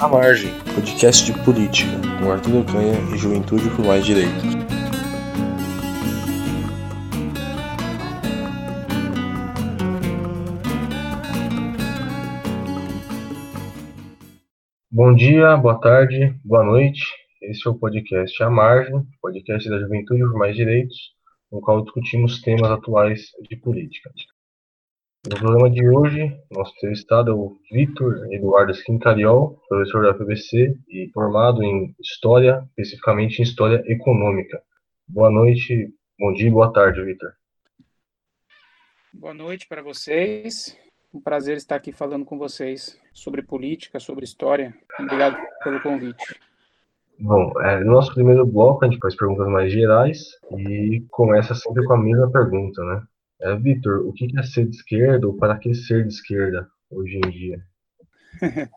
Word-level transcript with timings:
A 0.00 0.08
Margem, 0.08 0.50
podcast 0.74 1.30
de 1.30 1.38
política, 1.44 1.90
com 2.18 2.32
Arthur 2.32 2.62
Ocanha 2.62 2.94
e 3.14 3.18
Juventude 3.18 3.68
por 3.76 3.84
Mais 3.84 4.02
Direitos. 4.02 4.56
Bom 14.90 15.14
dia, 15.14 15.54
boa 15.58 15.78
tarde, 15.78 16.34
boa 16.46 16.64
noite. 16.64 17.02
Esse 17.42 17.68
é 17.68 17.70
o 17.70 17.74
podcast 17.74 18.42
A 18.42 18.48
Margem, 18.48 19.06
podcast 19.20 19.68
da 19.68 19.80
Juventude 19.80 20.22
por 20.22 20.38
Mais 20.38 20.56
Direitos, 20.56 20.96
no 21.52 21.60
qual 21.60 21.82
discutimos 21.82 22.40
temas 22.40 22.70
atuais 22.70 23.32
de 23.50 23.54
política. 23.54 24.10
No 25.22 25.36
programa 25.36 25.68
de 25.68 25.86
hoje, 25.86 26.34
nosso 26.50 26.72
entrevistado 26.76 27.30
é 27.30 27.34
o 27.34 27.58
Vitor 27.70 28.26
Eduardo 28.32 28.72
Quintariol, 28.72 29.60
professor 29.68 30.02
da 30.02 30.14
FBC 30.14 30.74
e 30.88 31.10
formado 31.12 31.62
em 31.62 31.94
História, 32.00 32.64
especificamente 32.70 33.38
em 33.38 33.42
História 33.42 33.82
Econômica. 33.84 34.62
Boa 35.06 35.30
noite, 35.30 35.92
bom 36.18 36.32
dia 36.32 36.48
e 36.48 36.50
boa 36.50 36.72
tarde, 36.72 37.04
Vitor. 37.04 37.32
Boa 39.12 39.34
noite 39.34 39.68
para 39.68 39.82
vocês. 39.82 40.74
Um 41.12 41.20
prazer 41.20 41.58
estar 41.58 41.76
aqui 41.76 41.92
falando 41.92 42.24
com 42.24 42.38
vocês 42.38 42.98
sobre 43.12 43.42
política, 43.42 44.00
sobre 44.00 44.24
história. 44.24 44.74
Obrigado 44.98 45.36
pelo 45.62 45.82
convite. 45.82 46.40
Bom, 47.18 47.52
é, 47.60 47.84
no 47.84 47.92
nosso 47.92 48.14
primeiro 48.14 48.46
bloco 48.46 48.86
a 48.86 48.88
gente 48.88 48.98
faz 48.98 49.14
perguntas 49.14 49.48
mais 49.48 49.70
gerais 49.70 50.18
e 50.56 51.04
começa 51.10 51.54
sempre 51.54 51.84
com 51.84 51.92
a 51.92 51.98
mesma 51.98 52.32
pergunta, 52.32 52.82
né? 52.84 53.02
É, 53.40 53.56
Vitor, 53.56 54.06
o 54.06 54.12
que 54.12 54.28
é 54.38 54.42
ser 54.42 54.66
de 54.66 54.76
esquerda 54.76 55.26
ou 55.26 55.34
para 55.34 55.58
que 55.58 55.74
ser 55.74 56.06
de 56.06 56.12
esquerda 56.12 56.70
hoje 56.90 57.16
em 57.16 57.30
dia? 57.30 57.66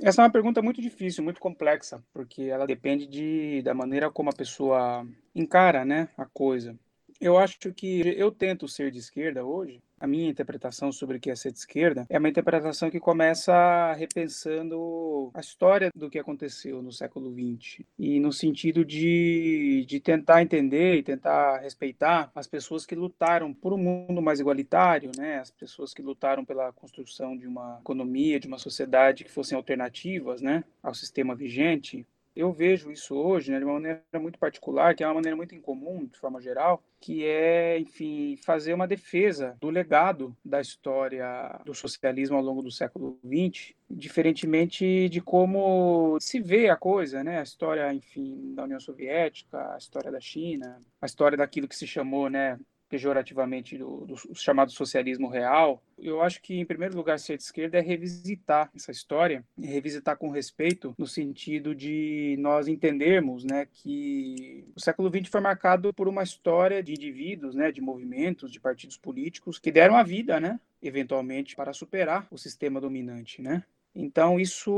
Essa 0.00 0.22
é 0.22 0.24
uma 0.24 0.30
pergunta 0.30 0.62
muito 0.62 0.80
difícil, 0.80 1.22
muito 1.22 1.40
complexa, 1.40 2.02
porque 2.12 2.42
ela 2.42 2.66
depende 2.66 3.06
de, 3.06 3.62
da 3.62 3.74
maneira 3.74 4.10
como 4.10 4.30
a 4.30 4.34
pessoa 4.34 5.06
encara 5.34 5.84
né, 5.84 6.08
a 6.16 6.24
coisa. 6.24 6.76
Eu 7.20 7.38
acho 7.38 7.72
que 7.72 8.02
eu 8.16 8.32
tento 8.32 8.66
ser 8.66 8.90
de 8.90 8.98
esquerda 8.98 9.44
hoje. 9.44 9.80
A 10.02 10.06
minha 10.08 10.28
interpretação 10.28 10.90
sobre 10.90 11.16
o 11.16 11.20
que 11.20 11.30
é 11.30 11.36
ser 11.36 11.52
de 11.52 11.60
esquerda 11.60 12.04
é 12.10 12.18
uma 12.18 12.28
interpretação 12.28 12.90
que 12.90 12.98
começa 12.98 13.92
repensando 13.92 15.30
a 15.32 15.38
história 15.38 15.92
do 15.94 16.10
que 16.10 16.18
aconteceu 16.18 16.82
no 16.82 16.90
século 16.90 17.32
XX 17.32 17.84
e 17.96 18.18
no 18.18 18.32
sentido 18.32 18.84
de, 18.84 19.84
de 19.86 20.00
tentar 20.00 20.42
entender 20.42 20.96
e 20.96 21.04
tentar 21.04 21.58
respeitar 21.58 22.32
as 22.34 22.48
pessoas 22.48 22.84
que 22.84 22.96
lutaram 22.96 23.54
por 23.54 23.72
um 23.72 23.78
mundo 23.78 24.20
mais 24.20 24.40
igualitário, 24.40 25.12
né? 25.16 25.38
As 25.38 25.52
pessoas 25.52 25.94
que 25.94 26.02
lutaram 26.02 26.44
pela 26.44 26.72
construção 26.72 27.38
de 27.38 27.46
uma 27.46 27.78
economia, 27.80 28.40
de 28.40 28.48
uma 28.48 28.58
sociedade 28.58 29.22
que 29.22 29.30
fossem 29.30 29.54
alternativas, 29.54 30.42
né, 30.42 30.64
ao 30.82 30.94
sistema 30.94 31.32
vigente 31.32 32.04
eu 32.34 32.52
vejo 32.52 32.90
isso 32.90 33.14
hoje 33.14 33.50
né, 33.50 33.58
de 33.58 33.64
uma 33.64 33.74
maneira 33.74 34.02
muito 34.14 34.38
particular, 34.38 34.94
que 34.94 35.04
é 35.04 35.06
uma 35.06 35.14
maneira 35.14 35.36
muito 35.36 35.54
incomum, 35.54 36.06
de 36.06 36.18
forma 36.18 36.40
geral, 36.40 36.82
que 37.00 37.24
é, 37.24 37.78
enfim, 37.78 38.36
fazer 38.44 38.72
uma 38.72 38.86
defesa 38.86 39.56
do 39.60 39.68
legado 39.68 40.36
da 40.44 40.60
história 40.60 41.60
do 41.64 41.74
socialismo 41.74 42.36
ao 42.36 42.42
longo 42.42 42.62
do 42.62 42.70
século 42.70 43.18
XX, 43.24 43.74
diferentemente 43.90 45.08
de 45.08 45.20
como 45.20 46.18
se 46.20 46.40
vê 46.40 46.68
a 46.68 46.76
coisa, 46.76 47.22
né? 47.22 47.40
A 47.40 47.42
história, 47.42 47.92
enfim, 47.92 48.54
da 48.54 48.64
União 48.64 48.80
Soviética, 48.80 49.74
a 49.74 49.78
história 49.78 50.10
da 50.10 50.20
China, 50.20 50.80
a 51.00 51.06
história 51.06 51.36
daquilo 51.36 51.68
que 51.68 51.76
se 51.76 51.86
chamou, 51.86 52.30
né, 52.30 52.58
pejorativamente 52.92 53.78
do, 53.78 54.04
do, 54.04 54.14
chamado 54.34 54.70
socialismo 54.70 55.26
real, 55.26 55.82
eu 55.98 56.20
acho 56.20 56.42
que, 56.42 56.58
em 56.58 56.66
primeiro 56.66 56.94
lugar, 56.94 57.18
ser 57.18 57.38
de 57.38 57.42
esquerda 57.42 57.78
é 57.78 57.80
revisitar 57.80 58.70
essa 58.76 58.90
história, 58.90 59.42
e 59.56 59.64
revisitar 59.66 60.14
com 60.18 60.28
respeito, 60.28 60.94
no 60.98 61.06
sentido 61.06 61.74
de 61.74 62.36
nós 62.38 62.68
entendermos 62.68 63.44
né, 63.44 63.66
que 63.72 64.66
o 64.76 64.80
século 64.80 65.08
XX 65.08 65.30
foi 65.30 65.40
marcado 65.40 65.94
por 65.94 66.06
uma 66.06 66.22
história 66.22 66.82
de 66.82 66.92
indivíduos, 66.92 67.54
né, 67.54 67.72
de 67.72 67.80
movimentos, 67.80 68.52
de 68.52 68.60
partidos 68.60 68.98
políticos 68.98 69.58
que 69.58 69.72
deram 69.72 69.96
a 69.96 70.02
vida, 70.02 70.38
né, 70.38 70.60
eventualmente, 70.82 71.56
para 71.56 71.72
superar 71.72 72.28
o 72.30 72.36
sistema 72.36 72.78
dominante, 72.78 73.40
né? 73.40 73.64
Então, 73.94 74.40
isso, 74.40 74.70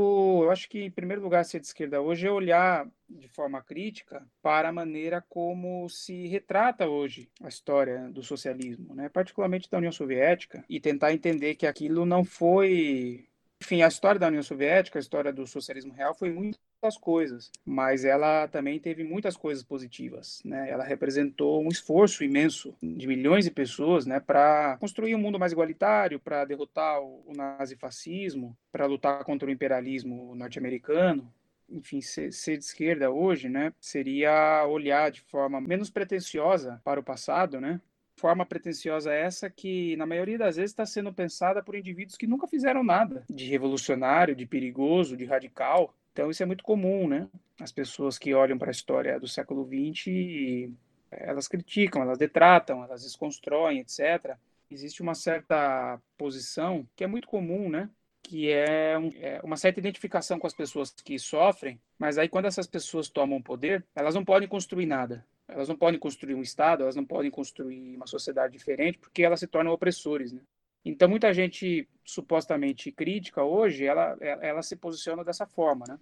eu 0.43 0.51
acho 0.51 0.67
que, 0.69 0.83
em 0.83 0.91
primeiro 0.91 1.21
lugar, 1.21 1.45
ser 1.45 1.59
de 1.61 1.67
esquerda 1.67 2.01
hoje 2.01 2.27
é 2.27 2.31
olhar 2.31 2.85
de 3.09 3.29
forma 3.29 3.61
crítica 3.61 4.27
para 4.41 4.69
a 4.69 4.73
maneira 4.73 5.23
como 5.29 5.87
se 5.87 6.27
retrata 6.27 6.87
hoje 6.87 7.29
a 7.41 7.47
história 7.47 8.09
do 8.09 8.21
socialismo, 8.21 8.93
né? 8.93 9.07
particularmente 9.07 9.69
da 9.69 9.77
União 9.77 9.91
Soviética, 9.91 10.65
e 10.67 10.81
tentar 10.81 11.13
entender 11.13 11.55
que 11.55 11.65
aquilo 11.65 12.05
não 12.05 12.25
foi. 12.25 13.27
Enfim, 13.61 13.81
a 13.81 13.87
história 13.87 14.19
da 14.19 14.27
União 14.27 14.43
Soviética, 14.43 14.99
a 14.99 15.01
história 15.01 15.31
do 15.31 15.47
socialismo 15.47 15.93
real, 15.93 16.13
foi 16.13 16.31
muito 16.33 16.59
muitas 16.81 16.97
coisas, 16.97 17.51
mas 17.65 18.05
ela 18.05 18.47
também 18.47 18.79
teve 18.79 19.03
muitas 19.03 19.35
coisas 19.35 19.63
positivas, 19.63 20.41
né? 20.45 20.69
Ela 20.69 20.83
representou 20.83 21.63
um 21.63 21.69
esforço 21.69 22.23
imenso 22.23 22.75
de 22.81 23.07
milhões 23.07 23.45
de 23.45 23.51
pessoas, 23.51 24.05
né, 24.05 24.19
para 24.19 24.77
construir 24.77 25.15
um 25.15 25.19
mundo 25.19 25.39
mais 25.39 25.51
igualitário, 25.51 26.19
para 26.19 26.45
derrotar 26.45 27.01
o 27.01 27.31
nazifascismo, 27.35 28.55
para 28.71 28.85
lutar 28.85 29.23
contra 29.23 29.47
o 29.47 29.51
imperialismo 29.51 30.35
norte-americano, 30.35 31.31
enfim, 31.69 32.01
ser, 32.01 32.31
ser, 32.31 32.57
de 32.57 32.63
esquerda 32.63 33.09
hoje, 33.09 33.49
né, 33.49 33.73
seria 33.79 34.65
olhar 34.67 35.09
de 35.09 35.21
forma 35.21 35.59
menos 35.59 35.89
pretensiosa 35.89 36.79
para 36.83 36.99
o 36.99 37.03
passado, 37.03 37.59
né? 37.59 37.81
Forma 38.17 38.45
pretensiosa 38.45 39.11
essa 39.13 39.49
que, 39.49 39.95
na 39.97 40.05
maioria 40.05 40.37
das 40.37 40.55
vezes, 40.55 40.71
está 40.71 40.85
sendo 40.85 41.13
pensada 41.13 41.61
por 41.61 41.75
indivíduos 41.75 42.15
que 42.15 42.25
nunca 42.27 42.47
fizeram 42.47 42.81
nada 42.81 43.25
de 43.29 43.45
revolucionário, 43.45 44.33
de 44.33 44.45
perigoso, 44.45 45.17
de 45.17 45.25
radical, 45.25 45.93
então, 46.15 46.31
isso 46.31 46.41
é 46.41 46.45
muito 46.45 46.63
comum, 46.63 47.09
né? 47.09 47.27
As 47.59 47.73
pessoas 47.73 48.17
que 48.17 48.33
olham 48.33 48.57
para 48.57 48.69
a 48.69 48.71
história 48.71 49.19
do 49.19 49.27
século 49.27 49.67
XX, 49.67 50.71
elas 51.11 51.45
criticam, 51.45 52.01
elas 52.01 52.17
detratam, 52.17 52.81
elas 52.81 53.03
desconstroem, 53.03 53.79
etc. 53.79 54.37
Existe 54.71 55.01
uma 55.01 55.13
certa 55.13 55.99
posição 56.17 56.87
que 56.95 57.03
é 57.03 57.07
muito 57.07 57.27
comum, 57.27 57.69
né? 57.69 57.89
Que 58.23 58.49
é, 58.49 58.97
um, 58.97 59.11
é 59.19 59.41
uma 59.43 59.57
certa 59.57 59.81
identificação 59.81 60.39
com 60.39 60.47
as 60.47 60.53
pessoas 60.53 60.89
que 60.89 61.19
sofrem, 61.19 61.81
mas 61.99 62.17
aí 62.17 62.29
quando 62.29 62.45
essas 62.45 62.65
pessoas 62.65 63.09
tomam 63.09 63.41
poder, 63.41 63.85
elas 63.93 64.15
não 64.15 64.23
podem 64.23 64.47
construir 64.47 64.85
nada. 64.85 65.25
Elas 65.49 65.67
não 65.67 65.75
podem 65.75 65.99
construir 65.99 66.33
um 66.33 66.41
Estado, 66.41 66.83
elas 66.83 66.95
não 66.95 67.05
podem 67.05 67.29
construir 67.29 67.93
uma 67.93 68.07
sociedade 68.07 68.53
diferente, 68.53 68.99
porque 68.99 69.21
elas 69.21 69.41
se 69.41 69.47
tornam 69.47 69.73
opressores, 69.73 70.31
né? 70.31 70.39
Então, 70.85 71.09
muita 71.09 71.33
gente 71.33 71.87
supostamente 72.03 72.91
crítica 72.91 73.43
hoje, 73.43 73.85
ela, 73.85 74.15
ela 74.21 74.61
se 74.61 74.75
posiciona 74.75 75.23
dessa 75.23 75.47
forma, 75.47 75.85
né? 75.87 75.99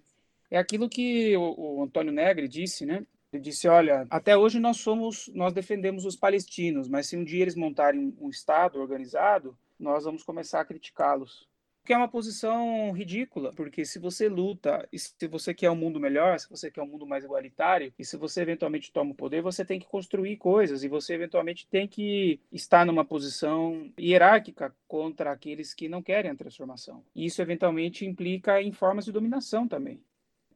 É 0.50 0.58
aquilo 0.58 0.88
que 0.88 1.34
o, 1.36 1.78
o 1.78 1.82
Antônio 1.82 2.12
Negri 2.12 2.46
disse, 2.46 2.84
né? 2.84 3.04
Ele 3.32 3.42
disse, 3.42 3.66
olha, 3.66 4.06
até 4.10 4.36
hoje 4.36 4.60
nós 4.60 4.76
somos, 4.76 5.28
nós 5.34 5.52
defendemos 5.52 6.04
os 6.04 6.14
palestinos, 6.14 6.88
mas 6.88 7.08
se 7.08 7.16
um 7.16 7.24
dia 7.24 7.42
eles 7.42 7.56
montarem 7.56 8.14
um 8.20 8.28
Estado 8.28 8.78
organizado, 8.78 9.58
nós 9.78 10.04
vamos 10.04 10.22
começar 10.22 10.60
a 10.60 10.64
criticá-los 10.64 11.48
que 11.84 11.92
é 11.92 11.96
uma 11.96 12.08
posição 12.08 12.92
ridícula, 12.92 13.52
porque 13.52 13.84
se 13.84 13.98
você 13.98 14.28
luta, 14.28 14.88
e 14.92 14.98
se 14.98 15.28
você 15.28 15.52
quer 15.52 15.70
um 15.70 15.76
mundo 15.76 16.00
melhor, 16.00 16.40
se 16.40 16.48
você 16.48 16.70
quer 16.70 16.82
um 16.82 16.86
mundo 16.86 17.06
mais 17.06 17.24
igualitário, 17.24 17.92
e 17.98 18.04
se 18.04 18.16
você 18.16 18.40
eventualmente 18.40 18.90
toma 18.90 19.12
o 19.12 19.14
poder, 19.14 19.42
você 19.42 19.64
tem 19.64 19.78
que 19.78 19.86
construir 19.86 20.36
coisas, 20.36 20.82
e 20.82 20.88
você 20.88 21.14
eventualmente 21.14 21.66
tem 21.66 21.86
que 21.86 22.40
estar 22.50 22.86
numa 22.86 23.04
posição 23.04 23.92
hierárquica 23.98 24.74
contra 24.88 25.30
aqueles 25.30 25.74
que 25.74 25.88
não 25.88 26.02
querem 26.02 26.30
a 26.30 26.34
transformação. 26.34 27.04
E 27.14 27.26
isso 27.26 27.42
eventualmente 27.42 28.06
implica 28.06 28.62
em 28.62 28.72
formas 28.72 29.04
de 29.04 29.12
dominação 29.12 29.68
também. 29.68 30.00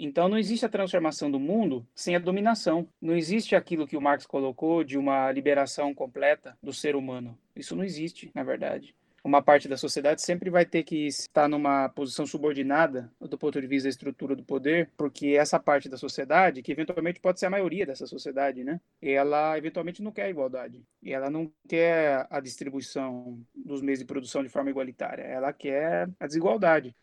Então 0.00 0.28
não 0.28 0.38
existe 0.38 0.64
a 0.64 0.68
transformação 0.68 1.28
do 1.28 1.40
mundo 1.40 1.84
sem 1.92 2.14
a 2.14 2.20
dominação. 2.20 2.88
Não 3.02 3.16
existe 3.16 3.56
aquilo 3.56 3.86
que 3.86 3.96
o 3.96 4.00
Marx 4.00 4.24
colocou 4.24 4.84
de 4.84 4.96
uma 4.96 5.30
liberação 5.32 5.92
completa 5.92 6.56
do 6.62 6.72
ser 6.72 6.94
humano. 6.94 7.36
Isso 7.56 7.74
não 7.74 7.82
existe, 7.82 8.30
na 8.32 8.44
verdade 8.44 8.94
uma 9.28 9.42
parte 9.42 9.68
da 9.68 9.76
sociedade 9.76 10.22
sempre 10.22 10.48
vai 10.48 10.64
ter 10.64 10.82
que 10.82 11.06
estar 11.06 11.48
numa 11.48 11.88
posição 11.90 12.26
subordinada 12.26 13.12
do 13.20 13.36
ponto 13.36 13.60
de 13.60 13.66
vista 13.66 13.84
da 13.86 13.90
estrutura 13.90 14.34
do 14.34 14.42
poder, 14.42 14.90
porque 14.96 15.28
essa 15.28 15.60
parte 15.60 15.88
da 15.88 15.98
sociedade, 15.98 16.62
que 16.62 16.72
eventualmente 16.72 17.20
pode 17.20 17.38
ser 17.38 17.46
a 17.46 17.50
maioria 17.50 17.84
dessa 17.84 18.06
sociedade, 18.06 18.64
né? 18.64 18.80
Ela 19.02 19.56
eventualmente 19.58 20.02
não 20.02 20.10
quer 20.10 20.24
a 20.24 20.30
igualdade. 20.30 20.82
Ela 21.04 21.28
não 21.28 21.52
quer 21.68 22.26
a 22.30 22.40
distribuição 22.40 23.38
dos 23.54 23.82
meios 23.82 23.98
de 23.98 24.06
produção 24.06 24.42
de 24.42 24.48
forma 24.48 24.70
igualitária. 24.70 25.22
Ela 25.22 25.52
quer 25.52 26.08
a 26.18 26.26
desigualdade. 26.26 26.96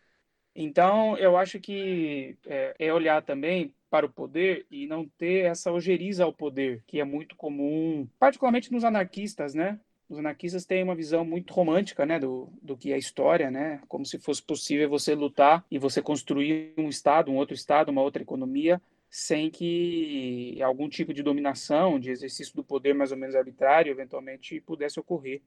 Então, 0.54 1.16
eu 1.18 1.36
acho 1.36 1.60
que 1.60 2.36
é, 2.46 2.74
é 2.78 2.92
olhar 2.92 3.22
também 3.22 3.74
para 3.90 4.06
o 4.06 4.12
poder 4.12 4.66
e 4.70 4.86
não 4.86 5.06
ter 5.06 5.44
essa 5.44 5.70
ojeriza 5.70 6.24
ao 6.24 6.32
poder, 6.32 6.82
que 6.86 6.98
é 6.98 7.04
muito 7.04 7.36
comum, 7.36 8.08
particularmente 8.18 8.72
nos 8.72 8.82
anarquistas, 8.82 9.54
né? 9.54 9.78
Os 10.08 10.18
anarquistas 10.18 10.64
têm 10.64 10.82
uma 10.82 10.94
visão 10.94 11.24
muito 11.24 11.52
romântica, 11.52 12.06
né, 12.06 12.18
do, 12.18 12.48
do 12.62 12.76
que 12.76 12.92
é 12.92 12.98
história, 12.98 13.50
né, 13.50 13.80
como 13.88 14.06
se 14.06 14.18
fosse 14.18 14.42
possível 14.42 14.88
você 14.88 15.14
lutar 15.14 15.64
e 15.70 15.78
você 15.78 16.00
construir 16.00 16.72
um 16.78 16.88
estado, 16.88 17.30
um 17.30 17.36
outro 17.36 17.54
estado, 17.54 17.90
uma 17.90 18.02
outra 18.02 18.22
economia, 18.22 18.80
sem 19.10 19.50
que 19.50 20.60
algum 20.62 20.88
tipo 20.88 21.14
de 21.14 21.22
dominação, 21.22 21.98
de 21.98 22.10
exercício 22.10 22.54
do 22.54 22.62
poder 22.62 22.94
mais 22.94 23.12
ou 23.12 23.16
menos 23.16 23.34
arbitrário, 23.34 23.90
eventualmente 23.90 24.60
pudesse 24.60 25.00
ocorrer. 25.00 25.40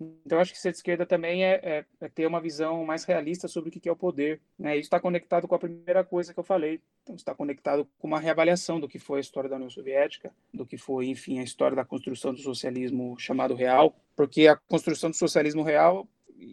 Então, 0.00 0.38
acho 0.38 0.52
que 0.52 0.58
ser 0.58 0.70
de 0.70 0.76
esquerda 0.76 1.04
também 1.04 1.44
é, 1.44 1.60
é, 1.62 1.84
é, 2.00 2.08
ter 2.08 2.26
uma 2.26 2.40
visão 2.40 2.84
mais 2.84 3.04
realista 3.04 3.48
sobre 3.48 3.68
o 3.68 3.72
que 3.72 3.88
é 3.88 3.92
o 3.92 3.96
poder. 3.96 4.40
Né? 4.58 4.74
Isso 4.74 4.86
está 4.86 5.00
conectado 5.00 5.48
com 5.48 5.54
a 5.54 5.58
primeira 5.58 6.04
coisa 6.04 6.32
que 6.32 6.38
eu 6.38 6.44
falei. 6.44 6.80
Então, 7.02 7.16
está 7.16 7.34
conectado 7.34 7.88
com 7.98 8.06
uma 8.06 8.20
reavaliação 8.20 8.78
do 8.78 8.88
que 8.88 8.98
foi 8.98 9.18
a 9.18 9.20
história 9.20 9.50
da 9.50 9.56
União 9.56 9.70
Soviética, 9.70 10.32
do 10.54 10.64
que 10.64 10.78
foi, 10.78 11.06
enfim, 11.06 11.40
a 11.40 11.42
história 11.42 11.74
da 11.74 11.84
construção 11.84 12.32
do 12.32 12.40
socialismo 12.40 13.18
chamado 13.18 13.54
real, 13.54 13.96
porque 14.14 14.46
a 14.46 14.56
construção 14.56 15.10
do 15.10 15.16
socialismo 15.16 15.62
real 15.62 16.06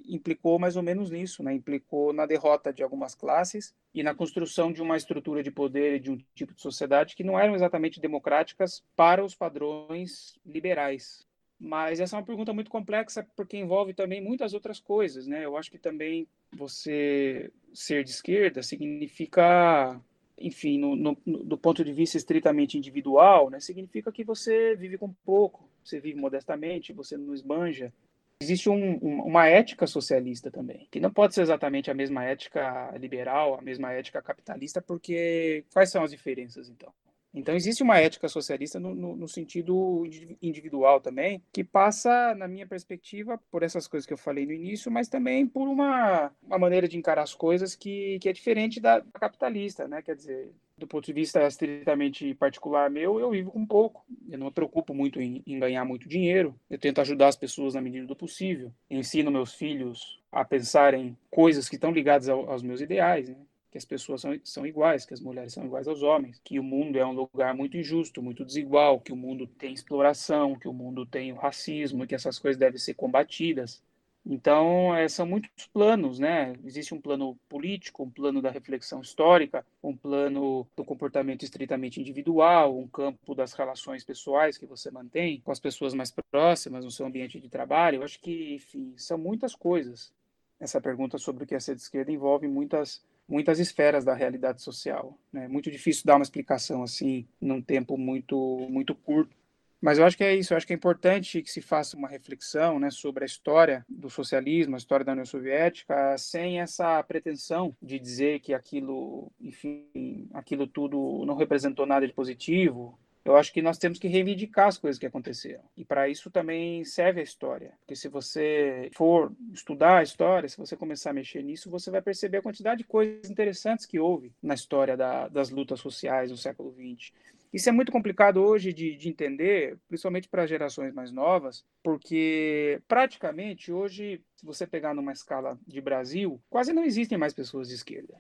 implicou 0.08 0.58
mais 0.58 0.76
ou 0.76 0.84
menos 0.84 1.12
nisso, 1.12 1.44
né? 1.44 1.54
implicou 1.54 2.12
na 2.12 2.26
derrota 2.26 2.74
de 2.74 2.82
algumas 2.82 3.14
classes 3.14 3.74
e 3.94 4.02
na 4.02 4.16
construção 4.16 4.72
de 4.72 4.82
uma 4.82 4.98
estrutura 4.98 5.44
de 5.44 5.52
poder 5.52 5.96
e 5.96 6.00
de 6.00 6.12
um 6.12 6.18
tipo 6.34 6.54
de 6.54 6.62
sociedade 6.62 7.16
que 7.16 7.24
não 7.24 7.40
eram 7.40 7.56
exatamente 7.56 8.00
democráticas 8.00 8.84
para 8.96 9.24
os 9.24 9.36
padrões 9.36 10.40
liberais. 10.46 11.28
Mas 11.66 12.00
essa 12.00 12.16
é 12.16 12.20
uma 12.20 12.26
pergunta 12.26 12.54
muito 12.54 12.70
complexa 12.70 13.28
porque 13.36 13.58
envolve 13.58 13.92
também 13.92 14.22
muitas 14.22 14.54
outras 14.54 14.80
coisas, 14.80 15.26
né? 15.26 15.44
Eu 15.44 15.58
acho 15.58 15.72
que 15.72 15.80
também 15.80 16.28
você 16.54 17.52
ser 17.74 18.04
de 18.04 18.12
esquerda 18.12 18.62
significa, 18.62 20.00
enfim, 20.38 20.78
no, 20.78 20.96
no, 20.96 21.18
do 21.26 21.58
ponto 21.58 21.84
de 21.84 21.92
vista 21.92 22.18
estritamente 22.18 22.78
individual, 22.78 23.50
né? 23.50 23.60
Significa 23.60 24.12
que 24.12 24.24
você 24.24 24.76
vive 24.76 24.96
com 24.96 25.12
pouco, 25.26 25.68
você 25.84 26.00
vive 26.00 26.20
modestamente, 26.20 26.94
você 26.94 27.18
não 27.18 27.34
esbanja. 27.34 27.92
Existe 28.40 28.70
um, 28.70 29.00
um, 29.02 29.24
uma 29.24 29.48
ética 29.48 29.88
socialista 29.88 30.52
também, 30.52 30.88
que 30.92 31.00
não 31.00 31.12
pode 31.12 31.34
ser 31.34 31.42
exatamente 31.42 31.90
a 31.90 31.96
mesma 31.96 32.24
ética 32.24 32.96
liberal, 33.00 33.58
a 33.58 33.62
mesma 33.64 33.92
ética 33.92 34.22
capitalista, 34.22 34.84
porque 34.84 35.66
quais 35.74 35.90
são 35.90 36.04
as 36.04 36.12
diferenças 36.12 36.70
então? 36.70 36.94
Então, 37.36 37.54
existe 37.54 37.84
uma 37.84 38.00
ética 38.00 38.30
socialista 38.30 38.80
no, 38.80 38.96
no, 38.96 39.16
no, 39.16 39.28
sentido 39.28 40.04
individual 40.42 41.02
também, 41.02 41.44
que 41.52 41.66
passa, 41.66 42.34
na 42.34 42.48
minha 42.48 42.66
perspectiva, 42.66 43.38
por 43.52 43.62
essas 43.62 43.88
coisas 43.88 44.08
que 44.08 44.14
eu 44.14 44.18
falei 44.18 44.46
no 44.46 44.54
início, 44.54 44.90
mas 44.90 45.10
também 45.10 45.46
por 45.46 45.68
uma, 45.68 46.32
uma 46.42 46.58
maneira 46.58 46.88
de 46.88 46.98
encarar 46.98 47.24
as 47.24 47.34
coisas 47.34 47.76
que, 47.76 48.18
que 48.20 48.30
é 48.30 48.34
diferente 48.34 48.80
da, 48.80 49.00
da 49.00 49.20
capitalista, 49.20 49.86
né? 49.86 50.02
Quer 50.02 50.16
dizer, 50.16 50.52
do 50.78 50.88
ponto 50.88 51.06
de 51.06 51.14
vista 51.14 51.46
estritamente 51.46 52.34
particular 52.36 52.90
meu, 52.90 53.20
eu 53.20 53.32
vivo 53.32 53.52
com 53.52 53.66
pouco. 53.66 54.06
Eu 54.30 54.38
não 54.38 54.48
me 54.48 54.52
preocupo 54.52 54.94
muito 54.94 55.22
em, 55.22 55.42
em, 55.46 55.60
ganhar 55.60 55.86
muito 55.86 56.08
dinheiro. 56.08 56.56
Eu 56.70 56.78
tento 56.78 57.02
ajudar 57.02 57.28
as 57.28 57.36
pessoas 57.36 57.74
na 57.74 57.82
medida 57.82 58.06
do 58.06 58.16
possível. 58.16 58.72
ensino 58.90 59.32
meus 59.32 59.54
filhos 59.54 60.22
a 60.32 60.44
pensarem 60.44 61.18
coisas 61.32 61.70
que 61.70 61.76
estão 61.76 61.92
ligadas 61.92 62.28
ao, 62.28 62.50
aos 62.50 62.62
meus 62.62 62.82
ideais. 62.82 63.30
Né? 63.30 63.36
Que 63.76 63.78
as 63.78 63.84
pessoas 63.84 64.22
são, 64.22 64.40
são 64.42 64.66
iguais, 64.66 65.06
que 65.06 65.14
as 65.14 65.20
mulheres 65.20 65.52
são 65.52 65.66
iguais 65.66 65.86
aos 65.86 66.02
homens, 66.02 66.40
que 66.42 66.58
o 66.58 66.64
mundo 66.64 66.98
é 66.98 67.06
um 67.06 67.12
lugar 67.12 67.54
muito 67.54 67.76
injusto, 67.76 68.22
muito 68.22 68.46
desigual, 68.46 69.02
que 69.02 69.12
o 69.12 69.18
mundo 69.18 69.46
tem 69.46 69.74
exploração, 69.74 70.58
que 70.58 70.66
o 70.66 70.72
mundo 70.72 71.06
tem 71.06 71.34
o 71.34 71.36
racismo, 71.36 72.08
que 72.08 72.16
essas 72.16 72.40
coisas 72.40 72.58
devem 72.58 72.80
ser 72.80 72.94
combatidas. 72.94 73.84
Então, 74.26 74.96
é, 74.96 75.10
são 75.10 75.26
muitos 75.26 75.68
planos, 75.68 76.20
né? 76.20 76.56
Existe 76.64 76.94
um 76.96 77.02
plano 77.02 77.38
político, 77.50 78.04
um 78.04 78.10
plano 78.10 78.42
da 78.42 78.50
reflexão 78.50 79.02
histórica, 79.02 79.66
um 79.84 79.94
plano 79.94 80.66
do 80.74 80.86
comportamento 80.86 81.44
estritamente 81.44 82.00
individual, 82.00 82.80
um 82.80 82.88
campo 82.88 83.36
das 83.36 83.52
relações 83.52 84.06
pessoais 84.06 84.58
que 84.58 84.66
você 84.66 84.90
mantém 84.90 85.42
com 85.42 85.52
as 85.52 85.60
pessoas 85.60 85.94
mais 85.94 86.16
próximas 86.32 86.86
no 86.86 86.92
seu 86.92 87.06
ambiente 87.06 87.42
de 87.42 87.50
trabalho. 87.50 87.98
Eu 87.98 88.04
acho 88.04 88.22
que, 88.22 88.56
enfim, 88.56 88.94
são 88.96 89.18
muitas 89.18 89.54
coisas. 89.54 90.14
Essa 90.62 90.80
pergunta 90.80 91.18
sobre 91.18 91.44
o 91.44 91.48
que 91.48 91.56
é 91.56 91.60
ser 91.60 91.76
de 91.76 91.82
esquerda 91.82 92.10
envolve 92.10 92.48
muitas 92.48 93.04
muitas 93.28 93.60
esferas 93.60 94.06
da 94.06 94.14
realidade 94.14 94.62
social. 94.62 95.18
É 95.34 95.40
né? 95.40 95.48
muito 95.48 95.72
difícil 95.72 96.04
dar 96.06 96.16
uma 96.16 96.24
explicação 96.24 96.84
assim 96.84 97.28
num 97.42 97.62
tempo 97.62 97.98
muito 97.98 98.68
muito 98.70 98.94
curto. 98.96 99.36
Mas 99.82 100.00
eu 100.00 100.06
acho 100.06 100.18
que 100.18 100.24
é 100.24 100.34
isso, 100.34 100.52
eu 100.52 100.58
acho 100.58 100.66
que 100.66 100.74
é 100.74 100.76
importante 100.76 101.44
que 101.44 101.52
se 101.52 101.62
faça 101.62 101.96
uma 101.96 102.08
reflexão 102.08 102.80
né, 102.80 102.90
sobre 102.90 103.24
a 103.24 103.28
história 103.28 103.86
do 103.88 104.10
socialismo, 104.10 104.74
a 104.74 104.80
história 104.80 105.06
da 105.06 105.12
União 105.12 105.26
Soviética, 105.26 106.18
sem 106.18 106.60
essa 106.60 107.04
pretensão 107.04 107.76
de 107.80 108.00
dizer 108.00 108.40
que 108.40 108.52
aquilo, 108.52 109.32
enfim, 109.40 110.28
aquilo 110.34 110.66
tudo 110.66 111.24
não 111.28 111.36
representou 111.36 111.86
nada 111.86 112.08
de 112.08 112.14
positivo, 112.14 112.98
eu 113.26 113.36
acho 113.36 113.52
que 113.52 113.62
nós 113.62 113.80
temos 113.80 113.98
que 113.98 114.08
reivindicar 114.08 114.68
as 114.68 114.78
coisas 114.78 115.00
que 115.00 115.06
aconteceram. 115.08 115.64
E 115.76 115.84
para 115.84 116.08
isso 116.08 116.30
também 116.30 116.86
serve 116.86 117.20
a 117.20 117.24
história. 117.24 117.74
Porque 117.80 117.96
se 117.96 118.08
você 118.08 118.92
for 118.94 119.36
estudar 119.52 119.98
a 119.98 120.04
história, 120.04 120.48
se 120.48 120.58
você 120.58 120.78
começar 120.78 121.10
a 121.10 121.14
mexer 121.14 121.42
nisso, 121.42 121.70
você 121.70 121.90
vai 121.90 122.04
perceber 122.04 122.38
a 122.38 122.42
quantidade 122.44 122.84
de 122.84 122.88
coisas 122.88 123.28
interessantes 123.28 123.88
que 123.88 124.00
houve 124.00 124.32
na 124.44 124.54
história 124.54 124.96
da, 124.96 125.28
das 125.28 125.50
lutas 125.50 125.80
sociais 125.80 126.30
no 126.30 126.38
século 126.38 126.72
XX. 126.72 127.12
Isso 127.52 127.68
é 127.68 127.72
muito 127.72 127.92
complicado 127.92 128.44
hoje 128.44 128.72
de, 128.72 128.96
de 128.96 129.10
entender, 129.10 129.80
principalmente 129.88 130.28
para 130.28 130.46
gerações 130.46 130.94
mais 130.94 131.10
novas, 131.10 131.66
porque 131.82 132.80
praticamente 132.88 133.72
hoje, 133.72 134.22
se 134.36 134.46
você 134.46 134.68
pegar 134.68 134.94
numa 134.94 135.14
escala 135.14 135.58
de 135.66 135.82
Brasil, 135.82 136.40
quase 136.48 136.74
não 136.74 136.84
existem 136.84 137.18
mais 137.18 137.34
pessoas 137.34 137.70
de 137.70 137.76
esquerda. 137.76 138.14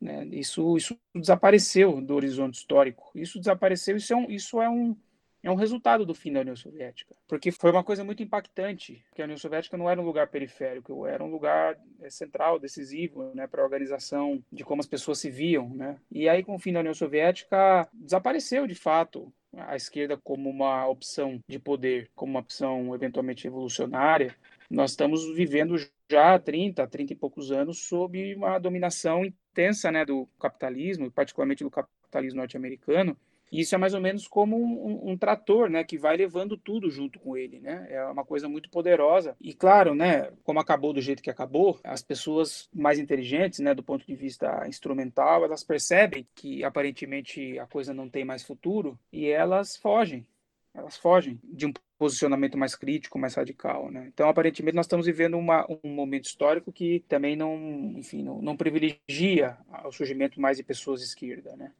Né? 0.00 0.24
Isso, 0.26 0.76
isso 0.76 0.98
desapareceu 1.14 2.00
do 2.00 2.14
horizonte 2.14 2.54
histórico. 2.54 3.10
Isso 3.14 3.38
desapareceu, 3.38 3.96
isso 3.96 4.12
é 4.12 4.16
um, 4.16 4.30
isso 4.30 4.62
é 4.62 4.68
um, 4.68 4.96
é 5.42 5.50
um 5.50 5.54
resultado 5.54 6.04
do 6.04 6.14
fim 6.14 6.32
da 6.32 6.40
União 6.40 6.56
Soviética, 6.56 7.14
porque 7.26 7.50
foi 7.50 7.70
uma 7.70 7.84
coisa 7.84 8.04
muito 8.04 8.22
impactante, 8.22 9.04
que 9.14 9.22
a 9.22 9.24
União 9.24 9.36
Soviética 9.38 9.76
não 9.76 9.88
era 9.88 10.00
um 10.00 10.04
lugar 10.04 10.28
periférico, 10.28 11.06
era 11.06 11.22
um 11.22 11.30
lugar 11.30 11.78
é, 12.00 12.10
central, 12.10 12.58
decisivo, 12.58 13.32
né, 13.34 13.46
para 13.46 13.62
a 13.62 13.64
organização 13.64 14.42
de 14.52 14.64
como 14.64 14.80
as 14.80 14.86
pessoas 14.86 15.18
se 15.18 15.30
viam, 15.30 15.68
né? 15.70 15.96
E 16.10 16.28
aí 16.28 16.42
com 16.42 16.54
o 16.54 16.58
fim 16.58 16.72
da 16.72 16.80
União 16.80 16.94
Soviética 16.94 17.88
desapareceu 17.92 18.66
de 18.66 18.74
fato 18.74 19.32
a 19.56 19.76
esquerda 19.76 20.16
como 20.16 20.50
uma 20.50 20.86
opção 20.86 21.40
de 21.48 21.58
poder, 21.58 22.10
como 22.14 22.32
uma 22.32 22.40
opção 22.40 22.94
eventualmente 22.94 23.44
revolucionária. 23.44 24.36
Nós 24.70 24.90
estamos 24.90 25.34
vivendo 25.34 25.76
já 26.10 26.34
há 26.34 26.38
30, 26.38 26.86
30 26.86 27.12
e 27.12 27.16
poucos 27.16 27.50
anos 27.50 27.78
sob 27.86 28.34
uma 28.34 28.58
dominação 28.58 29.22
intensa 29.58 29.90
né, 29.90 30.04
do 30.04 30.28
capitalismo, 30.38 31.10
particularmente 31.10 31.64
do 31.64 31.70
capitalismo 31.70 32.38
norte-americano. 32.38 33.16
Isso 33.50 33.74
é 33.74 33.78
mais 33.78 33.94
ou 33.94 34.00
menos 34.00 34.28
como 34.28 34.56
um, 34.56 35.10
um, 35.10 35.16
trator, 35.16 35.70
né, 35.70 35.82
que 35.82 35.96
vai 35.96 36.18
levando 36.18 36.54
tudo 36.54 36.90
junto 36.90 37.18
com 37.18 37.34
ele, 37.34 37.58
né? 37.60 37.86
É 37.88 38.04
uma 38.04 38.22
coisa 38.22 38.46
muito 38.46 38.68
poderosa. 38.68 39.34
E 39.40 39.54
claro, 39.54 39.94
né, 39.94 40.30
como 40.44 40.60
acabou 40.60 40.92
do 40.92 41.00
jeito 41.00 41.22
que 41.22 41.30
acabou, 41.30 41.80
as 41.82 42.02
pessoas 42.02 42.68
mais 42.74 42.98
inteligentes, 42.98 43.60
né, 43.60 43.74
do 43.74 43.82
ponto 43.82 44.06
de 44.06 44.14
vista 44.14 44.68
instrumental, 44.68 45.44
elas 45.44 45.64
percebem 45.64 46.28
que 46.34 46.62
aparentemente 46.62 47.58
a 47.58 47.66
coisa 47.66 47.94
não 47.94 48.08
tem 48.08 48.22
mais 48.22 48.42
futuro 48.42 48.98
e 49.10 49.26
elas 49.28 49.78
fogem. 49.78 50.26
Elas 50.74 50.96
fogem 50.96 51.40
de 51.44 51.66
um 51.66 51.72
posicionamento 51.98 52.56
mais 52.56 52.76
crítico, 52.76 53.18
mais 53.18 53.34
radical, 53.34 53.90
né? 53.90 54.06
Então, 54.06 54.28
aparentemente, 54.28 54.76
nós 54.76 54.86
estamos 54.86 55.06
vivendo 55.06 55.36
uma, 55.36 55.66
um 55.82 55.90
momento 55.90 56.26
histórico 56.26 56.72
que 56.72 57.04
também 57.08 57.34
não, 57.34 57.56
enfim, 57.96 58.22
não, 58.22 58.40
não 58.40 58.56
privilegia 58.56 59.58
o 59.84 59.90
surgimento 59.90 60.40
mais 60.40 60.56
de 60.56 60.62
pessoas 60.62 61.00
de 61.00 61.06
esquerda, 61.06 61.56
né? 61.56 61.72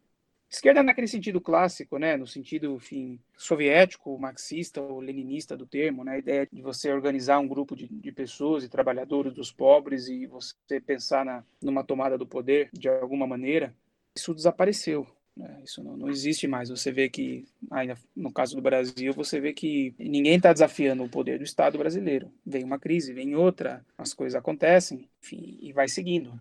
Esquerda 0.51 0.83
naquele 0.83 1.07
sentido 1.07 1.43
clássico, 1.43 1.99
né, 1.99 2.17
no 2.17 2.27
sentido, 2.27 2.75
enfim, 2.75 3.21
soviético, 3.37 4.19
marxista 4.19 4.81
ou 4.81 4.99
leninista 4.99 5.55
do 5.55 5.67
termo, 5.67 6.03
né, 6.03 6.13
a 6.13 6.19
ideia 6.19 6.49
de 6.51 6.63
você 6.63 6.91
organizar 6.91 7.39
um 7.39 7.47
grupo 7.47 7.77
de, 7.77 7.87
de 7.87 8.11
pessoas 8.11 8.65
e 8.65 8.69
trabalhadores 8.69 9.35
dos 9.35 9.53
pobres 9.53 10.09
e 10.09 10.27
você 10.27 10.81
pensar 10.81 11.23
na, 11.23 11.45
numa 11.63 11.85
tomada 11.85 12.17
do 12.17 12.27
poder 12.27 12.71
de 12.73 12.89
alguma 12.89 13.27
maneira, 13.27 13.77
isso 14.17 14.35
desapareceu. 14.35 15.07
Né? 15.39 15.61
Isso 15.65 15.83
não, 15.85 15.97
não, 15.97 16.11
existe 16.11 16.49
mais. 16.49 16.69
Você 16.69 16.91
vê 16.91 17.09
que, 17.09 17.47
ainda 17.71 17.97
no 18.15 18.33
caso 18.33 18.57
do 18.57 18.61
Brasil, 18.61 19.13
você 19.13 19.41
vê 19.41 19.53
que 19.53 19.95
ninguém 19.97 20.37
está 20.37 20.53
desafiando 20.53 21.05
o 21.05 21.09
poder 21.09 21.39
do 21.39 21.45
Estado 21.45 21.79
brasileiro. 21.79 22.31
Vem 22.45 22.65
uma 22.65 22.79
crise, 22.79 23.13
vem 23.13 23.37
outra, 23.37 23.85
as 23.97 24.13
coisas 24.13 24.35
acontecem, 24.35 25.09
enfim, 25.23 25.57
e 25.63 25.73
vai 25.73 25.89
seguindo. 25.89 26.41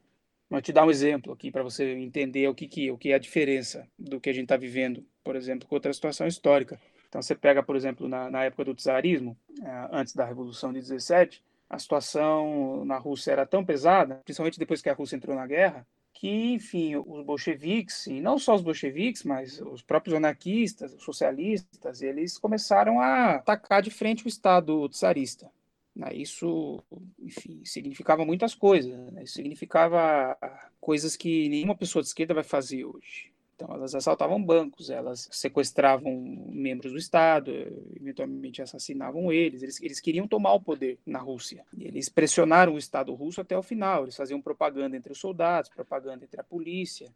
Vou 0.49 0.61
te 0.61 0.73
dar 0.73 0.85
um 0.85 0.89
exemplo 0.89 1.31
aqui 1.31 1.51
para 1.51 1.61
você 1.61 1.93
entender 1.93 2.47
o 2.47 2.55
que, 2.55 2.67
que, 2.67 2.89
o 2.89 2.97
que 2.97 3.11
é 3.11 3.15
a 3.15 3.19
diferença 3.19 3.87
do 3.99 4.19
que 4.19 4.29
a 4.29 4.33
gente 4.33 4.45
está 4.45 4.57
vivendo, 4.57 5.05
por 5.23 5.35
exemplo, 5.35 5.67
com 5.67 5.75
outra 5.75 5.93
situação 5.93 6.25
histórica. 6.25 6.79
Então, 7.07 7.21
você 7.21 7.35
pega, 7.35 7.61
por 7.61 7.75
exemplo, 7.75 8.07
na, 8.07 8.31
na 8.31 8.45
época 8.45 8.65
do 8.65 8.75
czarismo, 8.75 9.37
é, 9.61 9.87
antes 9.91 10.15
da 10.15 10.25
Revolução 10.25 10.73
de 10.73 10.79
17, 10.79 11.43
a 11.69 11.77
situação 11.77 12.83
na 12.85 12.97
Rússia 12.97 13.31
era 13.31 13.45
tão 13.45 13.63
pesada, 13.63 14.21
principalmente 14.23 14.57
depois 14.57 14.81
que 14.81 14.89
a 14.89 14.93
Rússia 14.93 15.17
entrou 15.17 15.35
na 15.35 15.45
guerra, 15.45 15.85
que, 16.19 16.53
enfim, 16.53 16.95
os 16.95 17.23
bolcheviques, 17.23 18.07
e 18.07 18.19
não 18.19 18.39
só 18.39 18.55
os 18.55 18.61
bolcheviques, 18.63 19.23
mas 19.23 19.61
os 19.61 19.83
próprios 19.83 20.15
anarquistas, 20.15 20.91
os 20.91 21.03
socialistas, 21.03 22.01
eles 22.01 22.39
começaram 22.39 22.99
a 22.99 23.35
atacar 23.35 23.83
de 23.83 23.91
frente 23.91 24.25
o 24.25 24.27
Estado 24.27 24.89
czarista. 24.89 25.47
Né? 25.95 26.15
Isso, 26.15 26.83
enfim, 27.19 27.61
significava 27.63 28.25
muitas 28.25 28.55
coisas. 28.55 28.97
Né? 29.11 29.25
Isso 29.25 29.35
significava 29.35 30.35
coisas 30.81 31.15
que 31.15 31.47
nenhuma 31.49 31.75
pessoa 31.75 32.01
de 32.01 32.07
esquerda 32.07 32.33
vai 32.33 32.43
fazer 32.43 32.83
hoje. 32.83 33.31
Então, 33.57 33.73
elas 33.73 33.95
assaltavam 33.95 34.41
bancos, 34.41 34.91
elas 34.91 35.27
sequestravam 35.31 36.47
membros 36.51 36.91
do 36.91 36.97
Estado, 36.97 37.51
eventualmente 37.99 38.61
assassinavam 38.61 39.31
eles. 39.31 39.63
eles. 39.63 39.81
Eles 39.81 39.99
queriam 39.99 40.27
tomar 40.27 40.53
o 40.53 40.61
poder 40.61 40.99
na 41.03 41.17
Rússia. 41.17 41.65
Eles 41.75 42.07
pressionaram 42.07 42.75
o 42.75 42.77
Estado 42.77 43.11
russo 43.15 43.41
até 43.41 43.57
o 43.57 43.63
final. 43.63 44.03
Eles 44.03 44.15
faziam 44.15 44.39
propaganda 44.39 44.95
entre 44.95 45.11
os 45.11 45.19
soldados, 45.19 45.71
propaganda 45.71 46.23
entre 46.23 46.39
a 46.39 46.43
polícia. 46.43 47.11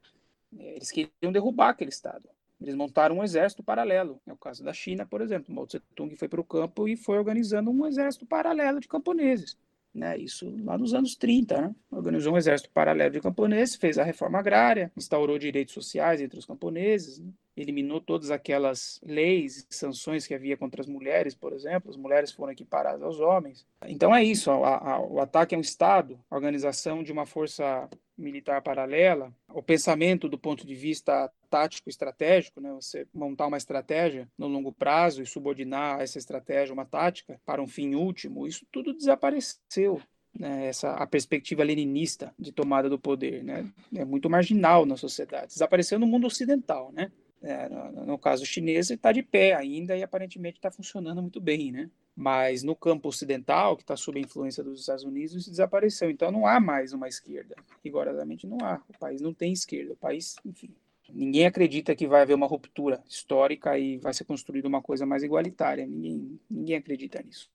Eles 0.58 0.90
queriam 0.90 1.32
derrubar 1.32 1.70
aquele 1.70 1.92
Estado. 1.92 2.28
Eles 2.60 2.74
montaram 2.74 3.20
um 3.20 3.24
exército 3.24 3.62
paralelo. 3.62 4.20
É 4.26 4.34
o 4.34 4.38
caso 4.38 4.64
da 4.64 4.74
China, 4.74 5.06
por 5.06 5.22
exemplo. 5.22 5.54
Mao 5.54 5.68
Tse-tung 5.68 6.16
foi 6.16 6.28
para 6.28 6.42
o 6.42 6.44
campo 6.44 6.88
e 6.88 6.98
foi 6.98 7.20
organizando 7.20 7.70
um 7.70 7.86
exército 7.86 8.26
paralelo 8.26 8.80
de 8.80 8.88
camponeses. 8.88 9.56
Né, 9.94 10.18
isso 10.18 10.50
lá 10.64 10.78
nos 10.78 10.94
anos 10.94 11.16
30, 11.16 11.62
né? 11.62 11.76
organizou 11.92 12.34
um 12.34 12.38
exército 12.38 12.70
paralelo 12.72 13.12
de 13.12 13.20
camponeses, 13.20 13.76
fez 13.76 13.98
a 13.98 14.06
reforma 14.06 14.40
agrária, 14.40 14.90
instaurou 14.96 15.38
direitos 15.38 15.74
sociais 15.74 16.22
entre 16.22 16.40
os 16.40 16.46
camponeses, 16.46 17.20
né? 17.20 17.30
Eliminou 17.62 18.02
todas 18.02 18.32
aquelas 18.32 19.00
leis 19.04 19.68
e 19.70 19.76
sanções 19.76 20.26
que 20.26 20.34
havia 20.34 20.58
contra 20.58 20.82
as 20.82 20.88
mulheres, 20.88 21.36
por 21.36 21.54
exemplo, 21.54 21.90
as 21.90 21.98
mulheres 21.98 22.32
foram 22.32 22.52
equiparadas 22.52 23.02
aos 23.02 23.20
homens. 23.20 23.66
Então 23.88 24.14
é 24.14 24.24
isso, 24.24 24.52
a, 24.52 24.94
a, 24.94 25.00
o 25.00 25.20
ataque 25.20 25.56
é 25.56 25.58
um 25.58 25.62
Estado, 25.62 26.20
a 26.30 26.36
organização 26.36 27.04
de 27.04 27.12
uma 27.12 27.26
força 27.26 27.90
militar 28.18 28.62
paralela, 28.62 29.34
o 29.50 29.64
pensamento 29.64 30.30
do 30.30 30.38
ponto 30.38 30.66
de 30.66 30.76
vista 30.76 31.32
tático 31.50 31.90
estratégico, 31.90 32.62
né, 32.62 32.72
você 32.74 33.08
montar 33.14 33.48
uma 33.48 33.58
estratégia 33.58 34.28
no 34.38 34.48
longo 34.48 34.72
prazo 34.72 35.22
e 35.22 35.26
subordinar 35.26 36.00
essa 36.02 36.18
estratégia 36.18 36.74
uma 36.74 36.86
tática 36.86 37.40
para 37.46 37.62
um 37.62 37.68
fim 37.68 37.96
último, 37.96 38.48
isso 38.48 38.66
tudo 38.72 38.94
desapareceu. 38.94 40.02
Né, 40.34 40.68
essa 40.68 40.94
a 40.94 41.06
perspectiva 41.06 41.62
leninista 41.62 42.34
de 42.40 42.54
tomada 42.54 42.90
do 42.90 42.98
poder, 42.98 43.44
né, 43.44 43.70
é 43.94 44.06
muito 44.06 44.30
marginal 44.30 44.86
na 44.86 44.96
sociedade. 44.96 45.48
Desapareceu 45.48 46.00
no 46.00 46.08
mundo 46.08 46.26
ocidental, 46.26 46.90
né? 46.94 47.12
É, 47.44 47.68
no, 47.70 48.06
no, 48.06 48.18
caso 48.20 48.46
chinês, 48.46 48.92
está 48.92 49.12
de 49.12 49.24
pé 49.24 49.54
ainda 49.54 49.98
e 49.98 50.04
aparentemente 50.04 50.60
está 50.60 50.70
funcionando 50.70 51.22
muito 51.22 51.42
bem, 51.42 51.72
né? 51.72 51.90
Mas 52.16 52.62
no 52.62 52.76
campo 52.76 53.10
ocidental, 53.10 53.76
que 53.76 53.82
está 53.82 53.96
sob 53.96 54.20
a 54.20 54.22
influência 54.22 54.64
dos 54.64 54.82
Estados 54.82 55.04
Unidos, 55.04 55.48
desapareceu. 55.48 56.12
Então 56.12 56.32
não 56.32 56.46
há 56.46 56.60
mais 56.60 56.94
uma 56.94 57.08
esquerda. 57.08 57.56
Rigorosamente 57.84 58.46
não 58.46 58.58
há. 58.62 58.80
O 58.88 59.00
país 59.00 59.22
não 59.22 59.34
tem 59.34 59.52
esquerda. 59.52 59.94
O 59.94 59.98
país, 59.98 60.36
enfim. 60.46 60.70
Ninguém 61.14 61.46
acredita 61.46 61.96
que 61.96 62.08
vai 62.08 62.22
haver 62.22 62.36
uma 62.36 62.48
ruptura 62.48 63.04
histórica 63.08 63.78
e 63.78 63.98
vai 63.98 64.14
ser 64.14 64.24
construída 64.24 64.68
uma 64.68 64.82
coisa 64.82 65.06
mais 65.06 65.24
igualitária. 65.24 65.86
Ninguém, 65.86 66.40
ninguém 66.50 66.76
acredita 66.76 67.22
nisso. 67.22 67.50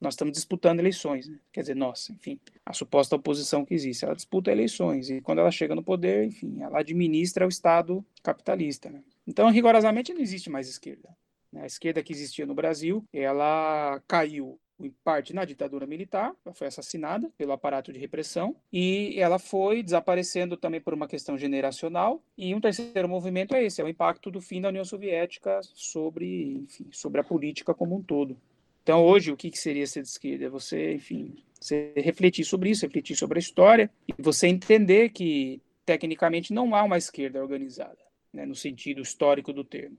Nós 0.00 0.14
estamos 0.14 0.32
disputando 0.32 0.78
eleições, 0.78 1.26
né? 1.26 1.38
quer 1.52 1.62
dizer, 1.62 1.74
nós, 1.74 2.08
enfim, 2.10 2.38
a 2.64 2.72
suposta 2.72 3.16
oposição 3.16 3.64
que 3.64 3.74
existe, 3.74 4.04
ela 4.04 4.14
disputa 4.14 4.52
eleições 4.52 5.10
e 5.10 5.20
quando 5.20 5.40
ela 5.40 5.50
chega 5.50 5.74
no 5.74 5.82
poder, 5.82 6.24
enfim, 6.24 6.60
ela 6.60 6.78
administra 6.78 7.44
o 7.44 7.48
Estado 7.48 8.04
capitalista. 8.22 8.90
Né? 8.90 9.02
Então, 9.28 9.50
rigorosamente, 9.50 10.14
não 10.14 10.22
existe 10.22 10.48
mais 10.48 10.70
esquerda. 10.70 11.14
Né? 11.52 11.62
A 11.62 11.66
esquerda 11.66 12.02
que 12.02 12.14
existia 12.14 12.46
no 12.46 12.54
Brasil, 12.54 13.04
ela 13.12 14.02
caiu 14.08 14.58
em 14.80 14.90
parte 15.04 15.34
na 15.34 15.44
ditadura 15.44 15.86
militar, 15.86 16.32
ela 16.46 16.54
foi 16.54 16.68
assassinada 16.68 17.30
pelo 17.36 17.52
aparato 17.52 17.92
de 17.92 17.98
repressão 17.98 18.56
e 18.72 19.14
ela 19.18 19.38
foi 19.38 19.82
desaparecendo 19.82 20.56
também 20.56 20.80
por 20.80 20.94
uma 20.94 21.06
questão 21.06 21.36
generacional. 21.36 22.22
E 22.38 22.54
um 22.54 22.60
terceiro 22.60 23.08
movimento 23.08 23.54
é 23.54 23.64
esse, 23.64 23.82
é 23.82 23.84
o 23.84 23.88
impacto 23.88 24.30
do 24.30 24.40
fim 24.40 24.62
da 24.62 24.68
União 24.68 24.84
Soviética 24.84 25.60
sobre, 25.74 26.62
enfim, 26.62 26.86
sobre 26.90 27.20
a 27.20 27.24
política 27.24 27.74
como 27.74 27.96
um 27.96 28.02
todo. 28.02 28.34
Então, 28.82 29.04
hoje, 29.04 29.30
o 29.30 29.36
que, 29.36 29.54
seria 29.58 29.86
ser 29.86 30.00
de 30.00 30.08
esquerda? 30.08 30.46
É 30.46 30.48
você, 30.48 30.94
enfim, 30.94 31.36
você 31.60 31.92
refletir 31.96 32.44
sobre 32.44 32.70
isso, 32.70 32.86
refletir 32.86 33.14
sobre 33.14 33.38
a 33.38 33.40
história 33.40 33.90
e 34.06 34.14
você 34.22 34.46
entender 34.46 35.10
que, 35.10 35.60
tecnicamente, 35.84 36.54
não 36.54 36.74
há 36.74 36.82
uma 36.82 36.96
esquerda 36.96 37.42
organizada 37.42 38.07
né, 38.38 38.46
no 38.46 38.54
sentido 38.54 39.00
histórico 39.00 39.52
do 39.52 39.64
termo. 39.64 39.96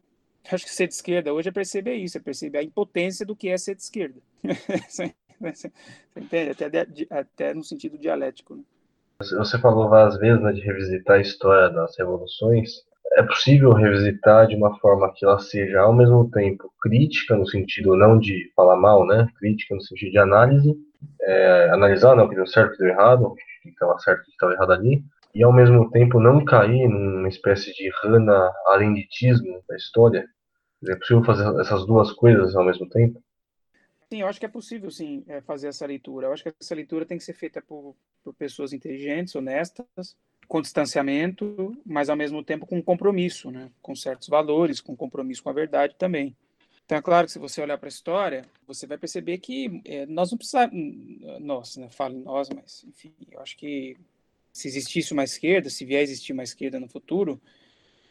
Acho 0.50 0.64
que 0.64 0.72
ser 0.72 0.88
de 0.88 0.94
esquerda 0.94 1.34
hoje 1.34 1.50
é 1.50 1.52
perceber 1.52 1.96
isso, 1.96 2.18
é 2.18 2.22
perceber 2.22 2.60
a 2.60 2.64
impotência 2.64 3.26
do 3.26 3.36
que 3.36 3.50
é 3.50 3.58
ser 3.58 3.76
de 3.76 3.82
esquerda. 3.82 4.20
você 4.88 5.72
entende? 6.16 6.52
Até, 6.52 6.88
até 7.10 7.54
no 7.54 7.64
sentido 7.64 7.98
dialético. 7.98 8.56
Né? 8.56 8.64
Você 9.20 9.60
falou 9.60 9.90
várias 9.90 10.18
vezes 10.18 10.42
né, 10.42 10.54
de 10.54 10.62
revisitar 10.62 11.18
a 11.18 11.22
história 11.22 11.70
das 11.70 11.98
revoluções. 11.98 12.70
É 13.18 13.24
possível 13.24 13.74
revisitar 13.74 14.48
de 14.48 14.56
uma 14.56 14.80
forma 14.80 15.12
que 15.14 15.26
ela 15.26 15.40
seja 15.40 15.82
ao 15.82 15.94
mesmo 15.94 16.32
tempo 16.32 16.72
crítica, 16.82 17.36
no 17.36 17.46
sentido 17.46 17.98
não 17.98 18.18
de 18.18 18.50
falar 18.56 18.78
mal, 18.78 19.06
né? 19.06 19.28
Crítica 19.38 19.76
no 19.76 19.82
sentido 19.82 20.12
de 20.12 20.20
análise, 20.20 20.78
é, 21.24 21.70
analisar 21.72 22.16
não, 22.16 22.26
o 22.26 22.30
que 22.30 22.36
deu 22.36 22.48
certo, 22.48 22.74
que 22.74 22.78
deu 22.78 22.90
errado, 22.90 23.26
o 23.26 23.36
que 23.36 23.70
estava 23.70 23.98
certo, 24.00 24.22
o 24.22 24.26
que 24.26 24.32
estava 24.32 24.54
errado 24.54 24.72
ali, 24.72 25.04
e 25.34 25.44
ao 25.44 25.54
mesmo 25.54 25.90
tempo 25.92 26.20
não 26.20 26.44
cair 26.44 26.88
numa 26.88 27.28
espécie 27.28 27.74
de 27.74 27.90
rana 28.02 28.52
arenditismo 28.68 29.64
da 29.68 29.76
história? 29.76 30.28
É 30.88 30.96
possível 30.96 31.24
fazer 31.24 31.60
essas 31.60 31.86
duas 31.86 32.12
coisas 32.14 32.56
ao 32.56 32.66
mesmo 32.66 32.88
tempo? 32.90 33.22
Sim, 34.12 34.22
eu 34.22 34.28
acho 34.28 34.40
que 34.40 34.46
é 34.46 34.50
possível, 34.50 34.90
sim, 34.90 35.24
é, 35.28 35.40
fazer 35.42 35.68
essa 35.68 35.86
leitura. 35.86 36.28
Eu 36.28 36.34
acho 36.34 36.44
que 36.44 36.54
essa 36.60 36.74
leitura 36.74 37.06
tem 37.06 37.18
que 37.18 37.24
ser 37.24 37.34
feita 37.34 37.62
por, 37.62 37.96
por 38.24 38.34
pessoas 38.34 38.74
inteligentes, 38.74 39.36
honestas, 39.36 40.16
com 40.48 40.62
distanciamento, 40.62 41.78
mas 41.86 42.10
ao 42.10 42.16
mesmo 42.16 42.44
tempo 42.44 42.66
com 42.66 42.82
compromisso, 42.82 43.52
né? 43.52 43.70
com 43.82 43.96
certos 43.96 44.28
valores, 44.28 44.82
com 44.82 44.96
compromisso 44.96 45.44
com 45.44 45.50
a 45.50 45.54
verdade 45.54 45.96
também. 45.96 46.36
Então, 46.84 46.98
é 46.98 47.02
claro 47.04 47.28
que 47.28 47.34
se 47.34 47.38
você 47.38 47.62
olhar 47.62 47.78
para 47.78 47.88
a 47.88 47.90
história, 47.90 48.46
você 48.66 48.88
vai 48.88 48.98
perceber 48.98 49.38
que 49.38 49.80
é, 49.86 50.08
nós 50.08 50.32
não 50.32 50.40
precisamos, 50.40 50.74
nós, 51.40 51.78
né, 51.78 51.88
falo 51.92 52.18
nós, 52.18 52.50
mas, 52.50 52.84
enfim, 52.84 53.14
eu 53.32 53.40
acho 53.40 53.56
que 53.56 53.96
se 54.52 54.68
existisse 54.68 55.14
uma 55.14 55.24
esquerda, 55.24 55.70
se 55.70 55.86
vier 55.86 56.00
a 56.00 56.04
existir 56.04 56.34
uma 56.34 56.44
esquerda 56.44 56.80
no 56.80 56.88
futuro, 56.88 57.42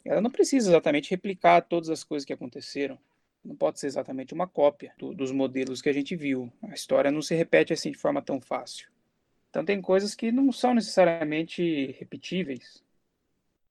ela 0.04 0.20
não 0.20 0.30
precisa 0.30 0.70
exatamente 0.70 1.10
replicar 1.10 1.62
todas 1.62 1.90
as 1.90 2.02
coisas 2.02 2.24
que 2.24 2.32
aconteceram. 2.32 2.98
Não 3.44 3.54
pode 3.54 3.78
ser 3.78 3.86
exatamente 3.86 4.34
uma 4.34 4.46
cópia 4.46 4.92
do, 4.98 5.14
dos 5.14 5.30
modelos 5.30 5.80
que 5.80 5.88
a 5.88 5.92
gente 5.92 6.16
viu. 6.16 6.52
A 6.62 6.74
história 6.74 7.10
não 7.10 7.22
se 7.22 7.34
repete 7.34 7.72
assim 7.72 7.90
de 7.90 7.98
forma 7.98 8.22
tão 8.22 8.40
fácil. 8.40 8.88
Então 9.50 9.64
tem 9.64 9.80
coisas 9.80 10.14
que 10.14 10.30
não 10.30 10.52
são 10.52 10.74
necessariamente 10.74 11.94
repetíveis. 11.98 12.82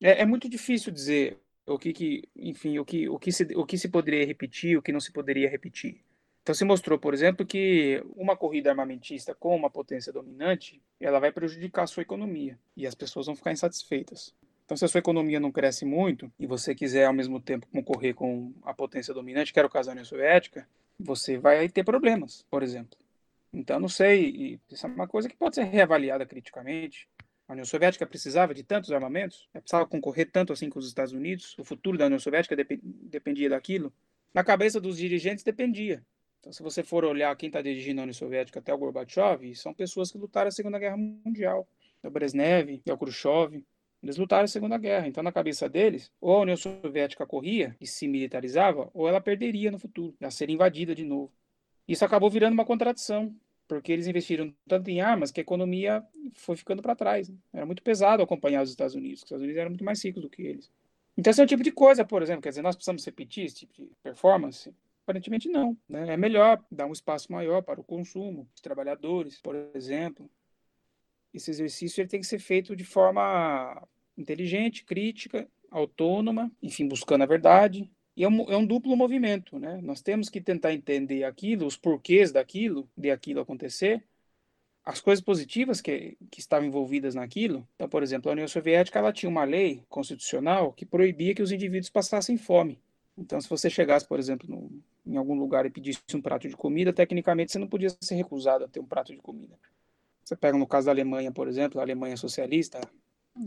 É, 0.01 0.21
é 0.21 0.25
muito 0.25 0.49
difícil 0.49 0.91
dizer 0.91 1.39
o 1.65 1.77
que, 1.77 1.91
que 1.91 2.23
enfim, 2.35 2.79
o 2.79 2.85
que, 2.85 3.09
o, 3.09 3.19
que 3.19 3.31
se, 3.31 3.43
o 3.55 3.65
que 3.65 3.77
se 3.77 3.89
poderia 3.89 4.25
repetir, 4.25 4.77
o 4.77 4.81
que 4.81 4.91
não 4.91 4.99
se 4.99 5.11
poderia 5.11 5.49
repetir. 5.49 6.01
Então 6.47 6.55
se 6.55 6.63
mostrou, 6.63 6.97
por 6.97 7.13
exemplo, 7.13 7.45
que 7.45 8.01
uma 8.15 8.37
corrida 8.37 8.69
armamentista 8.69 9.35
com 9.35 9.53
uma 9.53 9.69
potência 9.69 10.13
dominante, 10.13 10.81
ela 10.97 11.19
vai 11.19 11.29
prejudicar 11.29 11.83
a 11.83 11.87
sua 11.87 12.03
economia 12.03 12.57
e 12.73 12.87
as 12.87 12.95
pessoas 12.95 13.25
vão 13.25 13.35
ficar 13.35 13.51
insatisfeitas. 13.51 14.33
Então 14.63 14.77
se 14.77 14.85
a 14.85 14.87
sua 14.87 14.99
economia 14.99 15.41
não 15.41 15.51
cresce 15.51 15.83
muito 15.83 16.31
e 16.39 16.47
você 16.47 16.73
quiser 16.73 17.03
ao 17.03 17.11
mesmo 17.11 17.41
tempo 17.41 17.67
concorrer 17.67 18.15
com 18.15 18.53
a 18.63 18.73
potência 18.73 19.13
dominante, 19.13 19.51
que 19.51 19.59
era 19.59 19.67
o 19.67 19.69
caso 19.69 19.87
da 19.87 19.91
União 19.91 20.05
Soviética, 20.05 20.65
você 20.97 21.37
vai 21.37 21.67
ter 21.67 21.83
problemas, 21.83 22.45
por 22.49 22.63
exemplo. 22.63 22.97
Então 23.51 23.77
não 23.77 23.89
sei, 23.89 24.57
isso 24.71 24.87
é 24.87 24.89
uma 24.89 25.05
coisa 25.05 25.27
que 25.27 25.35
pode 25.35 25.55
ser 25.55 25.65
reavaliada 25.65 26.25
criticamente. 26.25 27.09
A 27.45 27.51
União 27.51 27.65
Soviética 27.65 28.05
precisava 28.05 28.53
de 28.53 28.63
tantos 28.63 28.93
armamentos, 28.93 29.49
precisava 29.51 29.85
concorrer 29.85 30.31
tanto 30.31 30.53
assim 30.53 30.69
com 30.69 30.79
os 30.79 30.87
Estados 30.87 31.11
Unidos, 31.11 31.57
o 31.59 31.65
futuro 31.65 31.97
da 31.97 32.05
União 32.05 32.19
Soviética 32.19 32.55
dependia 32.55 33.49
daquilo. 33.49 33.91
Na 34.33 34.45
cabeça 34.45 34.79
dos 34.79 34.95
dirigentes 34.95 35.43
dependia. 35.43 36.01
Então, 36.39 36.51
se 36.51 36.63
você 36.63 36.83
for 36.83 37.03
olhar 37.03 37.35
quem 37.35 37.47
está 37.47 37.61
dirigindo 37.61 38.01
a 38.01 38.03
União 38.03 38.13
Soviética 38.13 38.59
até 38.59 38.73
o 38.73 38.77
Gorbachev, 38.77 39.55
são 39.55 39.73
pessoas 39.73 40.11
que 40.11 40.17
lutaram 40.17 40.47
a 40.47 40.51
Segunda 40.51 40.79
Guerra 40.79 40.97
Mundial. 40.97 41.67
É 42.03 42.07
o 42.07 42.11
Brezhnev, 42.11 42.81
é 42.85 42.93
o 42.93 42.97
Khrushchev. 42.97 43.63
Eles 44.01 44.17
lutaram 44.17 44.45
a 44.45 44.47
Segunda 44.47 44.77
Guerra. 44.77 45.07
Então, 45.07 45.23
na 45.23 45.31
cabeça 45.31 45.67
deles, 45.67 46.11
ou 46.21 46.37
a 46.37 46.41
União 46.41 46.55
Soviética 46.55 47.25
corria 47.25 47.75
e 47.81 47.87
se 47.87 48.07
militarizava, 48.07 48.89
ou 48.93 49.07
ela 49.07 49.19
perderia 49.19 49.71
no 49.71 49.79
futuro, 49.79 50.15
ela 50.19 50.31
seria 50.31 50.53
invadida 50.53 50.93
de 50.93 51.03
novo. 51.03 51.33
Isso 51.87 52.05
acabou 52.05 52.29
virando 52.29 52.53
uma 52.53 52.65
contradição, 52.65 53.35
porque 53.67 53.91
eles 53.91 54.07
investiram 54.07 54.53
tanto 54.67 54.89
em 54.89 55.01
armas 55.01 55.31
que 55.31 55.39
a 55.39 55.43
economia 55.43 56.03
foi 56.33 56.55
ficando 56.55 56.81
para 56.81 56.95
trás. 56.95 57.29
Né? 57.29 57.35
Era 57.53 57.65
muito 57.65 57.81
pesado 57.81 58.21
acompanhar 58.21 58.61
os 58.61 58.69
Estados 58.69 58.93
Unidos, 58.93 59.19
os 59.19 59.23
Estados 59.23 59.43
Unidos 59.43 59.59
eram 59.59 59.71
muito 59.71 59.83
mais 59.83 60.03
ricos 60.03 60.21
do 60.21 60.29
que 60.29 60.41
eles. 60.41 60.71
Então, 61.17 61.31
esse 61.31 61.41
é 61.41 61.43
o 61.43 61.47
tipo 61.47 61.63
de 61.63 61.71
coisa, 61.71 62.05
por 62.05 62.21
exemplo, 62.21 62.43
quer 62.43 62.49
dizer, 62.49 62.61
nós 62.61 62.75
precisamos 62.75 63.03
repetir 63.03 63.45
esse 63.45 63.55
tipo 63.55 63.73
de 63.73 63.89
performance? 64.03 64.71
Aparentemente 65.07 65.47
não. 65.47 65.77
Né? 65.87 66.15
É 66.15 66.17
melhor 66.17 66.61
dar 66.69 66.85
um 66.85 66.91
espaço 66.91 67.31
maior 67.31 67.61
para 67.61 67.79
o 67.79 67.83
consumo 67.83 68.45
de 68.53 68.61
trabalhadores, 68.61 69.39
por 69.39 69.55
exemplo. 69.73 70.29
Esse 71.33 71.49
exercício 71.49 72.01
ele 72.01 72.09
tem 72.09 72.19
que 72.19 72.27
ser 72.27 72.39
feito 72.39 72.75
de 72.75 72.83
forma 72.83 73.87
inteligente, 74.17 74.83
crítica, 74.83 75.47
autônoma, 75.71 76.51
enfim, 76.61 76.89
buscando 76.89 77.21
a 77.21 77.25
verdade. 77.25 77.89
E 78.17 78.25
é 78.25 78.27
um, 78.27 78.51
é 78.51 78.57
um 78.57 78.65
duplo 78.65 78.97
movimento, 78.97 79.57
né? 79.57 79.79
Nós 79.81 80.01
temos 80.01 80.27
que 80.27 80.41
tentar 80.41 80.73
entender 80.73 81.23
aquilo, 81.23 81.65
os 81.65 81.77
porquês 81.77 82.33
daquilo, 82.33 82.89
de 82.97 83.09
aquilo 83.09 83.39
acontecer, 83.39 84.03
as 84.83 84.99
coisas 84.99 85.23
positivas 85.23 85.79
que, 85.79 86.17
que 86.29 86.41
estavam 86.41 86.67
envolvidas 86.67 87.15
naquilo. 87.15 87.65
Então, 87.75 87.87
por 87.87 88.03
exemplo, 88.03 88.29
a 88.29 88.33
União 88.33 88.47
Soviética 88.47 88.99
ela 88.99 89.13
tinha 89.13 89.29
uma 89.29 89.45
lei 89.45 89.85
constitucional 89.87 90.73
que 90.73 90.85
proibia 90.85 91.33
que 91.33 91.41
os 91.41 91.51
indivíduos 91.53 91.89
passassem 91.89 92.35
fome. 92.35 92.81
Então, 93.17 93.41
se 93.41 93.49
você 93.49 93.69
chegasse, 93.69 94.07
por 94.07 94.19
exemplo, 94.19 94.47
no, 94.47 94.71
em 95.05 95.17
algum 95.17 95.33
lugar 95.33 95.65
e 95.65 95.69
pedisse 95.69 95.99
um 96.13 96.21
prato 96.21 96.47
de 96.47 96.55
comida, 96.55 96.93
tecnicamente 96.93 97.51
você 97.51 97.57
não 97.57 97.67
podia 97.67 97.89
ser 97.99 98.15
recusado 98.15 98.65
a 98.65 98.67
ter 98.67 98.79
um 98.79 98.85
prato 98.85 99.11
de 99.11 99.19
comida. 99.19 99.57
Você 100.23 100.35
pega 100.35 100.57
no 100.57 100.67
caso 100.67 100.85
da 100.85 100.91
Alemanha, 100.91 101.31
por 101.31 101.47
exemplo, 101.47 101.79
a 101.79 101.83
Alemanha 101.83 102.17
socialista, 102.17 102.79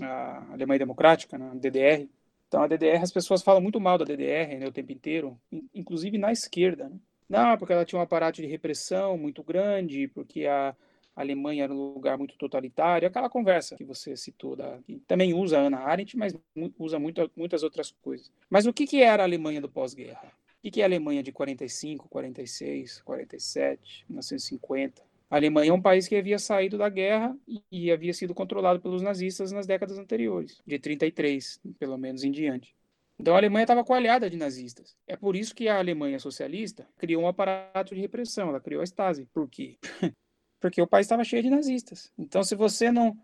a 0.02 0.52
Alemanha 0.52 0.78
democrática, 0.78 1.38
né, 1.38 1.50
a 1.52 1.54
DDR. 1.54 2.08
Então, 2.48 2.62
a 2.62 2.66
DDR, 2.66 3.02
as 3.02 3.12
pessoas 3.12 3.42
falam 3.42 3.60
muito 3.60 3.78
mal 3.78 3.96
da 3.96 4.04
DDR 4.04 4.58
né, 4.58 4.66
o 4.66 4.72
tempo 4.72 4.90
inteiro, 4.90 5.38
inclusive 5.74 6.18
na 6.18 6.32
esquerda. 6.32 6.88
Né? 6.88 6.98
Não, 7.28 7.56
porque 7.56 7.72
ela 7.72 7.84
tinha 7.84 7.98
um 7.98 8.02
aparato 8.02 8.40
de 8.40 8.46
repressão 8.48 9.16
muito 9.16 9.42
grande, 9.42 10.08
porque 10.08 10.46
a, 10.46 10.74
a 11.14 11.21
Alemanha 11.21 11.64
era 11.64 11.73
um 11.73 11.93
lugar 11.95 12.17
muito 12.17 12.37
totalitário, 12.37 13.07
aquela 13.07 13.29
conversa 13.29 13.76
que 13.76 13.85
você 13.85 14.17
citou, 14.17 14.57
da, 14.57 14.79
que 14.87 14.99
também 15.07 15.35
usa 15.35 15.59
Ana 15.59 15.79
Arendt, 15.79 16.17
mas 16.17 16.35
usa 16.79 16.99
muito, 16.99 17.31
muitas 17.37 17.62
outras 17.62 17.93
coisas. 18.02 18.31
Mas 18.49 18.67
o 18.67 18.73
que, 18.73 18.87
que 18.87 19.02
era 19.02 19.23
a 19.23 19.26
Alemanha 19.26 19.61
do 19.61 19.69
pós-guerra? 19.69 20.33
O 20.62 20.71
que 20.71 20.81
é 20.81 20.85
a 20.85 20.87
Alemanha 20.87 21.23
de 21.23 21.33
45, 21.33 22.09
46, 22.09 23.02
47, 23.02 24.05
1950? 24.09 25.02
A 25.31 25.37
Alemanha 25.37 25.71
é 25.71 25.73
um 25.73 25.81
país 25.81 26.09
que 26.09 26.17
havia 26.17 26.38
saído 26.38 26.76
da 26.76 26.88
guerra 26.88 27.37
e 27.71 27.90
havia 27.90 28.12
sido 28.12 28.35
controlado 28.35 28.81
pelos 28.81 29.00
nazistas 29.00 29.52
nas 29.52 29.67
décadas 29.67 29.97
anteriores, 29.97 30.61
de 30.67 30.79
33, 30.79 31.61
pelo 31.79 31.97
menos 31.97 32.25
em 32.25 32.33
diante. 32.33 32.75
Então 33.19 33.35
a 33.35 33.37
Alemanha 33.37 33.64
estava 33.64 33.85
coalhada 33.85 34.29
de 34.29 34.37
nazistas. 34.37 34.97
É 35.07 35.17
por 35.17 35.37
isso 35.37 35.55
que 35.55 35.69
a 35.69 35.79
Alemanha 35.79 36.19
socialista 36.19 36.88
criou 36.97 37.23
um 37.23 37.29
aparato 37.29 37.95
de 37.95 38.00
repressão, 38.00 38.49
ela 38.49 38.61
criou 38.61 38.81
a 38.81 38.85
Stasi. 38.85 39.26
Por 39.33 39.49
quê? 39.49 39.79
Porque 40.61 40.81
o 40.81 40.87
país 40.87 41.07
estava 41.07 41.25
cheio 41.25 41.43
de 41.43 41.50
nazistas. 41.50 42.12
Então 42.19 42.43
se 42.45 42.55
você 42.55 42.90
não 42.93 43.17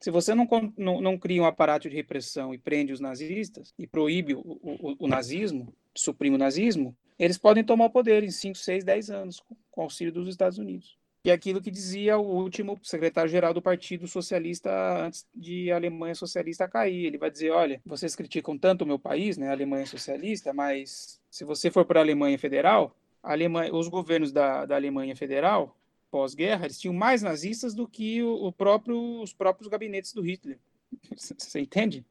se 0.00 0.12
você 0.12 0.32
não, 0.32 0.48
não, 0.76 1.00
não, 1.00 1.18
cria 1.18 1.42
um 1.42 1.44
aparato 1.44 1.90
de 1.90 1.96
repressão 1.96 2.54
e 2.54 2.58
prende 2.58 2.92
os 2.92 3.00
nazistas 3.00 3.74
e 3.76 3.84
proíbe 3.84 4.32
o, 4.32 4.40
o, 4.40 4.96
o 4.96 5.08
nazismo, 5.08 5.74
suprime 5.92 6.36
o 6.36 6.38
nazismo, 6.38 6.96
eles 7.18 7.36
podem 7.36 7.64
tomar 7.64 7.86
o 7.86 7.90
poder 7.90 8.22
em 8.22 8.30
5, 8.30 8.56
6, 8.56 8.84
10 8.84 9.10
anos, 9.10 9.40
com, 9.40 9.56
com 9.72 9.82
auxílio 9.82 10.12
dos 10.12 10.28
Estados 10.28 10.56
Unidos 10.56 10.96
e 11.28 11.30
aquilo 11.30 11.60
que 11.60 11.70
dizia 11.70 12.16
o 12.16 12.22
último 12.22 12.78
secretário-geral 12.82 13.52
do 13.52 13.60
Partido 13.60 14.06
Socialista 14.06 14.70
antes 15.04 15.26
de 15.34 15.70
a 15.70 15.76
Alemanha 15.76 16.14
Socialista 16.14 16.68
cair. 16.68 17.04
Ele 17.04 17.18
vai 17.18 17.30
dizer: 17.30 17.50
olha, 17.50 17.80
vocês 17.84 18.16
criticam 18.16 18.56
tanto 18.56 18.82
o 18.82 18.86
meu 18.86 18.98
país, 18.98 19.36
né, 19.36 19.48
a 19.48 19.52
Alemanha 19.52 19.86
Socialista, 19.86 20.52
mas 20.52 21.20
se 21.30 21.44
você 21.44 21.70
for 21.70 21.84
para 21.84 22.00
a 22.00 22.02
Alemanha 22.02 22.38
Federal, 22.38 22.96
a 23.22 23.32
Alemanha, 23.32 23.74
os 23.74 23.88
governos 23.88 24.32
da, 24.32 24.64
da 24.64 24.76
Alemanha 24.76 25.14
Federal, 25.14 25.76
pós-guerra, 26.10 26.64
eles 26.64 26.78
tinham 26.78 26.94
mais 26.94 27.22
nazistas 27.22 27.74
do 27.74 27.86
que 27.86 28.22
o, 28.22 28.52
próprio, 28.52 29.20
os 29.22 29.32
próprios 29.32 29.68
gabinetes 29.68 30.12
do 30.12 30.22
Hitler. 30.22 30.58
Você 31.16 31.60
entende? 31.60 32.04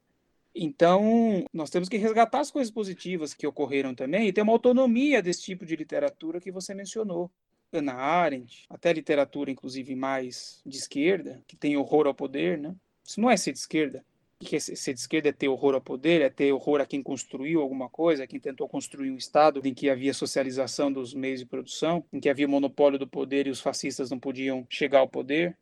Então, 0.59 1.45
nós 1.53 1.69
temos 1.69 1.87
que 1.87 1.97
resgatar 1.97 2.39
as 2.39 2.49
coisas 2.49 2.71
positivas 2.71 3.33
que 3.33 3.45
ocorreram 3.45 3.93
também 3.93 4.27
e 4.27 4.33
ter 4.33 4.41
uma 4.41 4.53
autonomia 4.53 5.21
desse 5.21 5.43
tipo 5.43 5.65
de 5.65 5.75
literatura 5.75 6.41
que 6.41 6.51
você 6.51 6.73
mencionou. 6.73 7.29
Ana 7.71 7.93
Arendt, 7.93 8.65
até 8.67 8.91
literatura, 8.91 9.51
inclusive, 9.51 9.95
mais 9.95 10.59
de 10.65 10.77
esquerda, 10.77 11.43
que 11.47 11.55
tem 11.55 11.77
horror 11.77 12.07
ao 12.07 12.13
poder, 12.13 12.57
né? 12.57 12.75
Isso 13.03 13.21
não 13.21 13.29
é 13.29 13.37
ser 13.37 13.51
de 13.51 13.59
esquerda. 13.59 14.03
Que 14.39 14.59
ser 14.59 14.93
de 14.93 14.99
esquerda? 14.99 15.29
É 15.29 15.31
ter 15.31 15.47
horror 15.47 15.73
ao 15.73 15.81
poder, 15.81 16.21
é 16.21 16.29
ter 16.29 16.53
horror 16.53 16.79
a 16.79 16.85
quem 16.85 17.01
construiu 17.01 17.59
alguma 17.59 17.89
coisa, 17.89 18.23
a 18.23 18.27
quem 18.27 18.39
tentou 18.39 18.69
construir 18.69 19.09
um 19.09 19.17
Estado 19.17 19.61
em 19.65 19.73
que 19.73 19.89
havia 19.89 20.13
socialização 20.13 20.91
dos 20.91 21.13
meios 21.13 21.39
de 21.39 21.45
produção, 21.45 22.05
em 22.13 22.19
que 22.19 22.29
havia 22.29 22.47
monopólio 22.47 22.99
do 22.99 23.07
poder 23.07 23.47
e 23.47 23.49
os 23.49 23.59
fascistas 23.59 24.11
não 24.11 24.19
podiam 24.19 24.65
chegar 24.69 24.99
ao 24.99 25.09
poder. 25.09 25.57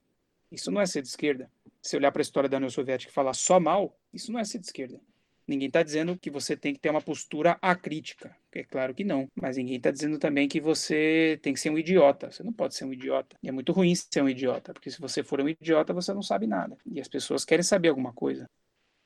Isso 0.51 0.70
não 0.72 0.82
é 0.82 0.86
ser 0.86 1.01
de 1.01 1.08
esquerda. 1.08 1.50
Se 1.82 1.96
olhar 1.96 2.12
para 2.12 2.22
a 2.22 2.24
história 2.24 2.50
da 2.50 2.58
União 2.58 2.70
Soviética 2.70 3.12
e 3.12 3.13
falar 3.13 3.34
só 3.34 3.60
mal, 3.60 3.98
isso 4.13 4.32
não 4.32 4.39
é 4.39 4.44
ser 4.44 4.60
de 4.60 4.65
esquerda. 4.65 5.00
Ninguém 5.48 5.67
está 5.67 5.84
dizendo 5.84 6.17
que 6.17 6.29
você 6.29 6.58
tem 6.58 6.74
que 6.74 6.79
ter 6.79 6.89
uma 6.89 7.01
postura 7.01 7.58
acrítica, 7.62 8.36
é 8.51 8.63
claro 8.63 8.96
que 8.96 9.03
não. 9.03 9.29
Mas 9.36 9.58
ninguém 9.58 9.77
está 9.77 9.91
dizendo 9.91 10.17
também 10.17 10.48
que 10.48 10.60
você 10.60 11.39
tem 11.41 11.53
que 11.53 11.60
ser 11.60 11.70
um 11.70 11.77
idiota. 11.77 12.32
Você 12.32 12.41
não 12.41 12.51
pode 12.51 12.74
ser 12.74 12.86
um 12.86 12.91
idiota. 12.94 13.38
E 13.44 13.48
é 13.48 13.51
muito 13.51 13.72
ruim 13.72 13.94
ser 13.94 14.24
um 14.24 14.29
idiota, 14.29 14.74
porque 14.74 14.89
se 14.89 15.00
você 15.00 15.24
for 15.24 15.39
um 15.39 15.48
idiota, 15.48 15.94
você 15.94 16.13
não 16.13 16.22
sabe 16.22 16.48
nada. 16.48 16.77
E 16.86 17.00
as 17.00 17.08
pessoas 17.08 17.46
querem 17.46 17.63
saber 17.63 17.89
alguma 17.89 18.12
coisa. 18.12 18.50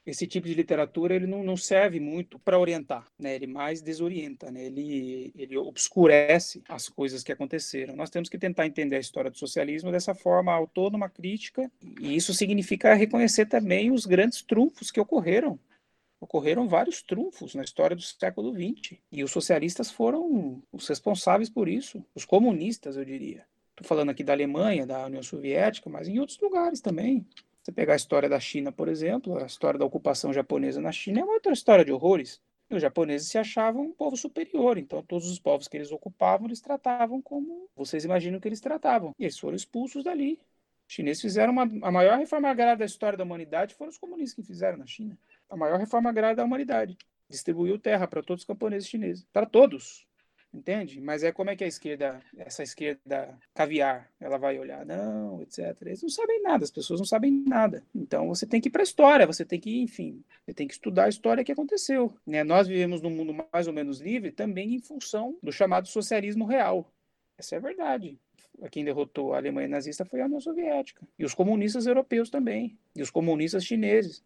Esse 0.09 0.25
tipo 0.25 0.47
de 0.47 0.53
literatura 0.53 1.15
ele 1.15 1.27
não, 1.27 1.43
não 1.43 1.55
serve 1.55 1.99
muito 1.99 2.39
para 2.39 2.57
orientar, 2.57 3.05
né? 3.17 3.35
Ele 3.35 3.47
mais 3.47 3.81
desorienta, 3.81 4.51
né? 4.51 4.65
Ele, 4.65 5.31
ele 5.35 5.57
obscurece 5.57 6.63
as 6.67 6.89
coisas 6.89 7.23
que 7.23 7.31
aconteceram. 7.31 7.95
Nós 7.95 8.09
temos 8.09 8.27
que 8.27 8.37
tentar 8.37 8.65
entender 8.65 8.95
a 8.95 8.99
história 8.99 9.29
do 9.29 9.37
socialismo 9.37 9.91
dessa 9.91 10.15
forma 10.15 10.51
autônoma, 10.51 11.09
crítica, 11.09 11.71
e 11.99 12.15
isso 12.15 12.33
significa 12.33 12.93
reconhecer 12.93 13.45
também 13.45 13.91
os 13.91 14.05
grandes 14.05 14.41
trunfos 14.41 14.89
que 14.89 14.99
ocorreram 14.99 15.59
ocorreram 16.19 16.67
vários 16.67 17.01
trunfos 17.01 17.55
na 17.55 17.63
história 17.63 17.95
do 17.95 18.01
século 18.01 18.51
XX. 18.51 18.97
E 19.11 19.23
os 19.23 19.31
socialistas 19.31 19.89
foram 19.89 20.61
os 20.71 20.87
responsáveis 20.87 21.49
por 21.49 21.69
isso. 21.69 22.03
Os 22.13 22.25
comunistas, 22.25 22.97
eu 22.97 23.05
diria. 23.05 23.45
Estou 23.69 23.87
falando 23.87 24.09
aqui 24.09 24.23
da 24.23 24.33
Alemanha, 24.33 24.85
da 24.85 25.05
União 25.05 25.23
Soviética, 25.23 25.89
mas 25.89 26.07
em 26.09 26.19
outros 26.19 26.37
lugares 26.39 26.81
também. 26.81 27.25
Você 27.69 27.71
pegar 27.71 27.93
a 27.93 27.95
história 27.95 28.27
da 28.27 28.39
China, 28.39 28.71
por 28.71 28.87
exemplo, 28.87 29.37
a 29.37 29.45
história 29.45 29.77
da 29.77 29.85
ocupação 29.85 30.33
japonesa 30.33 30.81
na 30.81 30.91
China 30.91 31.19
é 31.19 31.23
uma 31.23 31.33
outra 31.33 31.53
história 31.53 31.85
de 31.85 31.91
horrores. 31.91 32.41
Os 32.67 32.81
japoneses 32.81 33.27
se 33.27 33.37
achavam 33.37 33.83
um 33.83 33.91
povo 33.91 34.17
superior, 34.17 34.79
então 34.79 35.03
todos 35.03 35.29
os 35.29 35.37
povos 35.37 35.67
que 35.67 35.77
eles 35.77 35.91
ocupavam, 35.91 36.47
eles 36.47 36.61
tratavam 36.61 37.21
como 37.21 37.69
vocês 37.75 38.03
imaginam 38.03 38.39
que 38.39 38.47
eles 38.47 38.59
tratavam. 38.59 39.13
E 39.19 39.23
eles 39.23 39.37
foram 39.37 39.55
expulsos 39.55 40.03
dali. 40.03 40.39
Os 40.87 40.95
chineses 40.95 41.21
fizeram 41.21 41.53
uma, 41.53 41.69
a 41.83 41.91
maior 41.91 42.17
reforma 42.17 42.49
agrária 42.49 42.75
da 42.75 42.85
história 42.85 43.15
da 43.15 43.23
humanidade, 43.23 43.75
foram 43.75 43.91
os 43.91 43.99
comunistas 43.99 44.33
que 44.33 44.51
fizeram 44.51 44.79
na 44.79 44.87
China 44.87 45.15
a 45.47 45.55
maior 45.55 45.79
reforma 45.79 46.09
agrária 46.09 46.35
da 46.35 46.43
humanidade. 46.43 46.97
Distribuiu 47.29 47.77
terra 47.77 48.07
para 48.07 48.23
todos 48.23 48.41
os 48.41 48.47
camponeses 48.47 48.89
chineses. 48.89 49.27
Para 49.31 49.45
todos. 49.45 50.07
Entende? 50.51 50.99
Mas 50.99 51.23
é 51.23 51.31
como 51.31 51.51
é 51.51 51.55
que 51.55 51.63
a 51.63 51.67
esquerda, 51.67 52.19
essa 52.35 52.63
esquerda 52.63 53.37
caviar, 53.53 54.11
ela 54.19 54.37
vai 54.37 54.57
olhar? 54.57 54.83
Não, 54.83 55.41
etc. 55.43 55.77
Eles 55.83 56.01
não 56.01 56.09
sabem 56.09 56.41
nada, 56.41 56.63
as 56.63 56.71
pessoas 56.71 56.99
não 56.99 57.05
sabem 57.05 57.31
nada. 57.47 57.83
Então 57.93 58.27
você 58.27 58.47
tem 58.47 58.59
que 58.59 58.67
ir 58.67 58.71
para 58.71 58.81
a 58.81 58.83
história, 58.83 59.27
você 59.27 59.45
tem 59.45 59.59
que, 59.59 59.79
enfim, 59.79 60.23
você 60.43 60.53
tem 60.53 60.67
que 60.67 60.73
estudar 60.73 61.05
a 61.05 61.09
história 61.09 61.43
que 61.43 61.51
aconteceu. 61.51 62.11
Né? 62.25 62.43
Nós 62.43 62.67
vivemos 62.67 62.99
num 62.99 63.11
mundo 63.11 63.45
mais 63.53 63.67
ou 63.67 63.73
menos 63.73 63.99
livre 63.99 64.31
também 64.31 64.73
em 64.73 64.79
função 64.79 65.37
do 65.43 65.51
chamado 65.51 65.87
socialismo 65.87 66.45
real. 66.45 66.91
Essa 67.37 67.55
é 67.55 67.57
a 67.57 67.61
verdade. 67.61 68.19
Quem 68.71 68.83
derrotou 68.83 69.33
a 69.33 69.37
Alemanha 69.37 69.67
nazista 69.67 70.03
foi 70.03 70.19
a 70.19 70.25
União 70.25 70.41
Soviética. 70.41 71.07
E 71.17 71.23
os 71.23 71.33
comunistas 71.33 71.85
europeus 71.85 72.29
também. 72.29 72.77
E 72.95 73.01
os 73.01 73.09
comunistas 73.09 73.63
chineses. 73.63 74.23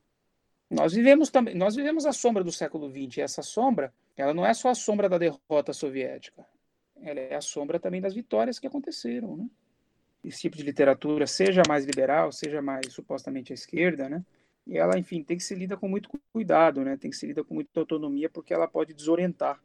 Nós 0.70 0.94
vivemos 0.94 1.30
também, 1.30 1.54
nós 1.54 1.76
vivemos 1.76 2.06
a 2.06 2.12
sombra 2.12 2.44
do 2.44 2.52
século 2.52 2.90
XX. 2.90 3.18
E 3.18 3.22
essa 3.22 3.44
sombra, 3.44 3.94
ela 4.16 4.34
não 4.34 4.46
é 4.46 4.54
só 4.54 4.70
a 4.70 4.76
sombra 4.76 5.10
da 5.10 5.18
derrota 5.18 5.74
soviética. 5.74 6.46
Ela 7.02 7.20
é 7.20 7.36
a 7.36 7.42
sombra 7.42 7.80
também 7.80 8.02
das 8.02 8.14
vitórias 8.14 8.60
que 8.60 8.68
aconteceram, 8.68 9.36
né? 9.36 9.48
Esse 10.24 10.42
tipo 10.42 10.56
de 10.56 10.64
literatura, 10.64 11.28
seja 11.28 11.64
mais 11.68 11.86
liberal, 11.86 12.32
seja 12.32 12.62
mais 12.62 12.94
supostamente 12.94 13.52
à 13.52 13.56
esquerda, 13.56 14.08
né? 14.08 14.24
E 14.66 14.78
ela, 14.78 14.98
enfim, 14.98 15.22
tem 15.22 15.36
que 15.36 15.44
ser 15.44 15.56
lida 15.56 15.76
com 15.76 15.90
muito 15.90 16.10
cuidado, 16.32 16.84
né? 16.84 16.96
Tem 16.96 17.12
que 17.12 17.18
ser 17.18 17.28
lida 17.28 17.44
com 17.44 17.56
muita 17.56 17.80
autonomia, 17.82 18.30
porque 18.30 18.54
ela 18.54 18.68
pode 18.68 18.94
desorientar. 18.94 19.62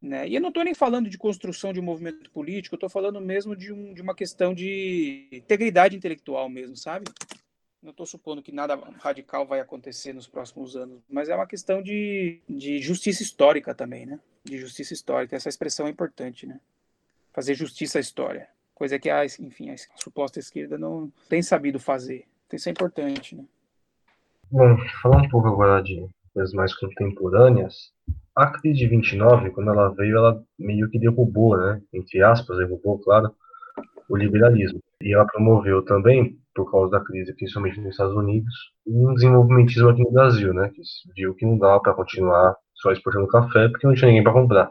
Né? 0.00 0.28
E 0.28 0.34
eu 0.34 0.40
não 0.40 0.48
estou 0.48 0.64
nem 0.64 0.74
falando 0.74 1.10
de 1.10 1.18
construção 1.18 1.72
de 1.72 1.80
um 1.80 1.82
movimento 1.82 2.30
político, 2.30 2.74
eu 2.74 2.76
estou 2.76 2.88
falando 2.88 3.20
mesmo 3.20 3.54
de, 3.54 3.72
um, 3.72 3.92
de 3.92 4.00
uma 4.00 4.14
questão 4.14 4.54
de 4.54 5.28
integridade 5.32 5.96
intelectual 5.96 6.48
mesmo, 6.48 6.76
sabe? 6.76 7.06
Não 7.82 7.90
estou 7.90 8.04
supondo 8.04 8.42
que 8.42 8.52
nada 8.52 8.74
radical 8.98 9.46
vai 9.46 9.60
acontecer 9.60 10.12
nos 10.12 10.26
próximos 10.26 10.76
anos, 10.76 11.00
mas 11.08 11.28
é 11.28 11.34
uma 11.34 11.46
questão 11.46 11.82
de, 11.82 12.40
de 12.48 12.78
justiça 12.80 13.22
histórica 13.22 13.74
também, 13.74 14.04
né? 14.04 14.20
De 14.44 14.58
justiça 14.58 14.92
histórica. 14.92 15.36
Essa 15.36 15.48
expressão 15.48 15.86
é 15.86 15.90
importante, 15.90 16.46
né? 16.46 16.60
Fazer 17.32 17.54
justiça 17.54 17.98
à 17.98 18.00
história. 18.00 18.48
Coisa 18.74 18.98
que, 18.98 19.08
a, 19.08 19.24
enfim, 19.24 19.70
a 19.70 19.76
suposta 19.96 20.38
esquerda 20.38 20.78
não 20.78 21.10
tem 21.28 21.42
sabido 21.42 21.78
fazer. 21.78 22.26
Então, 22.46 22.56
isso 22.56 22.68
é 22.68 22.72
importante, 22.72 23.36
né? 23.36 23.44
Bom, 24.50 24.76
falar 25.02 25.22
um 25.22 25.28
pouco 25.28 25.48
agora 25.48 25.82
de 25.82 26.06
coisas 26.34 26.52
mais 26.52 26.74
contemporâneas. 26.74 27.92
A 28.34 28.46
crise 28.46 28.78
de 28.78 28.88
29, 28.88 29.50
quando 29.50 29.70
ela 29.70 29.88
veio, 29.90 30.16
ela 30.16 30.42
meio 30.58 30.88
que 30.90 30.98
derrubou, 30.98 31.56
né? 31.56 31.80
Entre 31.92 32.22
aspas, 32.22 32.58
derrubou, 32.58 32.98
claro, 32.98 33.34
o 34.08 34.16
liberalismo. 34.16 34.82
E 35.02 35.14
ela 35.14 35.26
promoveu 35.26 35.82
também 35.82 36.38
por 36.54 36.70
causa 36.70 36.90
da 36.90 37.00
crise, 37.00 37.34
principalmente 37.34 37.80
nos 37.80 37.92
Estados 37.92 38.14
Unidos, 38.14 38.54
um 38.86 39.14
desenvolvimentismo 39.14 39.88
aqui 39.88 40.02
no 40.02 40.12
Brasil, 40.12 40.52
né? 40.52 40.70
Que 40.74 40.82
viu 41.16 41.34
que 41.34 41.46
não 41.46 41.58
dava 41.58 41.80
para 41.80 41.94
continuar 41.94 42.56
só 42.74 42.92
exportando 42.92 43.28
café 43.28 43.68
porque 43.68 43.86
não 43.86 43.94
tinha 43.94 44.08
ninguém 44.08 44.24
para 44.24 44.32
comprar. 44.32 44.70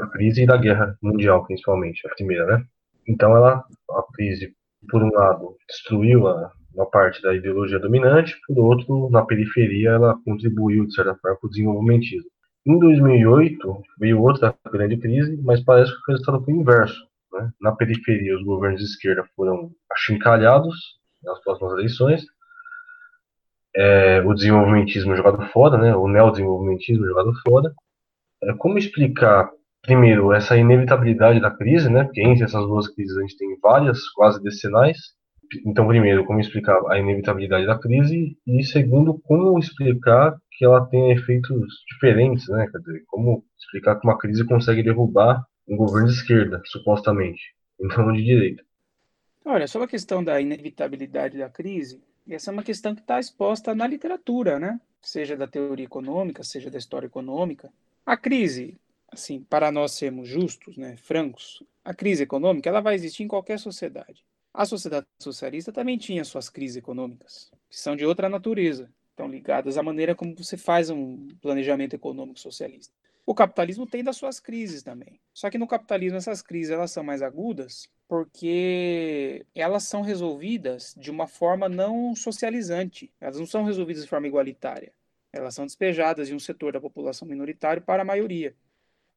A 0.00 0.06
crise 0.08 0.42
e 0.42 0.46
da 0.46 0.56
guerra 0.56 0.96
mundial, 1.02 1.44
principalmente, 1.44 2.06
a 2.06 2.14
primeira, 2.14 2.46
né? 2.46 2.64
Então 3.08 3.36
ela, 3.36 3.64
a 3.90 4.02
crise, 4.14 4.54
por 4.90 5.02
um 5.02 5.10
lado, 5.12 5.56
destruiu 5.68 6.26
a, 6.26 6.50
uma 6.74 6.86
parte 6.86 7.22
da 7.22 7.34
ideologia 7.34 7.78
dominante, 7.78 8.34
por 8.46 8.58
outro, 8.58 9.10
na 9.10 9.24
periferia, 9.24 9.90
ela 9.90 10.18
contribuiu, 10.24 10.86
de 10.86 10.94
certa 10.94 11.14
forma, 11.16 11.36
para 11.38 11.46
o 11.46 11.50
desenvolvimentismo. 11.50 12.28
Em 12.66 12.78
2008, 12.78 13.82
veio 13.98 14.20
outra 14.20 14.54
grande 14.72 14.96
crise, 14.96 15.40
mas 15.42 15.62
parece 15.62 15.92
que 15.92 15.98
o 15.98 16.12
resultado 16.12 16.44
foi 16.44 16.54
inverso. 16.54 17.06
Né? 17.36 17.50
Na 17.60 17.72
periferia, 17.72 18.36
os 18.36 18.44
governos 18.44 18.80
de 18.80 18.86
esquerda 18.86 19.24
foram 19.36 19.70
achincalhados 19.92 20.74
nas 21.22 21.40
próximas 21.42 21.72
eleições. 21.74 22.24
É, 23.74 24.22
o 24.22 24.32
desenvolvimentismo 24.32 25.14
jogado 25.14 25.44
fora, 25.48 25.76
né? 25.76 25.94
o 25.94 26.08
neodesenvolvimentismo 26.08 27.06
jogado 27.06 27.32
fora. 27.46 27.72
É, 28.42 28.52
como 28.54 28.78
explicar, 28.78 29.50
primeiro, 29.82 30.32
essa 30.32 30.56
inevitabilidade 30.56 31.40
da 31.40 31.50
crise, 31.50 31.90
né? 31.90 32.04
porque 32.04 32.22
entre 32.22 32.44
essas 32.44 32.64
duas 32.66 32.88
crises 32.88 33.16
a 33.16 33.20
gente 33.20 33.36
tem 33.36 33.58
várias, 33.60 34.08
quase 34.10 34.42
decenais. 34.42 34.96
Então, 35.64 35.86
primeiro, 35.86 36.24
como 36.24 36.40
explicar 36.40 36.76
a 36.88 36.98
inevitabilidade 36.98 37.66
da 37.66 37.78
crise 37.78 38.36
e, 38.46 38.64
segundo, 38.64 39.20
como 39.24 39.58
explicar 39.58 40.36
que 40.56 40.64
ela 40.64 40.84
tem 40.86 41.12
efeitos 41.12 41.68
diferentes, 41.92 42.48
né? 42.48 42.66
Quer 42.70 42.78
dizer, 42.78 43.04
como 43.06 43.44
explicar 43.58 43.96
que 43.96 44.06
uma 44.06 44.18
crise 44.18 44.44
consegue 44.44 44.82
derrubar 44.82 45.44
um 45.68 45.76
governo 45.76 46.08
de 46.08 46.14
esquerda, 46.14 46.62
supostamente, 46.66 47.54
e 47.78 47.86
não 47.86 48.12
de 48.12 48.22
direita. 48.22 48.64
Olha, 49.44 49.66
sobre 49.66 49.86
a 49.86 49.88
questão 49.88 50.22
da 50.22 50.40
inevitabilidade 50.40 51.38
da 51.38 51.48
crise, 51.48 52.02
essa 52.28 52.50
é 52.50 52.52
uma 52.52 52.62
questão 52.62 52.94
que 52.94 53.00
está 53.00 53.20
exposta 53.20 53.74
na 53.74 53.86
literatura, 53.86 54.58
né? 54.58 54.80
Seja 55.00 55.36
da 55.36 55.46
teoria 55.46 55.84
econômica, 55.84 56.42
seja 56.42 56.70
da 56.70 56.78
história 56.78 57.06
econômica. 57.06 57.72
A 58.04 58.16
crise, 58.16 58.76
assim, 59.08 59.42
para 59.42 59.70
nós 59.70 59.92
sermos 59.92 60.28
justos, 60.28 60.76
né, 60.76 60.96
francos, 60.96 61.62
a 61.84 61.94
crise 61.94 62.24
econômica 62.24 62.68
ela 62.68 62.80
vai 62.80 62.96
existir 62.96 63.22
em 63.22 63.28
qualquer 63.28 63.60
sociedade. 63.60 64.24
A 64.52 64.64
sociedade 64.64 65.06
socialista 65.20 65.72
também 65.72 65.96
tinha 65.96 66.24
suas 66.24 66.48
crises 66.48 66.78
econômicas, 66.78 67.52
que 67.70 67.78
são 67.78 67.94
de 67.94 68.04
outra 68.04 68.28
natureza, 68.28 68.90
estão 69.10 69.28
ligadas 69.28 69.78
à 69.78 69.82
maneira 69.82 70.14
como 70.14 70.34
você 70.36 70.56
faz 70.56 70.90
um 70.90 71.28
planejamento 71.40 71.94
econômico 71.94 72.40
socialista. 72.40 72.92
O 73.26 73.34
capitalismo 73.34 73.86
tem 73.86 74.04
das 74.04 74.16
suas 74.16 74.38
crises 74.38 74.84
também. 74.84 75.20
Só 75.34 75.50
que 75.50 75.58
no 75.58 75.66
capitalismo 75.66 76.16
essas 76.16 76.40
crises 76.40 76.70
elas 76.70 76.92
são 76.92 77.02
mais 77.02 77.22
agudas 77.22 77.88
porque 78.08 79.44
elas 79.52 79.82
são 79.82 80.00
resolvidas 80.00 80.94
de 80.96 81.10
uma 81.10 81.26
forma 81.26 81.68
não 81.68 82.14
socializante. 82.14 83.12
Elas 83.20 83.38
não 83.38 83.46
são 83.46 83.64
resolvidas 83.64 84.04
de 84.04 84.08
forma 84.08 84.28
igualitária. 84.28 84.92
Elas 85.32 85.54
são 85.54 85.66
despejadas 85.66 86.28
de 86.28 86.34
um 86.34 86.38
setor 86.38 86.72
da 86.72 86.80
população 86.80 87.26
minoritário 87.26 87.82
para 87.82 88.02
a 88.02 88.04
maioria. 88.04 88.54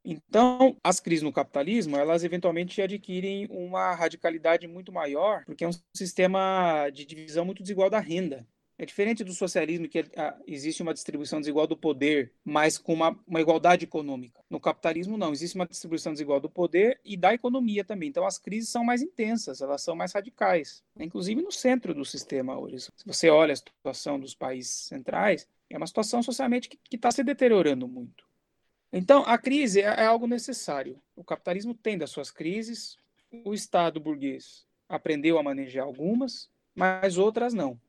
Então, 0.03 0.75
as 0.83 0.99
crises 0.99 1.23
no 1.23 1.31
capitalismo, 1.31 1.95
elas 1.95 2.23
eventualmente 2.23 2.81
adquirem 2.81 3.47
uma 3.51 3.93
radicalidade 3.93 4.67
muito 4.67 4.91
maior, 4.91 5.43
porque 5.45 5.63
é 5.63 5.67
um 5.67 5.73
sistema 5.95 6.89
de 6.89 7.05
divisão 7.05 7.45
muito 7.45 7.61
desigual 7.61 7.89
da 7.89 7.99
renda. 7.99 8.47
É 8.79 8.85
diferente 8.85 9.25
do 9.25 9.33
socialismo, 9.33 9.89
que 9.89 10.05
ah, 10.15 10.37
existe 10.47 10.81
uma 10.81 10.93
distribuição 10.93 11.41
desigual 11.41 11.67
do 11.67 11.75
poder, 11.75 12.31
mas 12.45 12.77
com 12.77 12.93
uma, 12.93 13.19
uma, 13.27 13.41
igualdade 13.41 13.83
econômica. 13.83 14.41
No 14.49 14.57
capitalismo, 14.57 15.17
não. 15.17 15.33
Existe 15.33 15.55
uma 15.55 15.67
distribuição 15.67 16.13
desigual 16.13 16.39
do 16.39 16.49
poder 16.49 16.97
e 17.03 17.17
da 17.17 17.33
economia 17.33 17.83
também. 17.83 18.07
Então, 18.07 18.25
as 18.25 18.37
crises 18.37 18.69
são 18.69 18.81
mais 18.81 19.01
intensas, 19.01 19.61
elas 19.61 19.81
são 19.81 19.97
mais 19.97 20.13
radicais. 20.13 20.81
Inclusive 20.97 21.41
no 21.41 21.51
centro 21.51 21.93
do 21.93 22.05
sistema 22.05 22.57
hoje. 22.57 22.79
Se 22.79 22.91
você 23.05 23.29
olha 23.29 23.51
a 23.51 23.57
situação 23.57 24.17
dos 24.17 24.33
países 24.33 24.71
centrais, 24.71 25.45
é 25.69 25.75
uma 25.75 25.85
situação 25.85 26.23
socialmente 26.23 26.69
que 26.69 26.95
está 26.95 27.11
se 27.11 27.21
deteriorando 27.21 27.85
muito. 27.85 28.23
Então, 28.93 29.23
a 29.25 29.37
crise 29.37 29.81
é, 29.81 29.87
é 29.87 30.05
algo 30.05 30.25
necessário. 30.25 31.01
O 31.17 31.23
capitalismo 31.23 31.73
tem 31.73 31.97
das 31.97 32.11
suas 32.11 32.31
crises, 32.31 32.97
o 33.43 33.53
Estado 33.53 33.99
burguês 33.99 34.65
aprendeu 34.87 35.37
a 35.37 35.43
manejar 35.43 35.83
algumas, 35.83 36.49
mas 36.73 37.17
outras 37.17 37.53
não. 37.53 37.79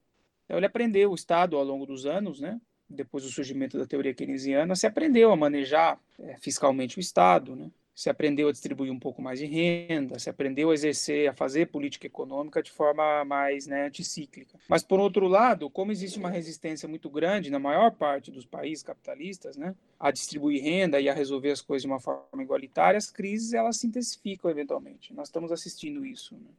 Então, 0.50 0.58
ele 0.58 0.66
aprendeu, 0.66 1.12
o 1.12 1.14
Estado, 1.14 1.56
ao 1.56 1.62
longo 1.62 1.86
dos 1.86 2.06
anos, 2.06 2.40
né, 2.40 2.60
depois 2.88 3.22
do 3.22 3.30
surgimento 3.30 3.78
da 3.78 3.86
teoria 3.86 4.12
keynesiana, 4.12 4.74
se 4.74 4.84
aprendeu 4.84 5.30
a 5.30 5.36
manejar 5.36 5.96
é, 6.18 6.36
fiscalmente 6.40 6.98
o 6.98 7.00
Estado, 7.00 7.54
né, 7.54 7.70
se 7.94 8.10
aprendeu 8.10 8.48
a 8.48 8.50
distribuir 8.50 8.90
um 8.90 8.98
pouco 8.98 9.22
mais 9.22 9.38
de 9.38 9.46
renda, 9.46 10.18
se 10.18 10.28
aprendeu 10.28 10.70
a 10.70 10.74
exercer, 10.74 11.30
a 11.30 11.32
fazer 11.32 11.66
política 11.66 12.08
econômica 12.08 12.60
de 12.60 12.72
forma 12.72 13.24
mais 13.24 13.68
né, 13.68 13.86
anticíclica. 13.86 14.58
Mas, 14.68 14.82
por 14.82 14.98
outro 14.98 15.28
lado, 15.28 15.70
como 15.70 15.92
existe 15.92 16.18
uma 16.18 16.30
resistência 16.30 16.88
muito 16.88 17.08
grande 17.08 17.48
na 17.48 17.60
maior 17.60 17.92
parte 17.92 18.32
dos 18.32 18.44
países 18.44 18.82
capitalistas 18.82 19.56
né, 19.56 19.72
a 20.00 20.10
distribuir 20.10 20.64
renda 20.64 21.00
e 21.00 21.08
a 21.08 21.14
resolver 21.14 21.52
as 21.52 21.60
coisas 21.60 21.82
de 21.82 21.88
uma 21.88 22.00
forma 22.00 22.42
igualitária, 22.42 22.98
as 22.98 23.08
crises 23.08 23.52
elas 23.52 23.76
se 23.76 23.86
intensificam 23.86 24.50
eventualmente. 24.50 25.14
Nós 25.14 25.28
estamos 25.28 25.52
assistindo 25.52 26.04
isso. 26.04 26.34
Né? 26.34 26.50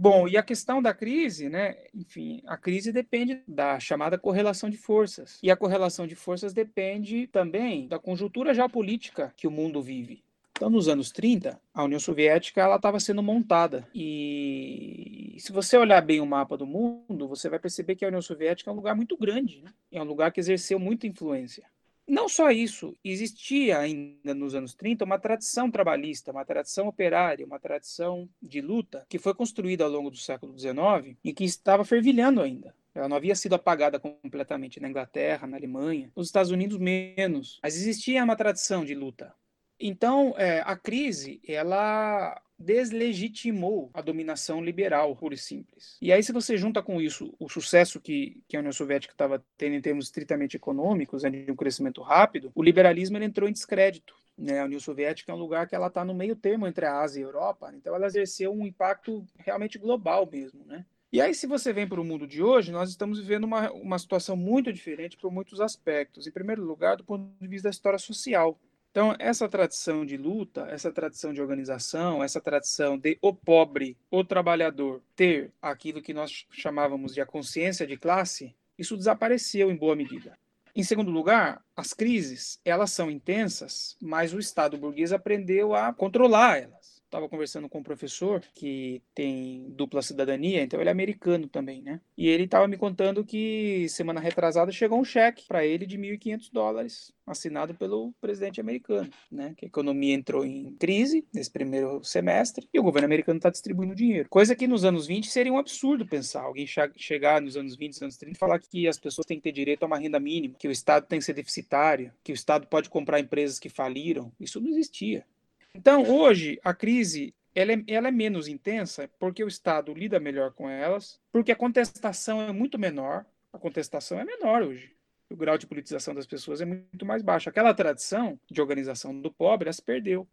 Bom, 0.00 0.28
e 0.28 0.36
a 0.36 0.44
questão 0.44 0.80
da 0.80 0.94
crise, 0.94 1.48
né? 1.48 1.74
Enfim, 1.92 2.40
a 2.46 2.56
crise 2.56 2.92
depende 2.92 3.42
da 3.48 3.80
chamada 3.80 4.16
correlação 4.16 4.70
de 4.70 4.76
forças. 4.76 5.40
E 5.42 5.50
a 5.50 5.56
correlação 5.56 6.06
de 6.06 6.14
forças 6.14 6.52
depende 6.52 7.26
também 7.26 7.88
da 7.88 7.98
conjuntura 7.98 8.54
geopolítica 8.54 9.34
que 9.36 9.48
o 9.48 9.50
mundo 9.50 9.82
vive. 9.82 10.22
Então, 10.52 10.70
nos 10.70 10.86
anos 10.86 11.10
30, 11.10 11.60
a 11.74 11.82
União 11.82 11.98
Soviética 11.98 12.60
ela 12.60 12.76
estava 12.76 13.00
sendo 13.00 13.24
montada. 13.24 13.88
E 13.92 15.36
se 15.40 15.50
você 15.50 15.76
olhar 15.76 16.00
bem 16.00 16.20
o 16.20 16.26
mapa 16.26 16.56
do 16.56 16.66
mundo, 16.66 17.26
você 17.26 17.48
vai 17.48 17.58
perceber 17.58 17.96
que 17.96 18.04
a 18.04 18.08
União 18.08 18.22
Soviética 18.22 18.70
é 18.70 18.72
um 18.72 18.76
lugar 18.76 18.94
muito 18.94 19.16
grande, 19.16 19.62
né? 19.62 19.72
é 19.90 20.00
um 20.00 20.06
lugar 20.06 20.30
que 20.30 20.38
exerceu 20.38 20.78
muita 20.78 21.08
influência. 21.08 21.64
Não 22.08 22.26
só 22.26 22.50
isso, 22.50 22.96
existia 23.04 23.78
ainda 23.78 24.34
nos 24.34 24.54
anos 24.54 24.74
30 24.74 25.04
uma 25.04 25.18
tradição 25.18 25.70
trabalhista, 25.70 26.32
uma 26.32 26.42
tradição 26.42 26.88
operária, 26.88 27.44
uma 27.44 27.60
tradição 27.60 28.26
de 28.42 28.62
luta 28.62 29.04
que 29.10 29.18
foi 29.18 29.34
construída 29.34 29.84
ao 29.84 29.90
longo 29.90 30.10
do 30.10 30.16
século 30.16 30.58
XIX 30.58 31.18
e 31.22 31.34
que 31.34 31.44
estava 31.44 31.84
fervilhando 31.84 32.40
ainda. 32.40 32.74
Ela 32.94 33.10
não 33.10 33.16
havia 33.18 33.36
sido 33.36 33.54
apagada 33.54 34.00
completamente 34.00 34.80
na 34.80 34.88
Inglaterra, 34.88 35.46
na 35.46 35.58
Alemanha, 35.58 36.10
nos 36.16 36.28
Estados 36.28 36.50
Unidos 36.50 36.78
menos, 36.78 37.60
mas 37.62 37.76
existia 37.76 38.24
uma 38.24 38.34
tradição 38.34 38.86
de 38.86 38.94
luta. 38.94 39.34
Então, 39.80 40.34
é, 40.36 40.60
a 40.64 40.76
crise, 40.76 41.40
ela 41.46 42.40
deslegitimou 42.58 43.90
a 43.94 44.00
dominação 44.02 44.62
liberal, 44.62 45.14
pura 45.14 45.34
e 45.34 45.38
simples. 45.38 45.96
E 46.02 46.12
aí, 46.12 46.22
se 46.22 46.32
você 46.32 46.56
junta 46.56 46.82
com 46.82 47.00
isso 47.00 47.32
o 47.38 47.48
sucesso 47.48 48.00
que, 48.00 48.42
que 48.48 48.56
a 48.56 48.60
União 48.60 48.72
Soviética 48.72 49.14
estava 49.14 49.44
tendo 49.56 49.76
em 49.76 49.80
termos 49.80 50.06
estritamente 50.06 50.56
econômicos, 50.56 51.22
né, 51.22 51.30
de 51.30 51.52
um 51.52 51.56
crescimento 51.56 52.02
rápido, 52.02 52.50
o 52.54 52.62
liberalismo 52.62 53.16
entrou 53.18 53.48
em 53.48 53.52
descrédito. 53.52 54.14
Né? 54.36 54.60
A 54.60 54.64
União 54.64 54.80
Soviética 54.80 55.30
é 55.30 55.34
um 55.34 55.38
lugar 55.38 55.68
que 55.68 55.74
ela 55.74 55.86
está 55.86 56.04
no 56.04 56.14
meio 56.14 56.34
termo 56.34 56.66
entre 56.66 56.84
a 56.84 57.00
Ásia 57.00 57.20
e 57.20 57.24
a 57.24 57.26
Europa, 57.26 57.72
então 57.74 57.94
ela 57.94 58.06
exerceu 58.06 58.52
um 58.52 58.66
impacto 58.66 59.24
realmente 59.36 59.78
global 59.78 60.28
mesmo, 60.30 60.64
né? 60.64 60.84
E 61.10 61.22
aí, 61.22 61.34
se 61.34 61.46
você 61.46 61.72
vem 61.72 61.88
para 61.88 62.00
o 62.00 62.04
mundo 62.04 62.26
de 62.26 62.42
hoje, 62.42 62.70
nós 62.70 62.90
estamos 62.90 63.18
vivendo 63.18 63.44
uma, 63.44 63.72
uma 63.72 63.98
situação 63.98 64.36
muito 64.36 64.70
diferente 64.70 65.16
por 65.16 65.32
muitos 65.32 65.58
aspectos. 65.58 66.26
Em 66.26 66.30
primeiro 66.30 66.62
lugar, 66.62 66.98
do 66.98 67.04
ponto 67.04 67.32
de 67.40 67.48
vista 67.48 67.68
da 67.68 67.70
história 67.70 67.98
social. 67.98 68.58
Então, 68.98 69.14
essa 69.20 69.48
tradição 69.48 70.04
de 70.04 70.16
luta, 70.16 70.66
essa 70.70 70.90
tradição 70.90 71.32
de 71.32 71.40
organização, 71.40 72.20
essa 72.20 72.40
tradição 72.40 72.98
de 72.98 73.16
o 73.22 73.32
pobre, 73.32 73.96
o 74.10 74.24
trabalhador, 74.24 75.00
ter 75.14 75.52
aquilo 75.62 76.02
que 76.02 76.12
nós 76.12 76.48
chamávamos 76.50 77.14
de 77.14 77.20
a 77.20 77.24
consciência 77.24 77.86
de 77.86 77.96
classe, 77.96 78.56
isso 78.76 78.96
desapareceu 78.96 79.70
em 79.70 79.76
boa 79.76 79.94
medida. 79.94 80.36
Em 80.74 80.82
segundo 80.82 81.12
lugar, 81.12 81.64
as 81.76 81.92
crises, 81.92 82.58
elas 82.64 82.90
são 82.90 83.08
intensas, 83.08 83.96
mas 84.02 84.34
o 84.34 84.40
Estado 84.40 84.76
burguês 84.76 85.12
aprendeu 85.12 85.76
a 85.76 85.94
controlar 85.94 86.58
elas 86.58 86.77
estava 87.08 87.28
conversando 87.28 87.68
com 87.68 87.78
um 87.78 87.82
professor 87.82 88.42
que 88.54 89.02
tem 89.14 89.66
dupla 89.70 90.02
cidadania, 90.02 90.62
então 90.62 90.80
ele 90.80 90.88
é 90.88 90.92
americano 90.92 91.48
também, 91.48 91.82
né? 91.82 92.00
E 92.16 92.28
ele 92.28 92.44
estava 92.44 92.68
me 92.68 92.76
contando 92.76 93.24
que 93.24 93.88
semana 93.88 94.20
retrasada 94.20 94.70
chegou 94.70 95.00
um 95.00 95.04
cheque 95.04 95.46
para 95.48 95.64
ele 95.64 95.86
de 95.86 95.98
1.500 95.98 96.50
dólares, 96.52 97.12
assinado 97.26 97.74
pelo 97.74 98.12
presidente 98.20 98.60
americano, 98.60 99.10
né? 99.30 99.54
Que 99.56 99.64
a 99.64 99.68
economia 99.68 100.14
entrou 100.14 100.44
em 100.44 100.74
crise 100.78 101.26
nesse 101.32 101.50
primeiro 101.50 102.02
semestre 102.04 102.68
e 102.72 102.78
o 102.78 102.82
governo 102.82 103.06
americano 103.06 103.38
está 103.38 103.50
distribuindo 103.50 103.94
dinheiro. 103.94 104.28
Coisa 104.28 104.54
que 104.54 104.68
nos 104.68 104.84
anos 104.84 105.06
20 105.06 105.30
seria 105.30 105.52
um 105.52 105.58
absurdo 105.58 106.06
pensar. 106.06 106.42
Alguém 106.42 106.66
chegar 106.96 107.40
nos 107.40 107.56
anos 107.56 107.74
20, 107.74 108.02
anos 108.02 108.16
30 108.16 108.36
e 108.36 108.38
falar 108.38 108.58
que 108.58 108.86
as 108.86 108.98
pessoas 108.98 109.26
têm 109.26 109.38
que 109.38 109.44
ter 109.44 109.52
direito 109.52 109.82
a 109.82 109.86
uma 109.86 109.98
renda 109.98 110.20
mínima, 110.20 110.54
que 110.58 110.68
o 110.68 110.70
Estado 110.70 111.06
tem 111.06 111.18
que 111.18 111.24
ser 111.24 111.34
deficitário, 111.34 112.12
que 112.22 112.32
o 112.32 112.34
Estado 112.34 112.66
pode 112.66 112.90
comprar 112.90 113.18
empresas 113.18 113.58
que 113.58 113.68
faliram. 113.68 114.30
Isso 114.38 114.60
não 114.60 114.68
existia. 114.68 115.24
Então, 115.74 116.02
hoje, 116.02 116.58
a 116.64 116.74
crise 116.74 117.34
ela 117.54 117.72
é, 117.72 117.84
ela 117.88 118.08
é, 118.08 118.12
menos 118.12 118.46
intensa 118.46 119.10
porque 119.18 119.42
o 119.42 119.48
Estado 119.48 119.92
lida 119.92 120.20
melhor 120.20 120.52
com 120.52 120.68
elas, 120.68 121.20
porque 121.32 121.50
a 121.50 121.56
contestação 121.56 122.40
é 122.40 122.52
muito 122.52 122.78
menor. 122.78 123.26
A 123.52 123.58
contestação 123.58 124.20
é 124.20 124.24
menor 124.24 124.62
hoje. 124.62 124.94
O 125.30 125.36
grau 125.36 125.58
de 125.58 125.66
politização 125.66 126.14
das 126.14 126.26
pessoas 126.26 126.60
é 126.60 126.64
muito 126.64 127.04
mais 127.04 127.22
baixo. 127.22 127.48
Aquela 127.48 127.74
tradição 127.74 128.38
de 128.50 128.60
organização 128.60 129.18
do 129.20 129.32
pobre, 129.32 129.72
se 129.72 129.82
perdeu. 129.82 130.26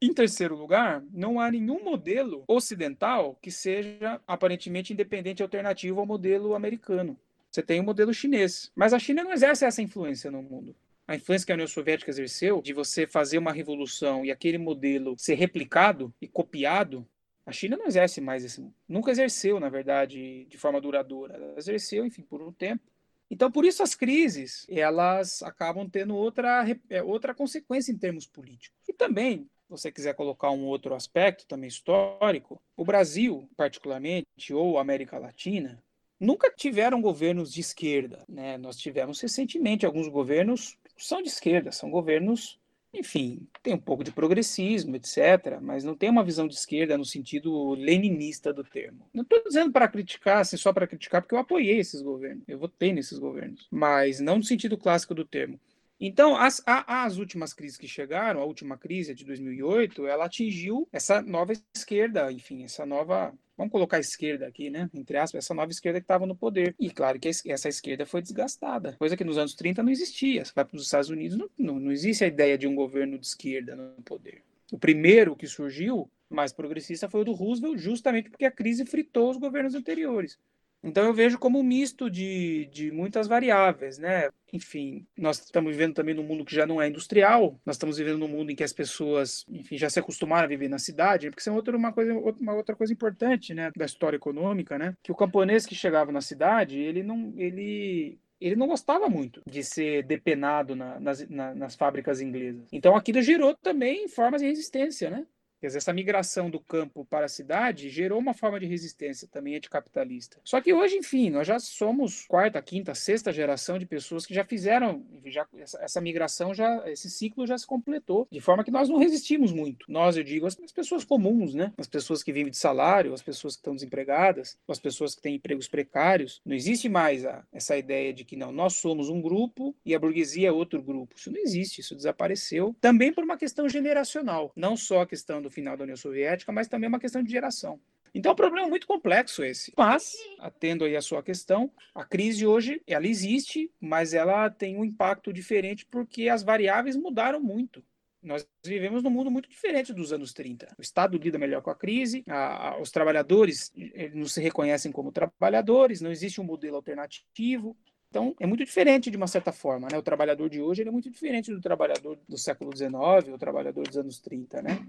Em 0.00 0.14
terceiro 0.14 0.56
lugar, 0.56 1.04
não 1.12 1.38
há 1.38 1.50
nenhum 1.50 1.84
modelo 1.84 2.44
ocidental 2.48 3.38
que 3.42 3.50
seja 3.50 4.20
aparentemente 4.26 4.94
independente 4.94 5.42
alternativo 5.42 6.00
ao 6.00 6.06
modelo 6.06 6.54
americano. 6.54 7.18
Você 7.50 7.62
tem 7.62 7.80
o 7.80 7.84
modelo 7.84 8.14
chinês, 8.14 8.72
mas 8.74 8.94
a 8.94 8.98
China 8.98 9.22
não 9.22 9.32
exerce 9.32 9.66
essa 9.66 9.82
influência 9.82 10.30
no 10.30 10.42
mundo 10.42 10.74
a 11.10 11.16
influência 11.16 11.44
que 11.44 11.50
a 11.50 11.56
União 11.56 11.66
Soviética 11.66 12.08
exerceu 12.08 12.62
de 12.62 12.72
você 12.72 13.04
fazer 13.04 13.36
uma 13.36 13.52
revolução 13.52 14.24
e 14.24 14.30
aquele 14.30 14.58
modelo 14.58 15.16
ser 15.18 15.34
replicado 15.34 16.14
e 16.20 16.28
copiado, 16.28 17.04
a 17.44 17.50
China 17.50 17.76
não 17.76 17.88
exerce 17.88 18.20
mais 18.20 18.44
esse, 18.44 18.64
nunca 18.88 19.10
exerceu, 19.10 19.58
na 19.58 19.68
verdade, 19.68 20.44
de 20.44 20.56
forma 20.56 20.80
duradoura. 20.80 21.34
Ela 21.34 21.54
exerceu, 21.58 22.06
enfim, 22.06 22.22
por 22.22 22.40
um 22.40 22.52
tempo. 22.52 22.84
Então, 23.28 23.50
por 23.50 23.64
isso 23.64 23.82
as 23.82 23.96
crises, 23.96 24.64
elas 24.68 25.42
acabam 25.42 25.90
tendo 25.90 26.14
outra, 26.14 26.64
é, 26.88 27.02
outra 27.02 27.34
consequência 27.34 27.90
em 27.90 27.98
termos 27.98 28.28
políticos. 28.28 28.78
E 28.88 28.92
também, 28.92 29.48
se 29.64 29.68
você 29.68 29.90
quiser 29.90 30.14
colocar 30.14 30.52
um 30.52 30.64
outro 30.64 30.94
aspecto 30.94 31.44
também 31.44 31.66
histórico, 31.66 32.62
o 32.76 32.84
Brasil, 32.84 33.50
particularmente, 33.56 34.54
ou 34.54 34.78
a 34.78 34.82
América 34.82 35.18
Latina, 35.18 35.82
nunca 36.20 36.52
tiveram 36.52 37.00
governos 37.00 37.52
de 37.52 37.60
esquerda. 37.60 38.24
Né? 38.28 38.56
Nós 38.58 38.76
tivemos 38.76 39.20
recentemente 39.20 39.84
alguns 39.84 40.06
governos 40.06 40.78
são 41.00 41.22
de 41.22 41.28
esquerda, 41.28 41.72
são 41.72 41.90
governos, 41.90 42.58
enfim, 42.92 43.46
tem 43.62 43.74
um 43.74 43.78
pouco 43.78 44.02
de 44.02 44.10
progressismo, 44.10 44.96
etc., 44.96 45.60
mas 45.60 45.84
não 45.84 45.94
tem 45.94 46.10
uma 46.10 46.24
visão 46.24 46.48
de 46.48 46.54
esquerda 46.54 46.98
no 46.98 47.04
sentido 47.04 47.70
leninista 47.74 48.52
do 48.52 48.64
termo. 48.64 49.08
Não 49.14 49.22
estou 49.22 49.42
dizendo 49.44 49.70
para 49.70 49.88
criticar, 49.88 50.38
assim, 50.38 50.56
só 50.56 50.72
para 50.72 50.86
criticar, 50.86 51.22
porque 51.22 51.34
eu 51.34 51.38
apoiei 51.38 51.78
esses 51.78 52.02
governos, 52.02 52.42
eu 52.48 52.58
votei 52.58 52.92
nesses 52.92 53.18
governos, 53.18 53.68
mas 53.70 54.18
não 54.18 54.38
no 54.38 54.42
sentido 54.42 54.76
clássico 54.76 55.14
do 55.14 55.24
termo. 55.24 55.60
Então, 56.00 56.34
as, 56.34 56.62
as 56.66 57.18
últimas 57.18 57.52
crises 57.52 57.76
que 57.76 57.86
chegaram, 57.86 58.40
a 58.40 58.44
última 58.44 58.78
crise 58.78 59.14
de 59.14 59.22
2008, 59.24 60.06
ela 60.06 60.24
atingiu 60.24 60.88
essa 60.90 61.20
nova 61.20 61.52
esquerda, 61.74 62.32
enfim, 62.32 62.64
essa 62.64 62.86
nova 62.86 63.34
vamos 63.60 63.72
colocar 63.72 63.98
a 63.98 64.00
esquerda 64.00 64.46
aqui, 64.46 64.70
né? 64.70 64.88
Entre 64.94 65.18
aspas, 65.18 65.44
essa 65.44 65.52
nova 65.52 65.70
esquerda 65.70 66.00
que 66.00 66.04
estava 66.04 66.24
no 66.24 66.34
poder. 66.34 66.74
E 66.80 66.90
claro 66.90 67.20
que 67.20 67.28
essa 67.28 67.68
esquerda 67.68 68.06
foi 68.06 68.22
desgastada, 68.22 68.96
coisa 68.98 69.16
que 69.16 69.24
nos 69.24 69.36
anos 69.36 69.54
30 69.54 69.82
não 69.82 69.90
existia. 69.90 70.44
Você 70.44 70.52
vai 70.54 70.64
para 70.64 70.76
os 70.76 70.84
Estados 70.84 71.10
Unidos, 71.10 71.36
não, 71.36 71.50
não, 71.58 71.78
não 71.78 71.92
existe 71.92 72.24
a 72.24 72.26
ideia 72.26 72.56
de 72.56 72.66
um 72.66 72.74
governo 72.74 73.18
de 73.18 73.26
esquerda 73.26 73.76
no 73.76 74.02
poder. 74.02 74.42
O 74.72 74.78
primeiro 74.78 75.36
que 75.36 75.46
surgiu 75.46 76.10
mais 76.30 76.52
progressista 76.52 77.08
foi 77.08 77.20
o 77.20 77.24
do 77.24 77.32
Roosevelt, 77.32 77.78
justamente 77.78 78.30
porque 78.30 78.46
a 78.46 78.50
crise 78.50 78.86
fritou 78.86 79.30
os 79.30 79.36
governos 79.36 79.74
anteriores. 79.74 80.38
Então 80.82 81.04
eu 81.04 81.12
vejo 81.12 81.38
como 81.38 81.58
um 81.58 81.62
misto 81.62 82.10
de, 82.10 82.66
de 82.72 82.90
muitas 82.90 83.26
variáveis, 83.26 83.98
né? 83.98 84.30
Enfim, 84.52 85.06
nós 85.16 85.38
estamos 85.38 85.70
vivendo 85.70 85.94
também 85.94 86.14
num 86.14 86.22
mundo 86.22 86.44
que 86.44 86.54
já 86.54 86.66
não 86.66 86.80
é 86.80 86.88
industrial, 86.88 87.60
nós 87.64 87.76
estamos 87.76 87.98
vivendo 87.98 88.18
num 88.18 88.28
mundo 88.28 88.50
em 88.50 88.56
que 88.56 88.64
as 88.64 88.72
pessoas, 88.72 89.44
enfim, 89.48 89.76
já 89.76 89.88
se 89.90 90.00
acostumaram 90.00 90.44
a 90.44 90.48
viver 90.48 90.68
na 90.68 90.78
cidade, 90.78 91.28
porque 91.28 91.40
isso 91.40 91.50
é 91.50 91.52
outra, 91.52 91.76
uma, 91.76 91.92
coisa, 91.92 92.12
uma 92.14 92.54
outra 92.54 92.74
coisa 92.74 92.92
importante, 92.92 93.54
né, 93.54 93.70
da 93.76 93.84
história 93.84 94.16
econômica, 94.16 94.78
né? 94.78 94.94
Que 95.02 95.12
o 95.12 95.16
camponês 95.16 95.66
que 95.66 95.74
chegava 95.74 96.10
na 96.10 96.20
cidade, 96.20 96.78
ele 96.78 97.02
não, 97.02 97.32
ele 97.36 98.18
ele 98.40 98.56
não 98.56 98.66
gostava 98.66 99.08
muito 99.08 99.42
de 99.46 99.62
ser 99.62 100.02
depenado 100.02 100.74
na, 100.74 100.98
nas, 100.98 101.28
na, 101.28 101.54
nas 101.54 101.74
fábricas 101.76 102.22
inglesas. 102.22 102.66
Então 102.72 102.96
aquilo 102.96 103.20
gerou 103.20 103.54
também 103.54 104.08
formas 104.08 104.40
de 104.40 104.48
resistência, 104.48 105.10
né? 105.10 105.26
Quer 105.60 105.66
dizer, 105.66 105.78
essa 105.78 105.92
migração 105.92 106.48
do 106.48 106.58
campo 106.58 107.04
para 107.04 107.26
a 107.26 107.28
cidade 107.28 107.90
gerou 107.90 108.18
uma 108.18 108.32
forma 108.32 108.58
de 108.58 108.66
resistência 108.66 109.28
também 109.28 109.56
anticapitalista. 109.56 110.38
Só 110.42 110.58
que 110.60 110.72
hoje, 110.72 110.96
enfim, 110.96 111.28
nós 111.28 111.46
já 111.46 111.58
somos 111.58 112.24
quarta, 112.26 112.62
quinta, 112.62 112.94
sexta 112.94 113.30
geração 113.30 113.78
de 113.78 113.84
pessoas 113.84 114.24
que 114.24 114.32
já 114.32 114.42
fizeram, 114.42 115.04
já, 115.26 115.46
essa, 115.58 115.78
essa, 115.82 116.00
migração, 116.00 116.54
já, 116.54 116.82
esse 116.88 117.10
ciclo 117.10 117.46
já 117.46 117.58
se 117.58 117.66
completou, 117.66 118.26
de 118.30 118.40
forma 118.40 118.64
que 118.64 118.70
nós 118.70 118.88
não 118.88 118.96
resistimos 118.96 119.52
muito. 119.52 119.84
Nós, 119.86 120.16
eu 120.16 120.24
digo, 120.24 120.46
as, 120.46 120.58
as 120.58 120.72
pessoas 120.72 121.04
comuns, 121.04 121.52
né? 121.52 121.72
As 121.76 121.86
pessoas 121.86 122.22
que 122.22 122.32
vivem 122.32 122.50
de 122.50 122.56
salário, 122.56 123.12
as 123.12 123.22
pessoas 123.22 123.54
que 123.54 123.60
estão 123.60 123.74
desempregadas, 123.74 124.56
as 124.66 124.78
pessoas 124.78 125.14
que 125.14 125.20
têm 125.20 125.34
empregos 125.34 125.68
precários. 125.68 126.40
Não 126.44 126.56
existe 126.56 126.88
mais 126.88 127.26
a, 127.26 127.44
essa 127.52 127.76
ideia 127.76 128.14
de 128.14 128.24
que 128.24 128.34
não, 128.34 128.50
nós 128.50 128.74
somos 128.74 129.10
um 129.10 129.20
grupo 129.20 129.76
e 129.84 129.94
a 129.94 129.98
burguesia 129.98 130.48
é 130.48 130.52
outro 130.52 130.82
grupo. 130.82 131.16
Isso 131.18 131.30
não 131.30 131.38
existe, 131.38 131.82
isso 131.82 131.94
desapareceu. 131.94 132.74
Também 132.80 133.12
por 133.12 133.24
uma 133.24 133.36
questão 133.36 133.68
generacional, 133.68 134.52
não 134.56 134.74
só 134.74 135.02
a 135.02 135.06
questão 135.06 135.42
do 135.42 135.49
do 135.50 135.54
final 135.54 135.76
da 135.76 135.82
União 135.82 135.96
Soviética, 135.96 136.52
mas 136.52 136.68
também 136.68 136.86
é 136.86 136.88
uma 136.88 137.00
questão 137.00 137.22
de 137.22 137.30
geração. 137.30 137.78
Então 138.14 138.30
é 138.30 138.32
um 138.32 138.36
problema 138.36 138.68
muito 138.68 138.86
complexo 138.86 139.44
esse. 139.44 139.72
Mas, 139.76 140.16
atendo 140.38 140.84
aí 140.84 140.96
a 140.96 141.02
sua 141.02 141.22
questão, 141.22 141.70
a 141.94 142.04
crise 142.04 142.46
hoje, 142.46 142.82
ela 142.86 143.06
existe, 143.06 143.70
mas 143.80 144.14
ela 144.14 144.50
tem 144.50 144.76
um 144.76 144.84
impacto 144.84 145.32
diferente 145.32 145.86
porque 145.86 146.28
as 146.28 146.42
variáveis 146.42 146.96
mudaram 146.96 147.40
muito. 147.40 147.84
Nós 148.22 148.46
vivemos 148.64 149.02
num 149.02 149.10
mundo 149.10 149.30
muito 149.30 149.48
diferente 149.48 149.94
dos 149.94 150.12
anos 150.12 150.32
30. 150.34 150.74
O 150.78 150.82
Estado 150.82 151.16
lida 151.16 151.38
melhor 151.38 151.62
com 151.62 151.70
a 151.70 151.74
crise, 151.74 152.22
a, 152.28 152.68
a, 152.68 152.80
os 152.80 152.90
trabalhadores 152.90 153.72
não 154.12 154.26
se 154.26 154.42
reconhecem 154.42 154.92
como 154.92 155.12
trabalhadores, 155.12 156.02
não 156.02 156.10
existe 156.10 156.40
um 156.40 156.44
modelo 156.44 156.76
alternativo. 156.76 157.76
Então, 158.10 158.34
é 158.40 158.46
muito 158.46 158.64
diferente 158.64 159.10
de 159.10 159.16
uma 159.16 159.28
certa 159.28 159.52
forma, 159.52 159.88
né? 159.90 159.96
O 159.96 160.02
trabalhador 160.02 160.50
de 160.50 160.60
hoje 160.60 160.82
é 160.82 160.90
muito 160.90 161.08
diferente 161.08 161.50
do 161.50 161.60
trabalhador 161.60 162.18
do 162.28 162.36
século 162.36 162.76
XIX, 162.76 162.92
o 163.32 163.38
trabalhador 163.38 163.86
dos 163.86 163.96
anos 163.96 164.18
30, 164.18 164.60
né? 164.60 164.86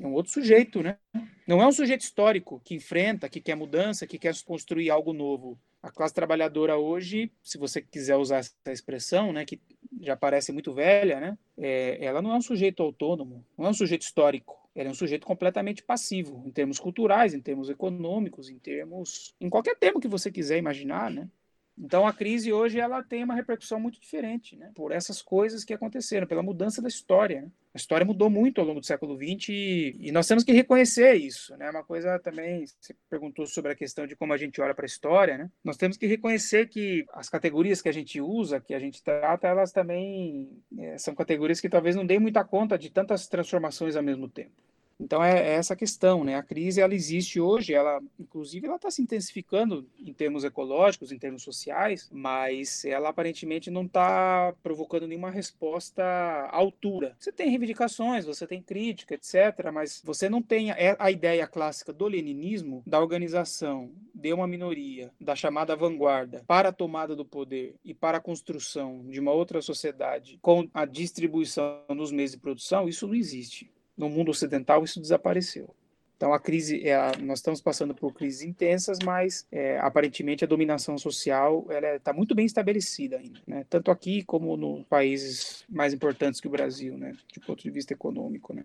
É 0.00 0.06
um 0.06 0.12
outro 0.12 0.32
sujeito, 0.32 0.82
né? 0.82 0.98
Não 1.46 1.60
é 1.60 1.66
um 1.66 1.72
sujeito 1.72 2.00
histórico 2.00 2.60
que 2.64 2.74
enfrenta, 2.74 3.28
que 3.28 3.40
quer 3.40 3.54
mudança, 3.54 4.06
que 4.06 4.18
quer 4.18 4.34
construir 4.44 4.90
algo 4.90 5.12
novo. 5.12 5.58
A 5.82 5.90
classe 5.90 6.14
trabalhadora 6.14 6.76
hoje, 6.76 7.30
se 7.42 7.58
você 7.58 7.80
quiser 7.80 8.16
usar 8.16 8.38
essa 8.38 8.52
expressão, 8.68 9.32
né, 9.32 9.44
que 9.44 9.60
já 10.00 10.16
parece 10.16 10.50
muito 10.50 10.72
velha, 10.72 11.20
né, 11.20 11.38
é, 11.58 12.02
ela 12.04 12.22
não 12.22 12.32
é 12.32 12.36
um 12.36 12.42
sujeito 12.42 12.82
autônomo, 12.82 13.44
não 13.56 13.66
é 13.66 13.68
um 13.68 13.74
sujeito 13.74 14.02
histórico. 14.02 14.64
Ela 14.74 14.88
é 14.88 14.90
um 14.90 14.94
sujeito 14.94 15.26
completamente 15.26 15.84
passivo, 15.84 16.42
em 16.44 16.50
termos 16.50 16.80
culturais, 16.80 17.32
em 17.32 17.40
termos 17.40 17.68
econômicos, 17.68 18.48
em 18.48 18.58
termos. 18.58 19.32
em 19.40 19.48
qualquer 19.48 19.76
termo 19.76 20.00
que 20.00 20.08
você 20.08 20.32
quiser 20.32 20.58
imaginar, 20.58 21.10
né? 21.10 21.28
Então 21.76 22.06
a 22.06 22.12
crise 22.12 22.52
hoje 22.52 22.78
ela 22.78 23.02
tem 23.02 23.24
uma 23.24 23.34
repercussão 23.34 23.80
muito 23.80 24.00
diferente, 24.00 24.56
né? 24.56 24.70
Por 24.74 24.92
essas 24.92 25.20
coisas 25.20 25.64
que 25.64 25.74
aconteceram, 25.74 26.26
pela 26.26 26.42
mudança 26.42 26.80
da 26.80 26.88
história. 26.88 27.42
Né? 27.42 27.48
A 27.74 27.76
história 27.76 28.06
mudou 28.06 28.30
muito 28.30 28.60
ao 28.60 28.66
longo 28.66 28.78
do 28.78 28.86
século 28.86 29.16
XX 29.16 29.48
e, 29.48 29.96
e, 29.98 30.12
nós 30.12 30.28
temos 30.28 30.44
que 30.44 30.52
reconhecer 30.52 31.14
isso, 31.14 31.56
né? 31.56 31.68
Uma 31.68 31.82
coisa 31.82 32.18
também, 32.20 32.64
você 32.64 32.94
perguntou 33.10 33.46
sobre 33.46 33.72
a 33.72 33.74
questão 33.74 34.06
de 34.06 34.14
como 34.14 34.32
a 34.32 34.36
gente 34.36 34.60
olha 34.60 34.74
para 34.74 34.84
a 34.84 34.86
história, 34.86 35.36
né? 35.36 35.50
Nós 35.64 35.76
temos 35.76 35.96
que 35.96 36.06
reconhecer 36.06 36.68
que 36.68 37.04
as 37.12 37.28
categorias 37.28 37.82
que 37.82 37.88
a 37.88 37.92
gente 37.92 38.20
usa, 38.20 38.60
que 38.60 38.74
a 38.74 38.78
gente 38.78 39.02
trata, 39.02 39.48
elas 39.48 39.72
também 39.72 40.62
é, 40.78 40.96
são 40.98 41.14
categorias 41.14 41.60
que 41.60 41.68
talvez 41.68 41.96
não 41.96 42.06
deem 42.06 42.20
muita 42.20 42.44
conta 42.44 42.78
de 42.78 42.90
tantas 42.90 43.26
transformações 43.26 43.96
ao 43.96 44.02
mesmo 44.02 44.28
tempo. 44.28 44.52
Então 44.98 45.22
é, 45.22 45.38
é, 45.38 45.54
essa 45.54 45.76
questão, 45.76 46.24
né? 46.24 46.36
A 46.36 46.42
crise 46.42 46.80
ela 46.80 46.94
existe 46.94 47.40
hoje, 47.40 47.74
ela 47.74 48.00
inclusive 48.18 48.66
ela 48.66 48.76
está 48.76 48.90
se 48.90 49.02
intensificando 49.02 49.88
em 49.98 50.12
termos 50.12 50.44
ecológicos, 50.44 51.12
em 51.12 51.18
termos 51.18 51.42
sociais, 51.42 52.08
mas 52.12 52.84
ela 52.84 53.08
aparentemente 53.08 53.70
não 53.70 53.84
está 53.84 54.54
provocando 54.62 55.06
nenhuma 55.06 55.30
resposta 55.30 56.02
à 56.02 56.56
altura. 56.56 57.16
Você 57.18 57.32
tem 57.32 57.48
reivindicações, 57.48 58.24
você 58.24 58.46
tem 58.46 58.62
crítica, 58.62 59.14
etc., 59.14 59.70
mas 59.72 60.00
você 60.04 60.28
não 60.28 60.42
tem 60.42 60.70
a, 60.70 60.76
a 60.98 61.10
ideia 61.10 61.46
clássica 61.46 61.92
do 61.92 62.06
leninismo 62.06 62.82
da 62.86 63.00
organização 63.00 63.90
de 64.14 64.32
uma 64.32 64.46
minoria, 64.46 65.10
da 65.20 65.34
chamada 65.34 65.76
vanguarda, 65.76 66.44
para 66.46 66.68
a 66.68 66.72
tomada 66.72 67.16
do 67.16 67.24
poder 67.24 67.74
e 67.84 67.92
para 67.92 68.18
a 68.18 68.20
construção 68.20 69.04
de 69.08 69.20
uma 69.20 69.32
outra 69.32 69.60
sociedade 69.60 70.38
com 70.40 70.68
a 70.72 70.84
distribuição 70.84 71.82
dos 71.88 72.12
meios 72.12 72.32
de 72.32 72.38
produção. 72.38 72.88
Isso 72.88 73.06
não 73.06 73.14
existe 73.14 73.73
no 73.96 74.08
mundo 74.08 74.30
ocidental 74.30 74.84
isso 74.84 75.00
desapareceu. 75.00 75.74
Então 76.16 76.32
a 76.32 76.38
crise, 76.38 76.86
é 76.88 76.96
nós 77.18 77.40
estamos 77.40 77.60
passando 77.60 77.94
por 77.94 78.12
crises 78.14 78.42
intensas, 78.42 78.98
mas 79.04 79.46
é, 79.50 79.78
aparentemente 79.78 80.44
a 80.44 80.46
dominação 80.46 80.96
social 80.96 81.66
está 81.96 82.12
muito 82.12 82.34
bem 82.34 82.46
estabelecida 82.46 83.18
ainda, 83.18 83.40
né? 83.46 83.66
tanto 83.68 83.90
aqui 83.90 84.22
como 84.24 84.56
nos 84.56 84.84
países 84.86 85.64
mais 85.68 85.92
importantes 85.92 86.40
que 86.40 86.46
o 86.46 86.50
Brasil, 86.50 86.96
né? 86.96 87.16
de 87.32 87.40
ponto 87.40 87.62
de 87.62 87.70
vista 87.70 87.92
econômico. 87.92 88.54
Né? 88.54 88.64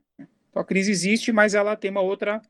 Então 0.50 0.62
a 0.62 0.66
crise 0.66 0.92
existe, 0.92 1.32
mas 1.32 1.54
ela 1.54 1.76
tem 1.76 1.92
uma 1.92 2.02
outra 2.02 2.42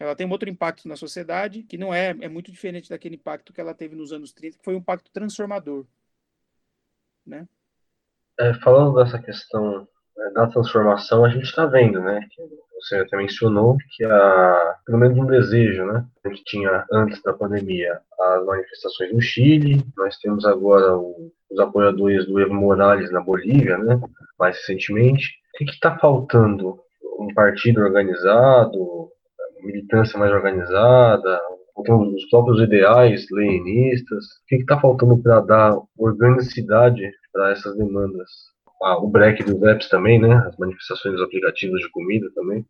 ela 0.00 0.14
tem 0.14 0.26
um 0.26 0.30
outro 0.30 0.48
impacto 0.48 0.86
na 0.86 0.94
sociedade 0.94 1.64
que 1.64 1.76
não 1.76 1.92
é, 1.92 2.10
é 2.20 2.28
muito 2.28 2.52
diferente 2.52 2.88
daquele 2.88 3.16
impacto 3.16 3.52
que 3.52 3.60
ela 3.60 3.74
teve 3.74 3.96
nos 3.96 4.12
anos 4.12 4.32
30, 4.32 4.58
que 4.58 4.64
foi 4.64 4.74
um 4.74 4.78
impacto 4.78 5.10
transformador. 5.10 5.84
Né? 7.26 7.48
É, 8.38 8.54
falando 8.54 8.94
dessa 8.94 9.18
questão 9.20 9.88
da 10.34 10.46
transformação 10.46 11.24
a 11.24 11.28
gente 11.28 11.44
está 11.44 11.66
vendo, 11.66 12.00
né? 12.00 12.20
Você 12.80 12.96
até 12.96 13.16
mencionou 13.16 13.76
que 13.90 14.04
a, 14.04 14.74
pelo 14.86 14.98
menos 14.98 15.18
um 15.18 15.26
desejo, 15.26 15.84
né? 15.84 16.04
A 16.24 16.28
gente 16.28 16.44
tinha 16.44 16.84
antes 16.92 17.20
da 17.22 17.32
pandemia 17.32 18.00
as 18.20 18.44
manifestações 18.44 19.12
no 19.12 19.20
Chile, 19.20 19.82
nós 19.96 20.16
temos 20.18 20.44
agora 20.44 20.96
o, 20.96 21.32
os 21.50 21.58
apoiadores 21.58 22.26
do 22.26 22.38
Evo 22.38 22.54
Morales 22.54 23.10
na 23.10 23.20
Bolívia, 23.20 23.78
né? 23.78 24.00
Mais 24.38 24.56
recentemente. 24.56 25.28
O 25.54 25.64
que 25.64 25.70
está 25.72 25.98
faltando? 25.98 26.78
Um 27.18 27.34
partido 27.34 27.80
organizado, 27.80 29.10
militância 29.62 30.18
mais 30.18 30.32
organizada, 30.32 31.40
os 31.76 32.28
próprios 32.30 32.60
ideais 32.60 33.26
leninistas. 33.30 34.24
O 34.24 34.46
que 34.48 34.56
está 34.56 34.80
faltando 34.80 35.20
para 35.20 35.40
dar 35.40 35.76
organicidade 35.96 37.10
para 37.32 37.52
essas 37.52 37.76
demandas? 37.76 38.30
Ah, 38.82 38.98
o 38.98 39.08
break 39.08 39.42
dos 39.44 39.62
apps 39.62 39.88
também, 39.88 40.20
né? 40.20 40.34
As 40.46 40.56
manifestações 40.56 41.14
dos 41.14 41.24
aplicativos 41.24 41.80
de 41.80 41.90
comida 41.90 42.30
também. 42.34 42.64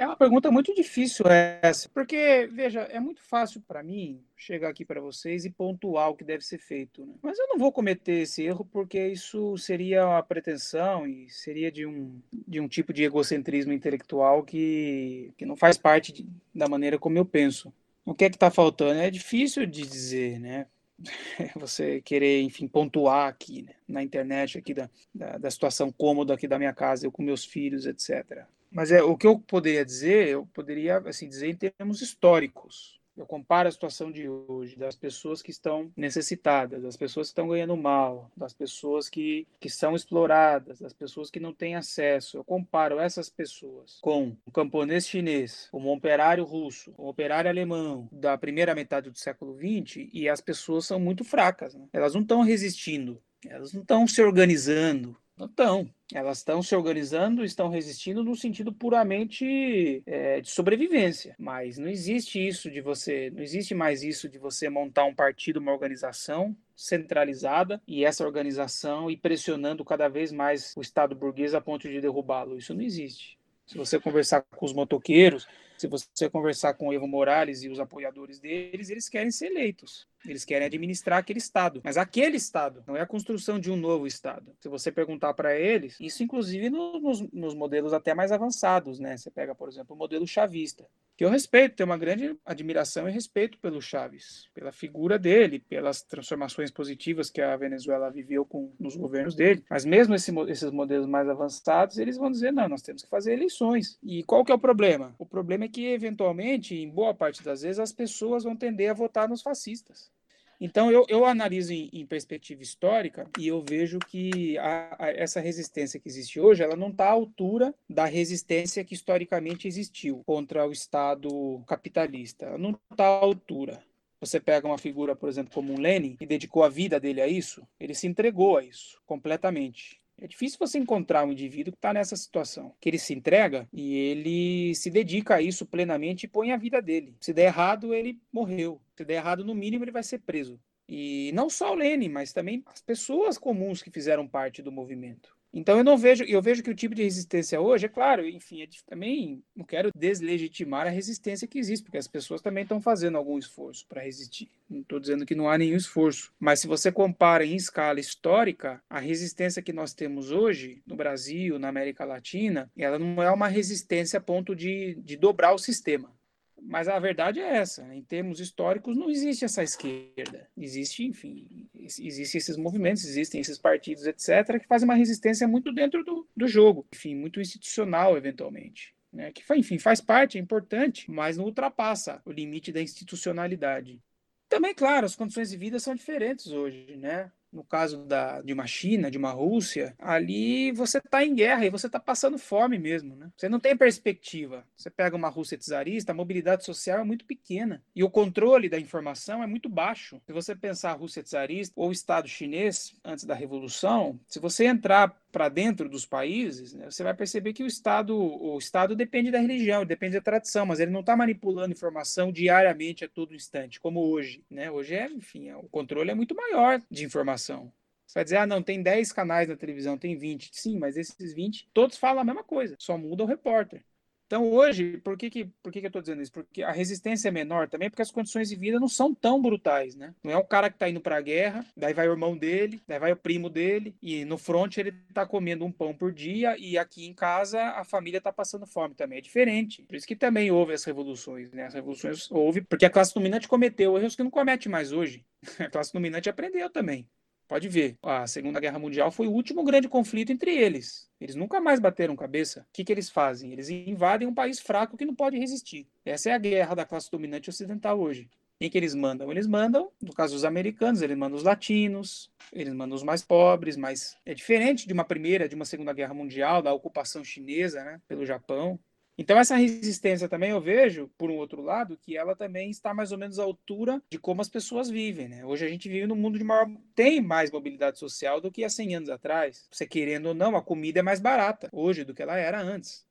É 0.00 0.06
uma 0.06 0.16
pergunta 0.16 0.50
muito 0.50 0.74
difícil 0.74 1.26
essa, 1.26 1.86
porque, 1.90 2.48
veja, 2.50 2.80
é 2.90 2.98
muito 2.98 3.20
fácil 3.22 3.60
para 3.60 3.82
mim 3.82 4.24
chegar 4.34 4.70
aqui 4.70 4.82
para 4.82 4.98
vocês 4.98 5.44
e 5.44 5.50
pontuar 5.50 6.08
o 6.08 6.16
que 6.16 6.24
deve 6.24 6.42
ser 6.42 6.56
feito. 6.56 7.04
Né? 7.04 7.12
Mas 7.20 7.38
eu 7.38 7.48
não 7.48 7.58
vou 7.58 7.70
cometer 7.70 8.22
esse 8.22 8.42
erro 8.42 8.66
porque 8.72 9.08
isso 9.08 9.58
seria 9.58 10.06
uma 10.06 10.22
pretensão 10.22 11.06
e 11.06 11.28
seria 11.28 11.70
de 11.70 11.84
um, 11.84 12.18
de 12.32 12.58
um 12.60 12.66
tipo 12.66 12.94
de 12.94 13.04
egocentrismo 13.04 13.74
intelectual 13.74 14.42
que, 14.42 15.34
que 15.36 15.44
não 15.44 15.54
faz 15.54 15.76
parte 15.76 16.14
de, 16.14 16.26
da 16.54 16.66
maneira 16.66 16.98
como 16.98 17.18
eu 17.18 17.24
penso. 17.26 17.70
O 18.02 18.14
que 18.14 18.24
é 18.24 18.30
que 18.30 18.36
está 18.36 18.50
faltando? 18.50 19.00
É 19.00 19.10
difícil 19.10 19.66
de 19.66 19.82
dizer, 19.82 20.40
né? 20.40 20.66
você 21.56 22.00
querer, 22.00 22.42
enfim, 22.42 22.68
pontuar 22.68 23.28
aqui 23.28 23.62
né, 23.62 23.74
na 23.88 24.02
internet 24.02 24.58
aqui 24.58 24.74
da, 24.74 24.90
da, 25.14 25.38
da, 25.38 25.50
situação 25.50 25.90
cômoda 25.90 26.34
aqui 26.34 26.46
da 26.46 26.58
minha 26.58 26.72
casa, 26.72 27.06
eu 27.06 27.12
com 27.12 27.22
meus 27.22 27.44
filhos, 27.44 27.86
etc. 27.86 28.44
Mas 28.70 28.92
é 28.92 29.02
o 29.02 29.16
que 29.16 29.26
eu 29.26 29.38
poderia 29.38 29.84
dizer, 29.84 30.28
eu 30.28 30.46
poderia 30.46 30.98
assim 30.98 31.28
dizer 31.28 31.48
em 31.48 31.56
termos 31.56 32.02
históricos. 32.02 32.99
Eu 33.20 33.26
comparo 33.26 33.68
a 33.68 33.70
situação 33.70 34.10
de 34.10 34.26
hoje 34.26 34.76
das 34.76 34.96
pessoas 34.96 35.42
que 35.42 35.50
estão 35.50 35.92
necessitadas, 35.94 36.82
das 36.82 36.96
pessoas 36.96 37.26
que 37.26 37.32
estão 37.32 37.48
ganhando 37.48 37.76
mal, 37.76 38.30
das 38.34 38.54
pessoas 38.54 39.10
que, 39.10 39.46
que 39.60 39.68
são 39.68 39.94
exploradas, 39.94 40.80
das 40.80 40.94
pessoas 40.94 41.30
que 41.30 41.38
não 41.38 41.52
têm 41.52 41.76
acesso. 41.76 42.38
Eu 42.38 42.44
comparo 42.44 42.98
essas 42.98 43.28
pessoas 43.28 43.98
com 44.00 44.34
o 44.46 44.50
camponês 44.50 45.06
chinês, 45.06 45.68
um 45.70 45.86
operário 45.90 46.44
russo, 46.44 46.94
um 46.98 47.08
operário 47.08 47.50
alemão 47.50 48.08
da 48.10 48.38
primeira 48.38 48.74
metade 48.74 49.10
do 49.10 49.18
século 49.18 49.54
XX 49.54 50.08
e 50.14 50.26
as 50.26 50.40
pessoas 50.40 50.86
são 50.86 50.98
muito 50.98 51.22
fracas. 51.22 51.74
Né? 51.74 51.86
Elas 51.92 52.14
não 52.14 52.22
estão 52.22 52.40
resistindo, 52.40 53.20
elas 53.46 53.74
não 53.74 53.82
estão 53.82 54.06
se 54.06 54.22
organizando, 54.22 55.14
Estão. 55.46 55.88
Elas 56.12 56.38
estão 56.38 56.62
se 56.62 56.74
organizando, 56.74 57.44
estão 57.44 57.68
resistindo 57.68 58.24
no 58.24 58.34
sentido 58.34 58.72
puramente 58.72 60.02
é, 60.04 60.40
de 60.40 60.50
sobrevivência. 60.50 61.34
Mas 61.38 61.78
não 61.78 61.88
existe 61.88 62.44
isso 62.44 62.70
de 62.70 62.80
você, 62.80 63.30
não 63.30 63.42
existe 63.42 63.74
mais 63.74 64.02
isso 64.02 64.28
de 64.28 64.38
você 64.38 64.68
montar 64.68 65.04
um 65.04 65.14
partido, 65.14 65.60
uma 65.60 65.72
organização 65.72 66.56
centralizada 66.74 67.80
e 67.86 68.04
essa 68.04 68.24
organização 68.24 69.10
e 69.10 69.16
pressionando 69.16 69.84
cada 69.84 70.08
vez 70.08 70.32
mais 70.32 70.72
o 70.76 70.80
Estado 70.80 71.14
burguês 71.14 71.54
a 71.54 71.60
ponto 71.60 71.88
de 71.88 72.00
derrubá-lo. 72.00 72.56
Isso 72.56 72.74
não 72.74 72.82
existe. 72.82 73.38
Se 73.66 73.78
você 73.78 74.00
conversar 74.00 74.42
com 74.42 74.66
os 74.66 74.72
motoqueiros, 74.72 75.46
se 75.80 75.86
você 75.86 76.28
conversar 76.28 76.74
com 76.74 76.88
o 76.88 76.92
Evo 76.92 77.08
Morales 77.08 77.62
e 77.62 77.70
os 77.70 77.80
apoiadores 77.80 78.38
deles, 78.38 78.90
eles 78.90 79.08
querem 79.08 79.30
ser 79.30 79.46
eleitos. 79.46 80.06
Eles 80.26 80.44
querem 80.44 80.66
administrar 80.66 81.18
aquele 81.18 81.38
Estado. 81.38 81.80
Mas 81.82 81.96
aquele 81.96 82.36
Estado 82.36 82.84
não 82.86 82.94
é 82.94 83.00
a 83.00 83.06
construção 83.06 83.58
de 83.58 83.70
um 83.70 83.76
novo 83.76 84.06
Estado. 84.06 84.54
Se 84.60 84.68
você 84.68 84.92
perguntar 84.92 85.32
para 85.32 85.58
eles, 85.58 85.96
isso 85.98 86.22
inclusive 86.22 86.68
no, 86.68 87.00
nos, 87.00 87.20
nos 87.32 87.54
modelos 87.54 87.94
até 87.94 88.12
mais 88.12 88.30
avançados, 88.30 88.98
né? 88.98 89.16
Você 89.16 89.30
pega, 89.30 89.54
por 89.54 89.70
exemplo, 89.70 89.96
o 89.96 89.98
modelo 89.98 90.26
chavista 90.26 90.86
que 91.20 91.24
eu 91.26 91.28
respeito, 91.28 91.76
tenho 91.76 91.86
uma 91.86 91.98
grande 91.98 92.34
admiração 92.46 93.06
e 93.06 93.12
respeito 93.12 93.58
pelo 93.58 93.78
Chaves, 93.78 94.48
pela 94.54 94.72
figura 94.72 95.18
dele, 95.18 95.58
pelas 95.58 96.00
transformações 96.00 96.70
positivas 96.70 97.28
que 97.28 97.42
a 97.42 97.54
Venezuela 97.58 98.10
viveu 98.10 98.42
com 98.42 98.72
nos 98.80 98.96
governos 98.96 99.34
dele. 99.34 99.62
Mas 99.68 99.84
mesmo 99.84 100.14
esse, 100.14 100.32
esses 100.48 100.70
modelos 100.70 101.06
mais 101.06 101.28
avançados, 101.28 101.98
eles 101.98 102.16
vão 102.16 102.30
dizer 102.30 102.54
não, 102.54 102.70
nós 102.70 102.80
temos 102.80 103.02
que 103.02 103.10
fazer 103.10 103.34
eleições. 103.34 103.98
E 104.02 104.22
qual 104.22 104.42
que 104.42 104.50
é 104.50 104.54
o 104.54 104.58
problema? 104.58 105.14
O 105.18 105.26
problema 105.26 105.66
é 105.66 105.68
que 105.68 105.88
eventualmente, 105.88 106.74
em 106.74 106.88
boa 106.88 107.12
parte 107.12 107.44
das 107.44 107.60
vezes, 107.60 107.78
as 107.78 107.92
pessoas 107.92 108.44
vão 108.44 108.56
tender 108.56 108.90
a 108.90 108.94
votar 108.94 109.28
nos 109.28 109.42
fascistas. 109.42 110.10
Então, 110.60 110.92
eu, 110.92 111.06
eu 111.08 111.24
analiso 111.24 111.72
em, 111.72 111.88
em, 111.90 112.04
perspectiva 112.04 112.62
histórica 112.62 113.26
e 113.38 113.48
eu 113.48 113.64
vejo 113.66 113.98
que 113.98 114.58
a, 114.58 115.06
a, 115.06 115.10
essa 115.10 115.40
resistência 115.40 115.98
que 115.98 116.06
existe 116.06 116.38
hoje, 116.38 116.62
ela 116.62 116.76
não 116.76 116.88
está 116.88 117.06
à 117.06 117.12
altura 117.12 117.74
da 117.88 118.04
resistência 118.04 118.84
que 118.84 118.94
historicamente 118.94 119.66
existiu 119.66 120.22
contra 120.26 120.66
o 120.66 120.72
Estado 120.72 121.62
capitalista. 121.66 122.44
Ela 122.44 122.58
não 122.58 122.78
está 122.90 123.04
à 123.04 123.08
altura. 123.08 123.82
Você 124.20 124.38
pega 124.38 124.66
uma 124.66 124.76
figura, 124.76 125.16
por 125.16 125.30
exemplo, 125.30 125.54
como 125.54 125.72
um 125.72 125.80
Lenin, 125.80 126.14
que 126.16 126.26
dedicou 126.26 126.62
a 126.62 126.68
vida 126.68 127.00
dele 127.00 127.22
a 127.22 127.26
isso, 127.26 127.66
ele 127.78 127.94
se 127.94 128.06
entregou 128.06 128.58
a 128.58 128.62
isso 128.62 129.00
completamente. 129.06 129.98
É 130.20 130.26
difícil 130.26 130.58
você 130.58 130.78
encontrar 130.78 131.24
um 131.24 131.32
indivíduo 131.32 131.72
que 131.72 131.78
está 131.78 131.94
nessa 131.94 132.14
situação, 132.14 132.74
que 132.78 132.90
ele 132.90 132.98
se 132.98 133.14
entrega 133.14 133.66
e 133.72 133.96
ele 133.96 134.74
se 134.74 134.90
dedica 134.90 135.36
a 135.36 135.40
isso 135.42 135.64
plenamente 135.64 136.24
e 136.24 136.28
põe 136.28 136.52
a 136.52 136.58
vida 136.58 136.82
dele. 136.82 137.16
Se 137.18 137.32
der 137.32 137.46
errado, 137.46 137.94
ele 137.94 138.20
morreu. 138.30 138.78
Se 139.00 139.04
der 139.06 139.14
errado, 139.14 139.42
no 139.42 139.54
mínimo, 139.54 139.82
ele 139.82 139.90
vai 139.90 140.02
ser 140.02 140.18
preso. 140.18 140.60
E 140.86 141.32
não 141.32 141.48
só 141.48 141.72
o 141.72 141.74
Lenin, 141.74 142.10
mas 142.10 142.34
também 142.34 142.62
as 142.66 142.82
pessoas 142.82 143.38
comuns 143.38 143.82
que 143.82 143.90
fizeram 143.90 144.28
parte 144.28 144.60
do 144.60 144.70
movimento. 144.70 145.34
Então 145.54 145.78
eu 145.78 145.82
não 145.82 145.96
vejo, 145.96 146.22
eu 146.24 146.42
vejo 146.42 146.62
que 146.62 146.68
o 146.68 146.74
tipo 146.74 146.94
de 146.94 147.02
resistência 147.02 147.58
hoje, 147.58 147.86
é 147.86 147.88
claro, 147.88 148.28
enfim, 148.28 148.60
é 148.60 148.68
também 148.86 149.42
não 149.56 149.64
quero 149.64 149.90
deslegitimar 149.96 150.86
a 150.86 150.90
resistência 150.90 151.48
que 151.48 151.58
existe, 151.58 151.82
porque 151.82 151.96
as 151.96 152.06
pessoas 152.06 152.42
também 152.42 152.62
estão 152.62 152.78
fazendo 152.78 153.16
algum 153.16 153.38
esforço 153.38 153.86
para 153.88 154.02
resistir. 154.02 154.50
Não 154.68 154.82
estou 154.82 155.00
dizendo 155.00 155.24
que 155.24 155.34
não 155.34 155.48
há 155.48 155.56
nenhum 155.56 155.78
esforço, 155.78 156.30
mas 156.38 156.60
se 156.60 156.66
você 156.66 156.92
compara 156.92 157.42
em 157.42 157.56
escala 157.56 158.00
histórica, 158.00 158.82
a 158.90 159.00
resistência 159.00 159.62
que 159.62 159.72
nós 159.72 159.94
temos 159.94 160.30
hoje 160.30 160.82
no 160.86 160.94
Brasil, 160.94 161.58
na 161.58 161.68
América 161.68 162.04
Latina, 162.04 162.70
ela 162.76 162.98
não 162.98 163.22
é 163.22 163.30
uma 163.30 163.48
resistência 163.48 164.18
a 164.18 164.22
ponto 164.22 164.54
de, 164.54 164.94
de 164.96 165.16
dobrar 165.16 165.54
o 165.54 165.58
sistema. 165.58 166.19
Mas 166.62 166.88
a 166.88 166.98
verdade 166.98 167.40
é 167.40 167.56
essa, 167.56 167.94
em 167.94 168.02
termos 168.02 168.38
históricos 168.38 168.96
não 168.96 169.10
existe 169.10 169.44
essa 169.44 169.62
esquerda. 169.62 170.48
Existe, 170.56 171.04
enfim, 171.04 171.68
existem 171.74 172.38
esses 172.38 172.56
movimentos, 172.56 173.04
existem 173.04 173.40
esses 173.40 173.58
partidos, 173.58 174.06
etc., 174.06 174.60
que 174.60 174.66
fazem 174.66 174.88
uma 174.88 174.94
resistência 174.94 175.48
muito 175.48 175.72
dentro 175.72 176.04
do, 176.04 176.28
do 176.36 176.46
jogo, 176.46 176.86
enfim, 176.94 177.14
muito 177.14 177.40
institucional, 177.40 178.16
eventualmente. 178.16 178.94
Né? 179.12 179.32
Que, 179.32 179.42
enfim, 179.54 179.78
faz 179.78 180.00
parte, 180.00 180.38
é 180.38 180.40
importante, 180.40 181.10
mas 181.10 181.36
não 181.36 181.44
ultrapassa 181.44 182.22
o 182.24 182.30
limite 182.30 182.70
da 182.70 182.80
institucionalidade. 182.80 184.00
Também, 184.48 184.74
claro, 184.74 185.06
as 185.06 185.16
condições 185.16 185.50
de 185.50 185.56
vida 185.56 185.78
são 185.78 185.94
diferentes 185.94 186.48
hoje, 186.48 186.96
né? 186.96 187.30
No 187.52 187.64
caso 187.64 188.04
da, 188.04 188.40
de 188.40 188.52
uma 188.52 188.66
China, 188.66 189.10
de 189.10 189.18
uma 189.18 189.30
Rússia, 189.30 189.94
ali 189.98 190.72
você 190.72 190.98
está 190.98 191.24
em 191.24 191.34
guerra 191.34 191.66
e 191.66 191.70
você 191.70 191.86
está 191.86 191.98
passando 191.98 192.38
fome 192.38 192.78
mesmo. 192.78 193.16
Né? 193.16 193.30
Você 193.36 193.48
não 193.48 193.60
tem 193.60 193.76
perspectiva. 193.76 194.64
Você 194.76 194.90
pega 194.90 195.16
uma 195.16 195.28
Rússia 195.28 195.58
czarista, 195.58 196.12
a 196.12 196.14
mobilidade 196.14 196.64
social 196.64 197.00
é 197.00 197.04
muito 197.04 197.24
pequena 197.24 197.82
e 197.94 198.04
o 198.04 198.10
controle 198.10 198.68
da 198.68 198.78
informação 198.78 199.42
é 199.42 199.46
muito 199.46 199.68
baixo. 199.68 200.20
Se 200.26 200.32
você 200.32 200.54
pensar 200.54 200.92
a 200.92 200.94
Rússia 200.94 201.22
czarista 201.22 201.74
ou 201.76 201.88
o 201.88 201.92
Estado 201.92 202.28
chinês 202.28 202.94
antes 203.04 203.24
da 203.24 203.34
Revolução, 203.34 204.18
se 204.26 204.38
você 204.38 204.66
entrar 204.66 205.19
para 205.30 205.48
dentro 205.48 205.88
dos 205.88 206.04
países, 206.04 206.74
né, 206.74 206.90
você 206.90 207.02
vai 207.02 207.14
perceber 207.14 207.52
que 207.52 207.62
o 207.62 207.66
Estado, 207.66 208.16
o 208.16 208.58
Estado 208.58 208.94
depende 208.96 209.30
da 209.30 209.38
religião, 209.38 209.84
depende 209.84 210.14
da 210.14 210.20
tradição, 210.20 210.66
mas 210.66 210.80
ele 210.80 210.90
não 210.90 211.00
está 211.00 211.16
manipulando 211.16 211.72
informação 211.72 212.32
diariamente 212.32 213.04
a 213.04 213.08
todo 213.08 213.34
instante, 213.34 213.80
como 213.80 214.00
hoje. 214.00 214.44
Né? 214.50 214.70
Hoje 214.70 214.94
é, 214.94 215.06
enfim, 215.06 215.48
é, 215.48 215.56
o 215.56 215.68
controle 215.68 216.10
é 216.10 216.14
muito 216.14 216.34
maior 216.34 216.80
de 216.90 217.04
informação. 217.04 217.72
Você 218.06 218.14
vai 218.14 218.24
dizer, 218.24 218.36
ah, 218.38 218.46
não, 218.46 218.60
tem 218.60 218.82
10 218.82 219.12
canais 219.12 219.48
na 219.48 219.56
televisão, 219.56 219.96
tem 219.96 220.16
20. 220.16 220.50
Sim, 220.52 220.78
mas 220.78 220.96
esses 220.96 221.32
20, 221.32 221.70
todos 221.72 221.96
falam 221.96 222.22
a 222.22 222.24
mesma 222.24 222.42
coisa, 222.42 222.74
só 222.78 222.98
muda 222.98 223.22
o 223.22 223.26
repórter. 223.26 223.84
Então, 224.30 224.48
hoje, 224.48 224.96
por 224.98 225.16
que, 225.18 225.28
que, 225.28 225.44
por 225.60 225.72
que, 225.72 225.80
que 225.80 225.86
eu 225.86 225.88
estou 225.88 226.00
dizendo 226.00 226.22
isso? 226.22 226.30
Porque 226.30 226.62
a 226.62 226.70
resistência 226.70 227.26
é 227.26 227.32
menor 227.32 227.68
também, 227.68 227.90
porque 227.90 228.00
as 228.00 228.12
condições 228.12 228.48
de 228.48 228.54
vida 228.54 228.78
não 228.78 228.86
são 228.86 229.12
tão 229.12 229.42
brutais, 229.42 229.96
né? 229.96 230.14
Não 230.22 230.30
é 230.30 230.36
o 230.36 230.44
cara 230.44 230.70
que 230.70 230.76
está 230.76 230.88
indo 230.88 231.00
para 231.00 231.16
a 231.16 231.20
guerra, 231.20 231.66
daí 231.76 231.92
vai 231.92 232.08
o 232.08 232.12
irmão 232.12 232.36
dele, 232.36 232.80
daí 232.86 233.00
vai 233.00 233.10
o 233.10 233.16
primo 233.16 233.50
dele, 233.50 233.92
e 234.00 234.24
no 234.24 234.38
front 234.38 234.76
ele 234.76 234.94
está 235.08 235.26
comendo 235.26 235.64
um 235.64 235.72
pão 235.72 235.92
por 235.92 236.12
dia, 236.12 236.56
e 236.56 236.78
aqui 236.78 237.08
em 237.08 237.12
casa 237.12 237.60
a 237.70 237.82
família 237.82 238.18
está 238.18 238.32
passando 238.32 238.68
fome 238.68 238.94
também. 238.94 239.18
É 239.18 239.20
diferente. 239.20 239.82
Por 239.82 239.96
isso 239.96 240.06
que 240.06 240.14
também 240.14 240.48
houve 240.52 240.74
as 240.74 240.84
revoluções, 240.84 241.50
né? 241.50 241.66
As 241.66 241.74
revoluções 241.74 242.30
houve 242.30 242.60
porque 242.60 242.86
a 242.86 242.90
classe 242.90 243.12
dominante 243.12 243.48
cometeu 243.48 243.98
erros 243.98 244.14
que 244.14 244.22
não 244.22 244.30
comete 244.30 244.68
mais 244.68 244.92
hoje. 244.92 245.24
A 245.58 245.68
classe 245.68 245.92
dominante 245.92 246.28
aprendeu 246.28 246.70
também. 246.70 247.08
Pode 247.50 247.68
ver, 247.68 247.98
a 248.00 248.28
Segunda 248.28 248.60
Guerra 248.60 248.78
Mundial 248.78 249.10
foi 249.10 249.26
o 249.26 249.32
último 249.32 249.64
grande 249.64 249.88
conflito 249.88 250.30
entre 250.30 250.56
eles. 250.56 251.10
Eles 251.20 251.34
nunca 251.34 251.60
mais 251.60 251.80
bateram 251.80 252.14
cabeça. 252.14 252.60
O 252.60 252.66
que, 252.72 252.84
que 252.84 252.92
eles 252.92 253.10
fazem? 253.10 253.50
Eles 253.50 253.68
invadem 253.68 254.28
um 254.28 254.32
país 254.32 254.60
fraco 254.60 254.96
que 254.96 255.04
não 255.04 255.16
pode 255.16 255.36
resistir. 255.36 255.88
Essa 256.04 256.30
é 256.30 256.32
a 256.32 256.38
guerra 256.38 256.76
da 256.76 256.84
classe 256.84 257.10
dominante 257.10 257.50
ocidental 257.50 257.98
hoje. 257.98 258.30
Quem 258.60 258.70
que 258.70 258.78
eles 258.78 258.94
mandam? 258.94 259.32
Eles 259.32 259.48
mandam, 259.48 259.90
no 260.00 260.12
caso 260.12 260.34
dos 260.34 260.44
americanos, 260.44 261.02
eles 261.02 261.18
mandam 261.18 261.36
os 261.36 261.42
latinos, 261.42 262.30
eles 262.52 262.72
mandam 262.72 262.94
os 262.94 263.02
mais 263.02 263.24
pobres, 263.24 263.76
mas 263.76 264.16
é 264.24 264.32
diferente 264.32 264.86
de 264.86 264.92
uma 264.92 265.04
primeira, 265.04 265.48
de 265.48 265.56
uma 265.56 265.64
segunda 265.64 265.92
guerra 265.92 266.14
mundial, 266.14 266.62
da 266.62 266.72
ocupação 266.72 267.24
chinesa 267.24 267.82
né, 267.82 268.00
pelo 268.06 268.24
Japão. 268.24 268.78
Então, 269.20 269.38
essa 269.38 269.54
resistência 269.54 270.30
também 270.30 270.48
eu 270.48 270.62
vejo, 270.62 271.10
por 271.18 271.30
um 271.30 271.36
outro 271.36 271.60
lado, 271.60 271.98
que 271.98 272.16
ela 272.16 272.34
também 272.34 272.70
está 272.70 272.94
mais 272.94 273.12
ou 273.12 273.18
menos 273.18 273.38
à 273.38 273.42
altura 273.42 274.02
de 274.08 274.18
como 274.18 274.40
as 274.40 274.48
pessoas 274.48 274.88
vivem. 274.88 275.28
Né? 275.28 275.44
Hoje 275.44 275.66
a 275.66 275.68
gente 275.68 275.90
vive 275.90 276.06
num 276.06 276.16
mundo 276.16 276.38
de 276.38 276.44
maior. 276.44 276.66
tem 276.94 277.20
mais 277.20 277.50
mobilidade 277.50 277.98
social 277.98 278.40
do 278.40 278.50
que 278.50 278.64
há 278.64 278.70
100 278.70 278.94
anos 278.94 279.10
atrás. 279.10 279.68
Você 279.70 279.86
querendo 279.86 280.24
ou 280.24 280.34
não, 280.34 280.56
a 280.56 280.62
comida 280.62 281.00
é 281.00 281.02
mais 281.02 281.20
barata 281.20 281.68
hoje 281.70 282.02
do 282.02 282.14
que 282.14 282.22
ela 282.22 282.38
era 282.38 282.62
antes. 282.62 283.04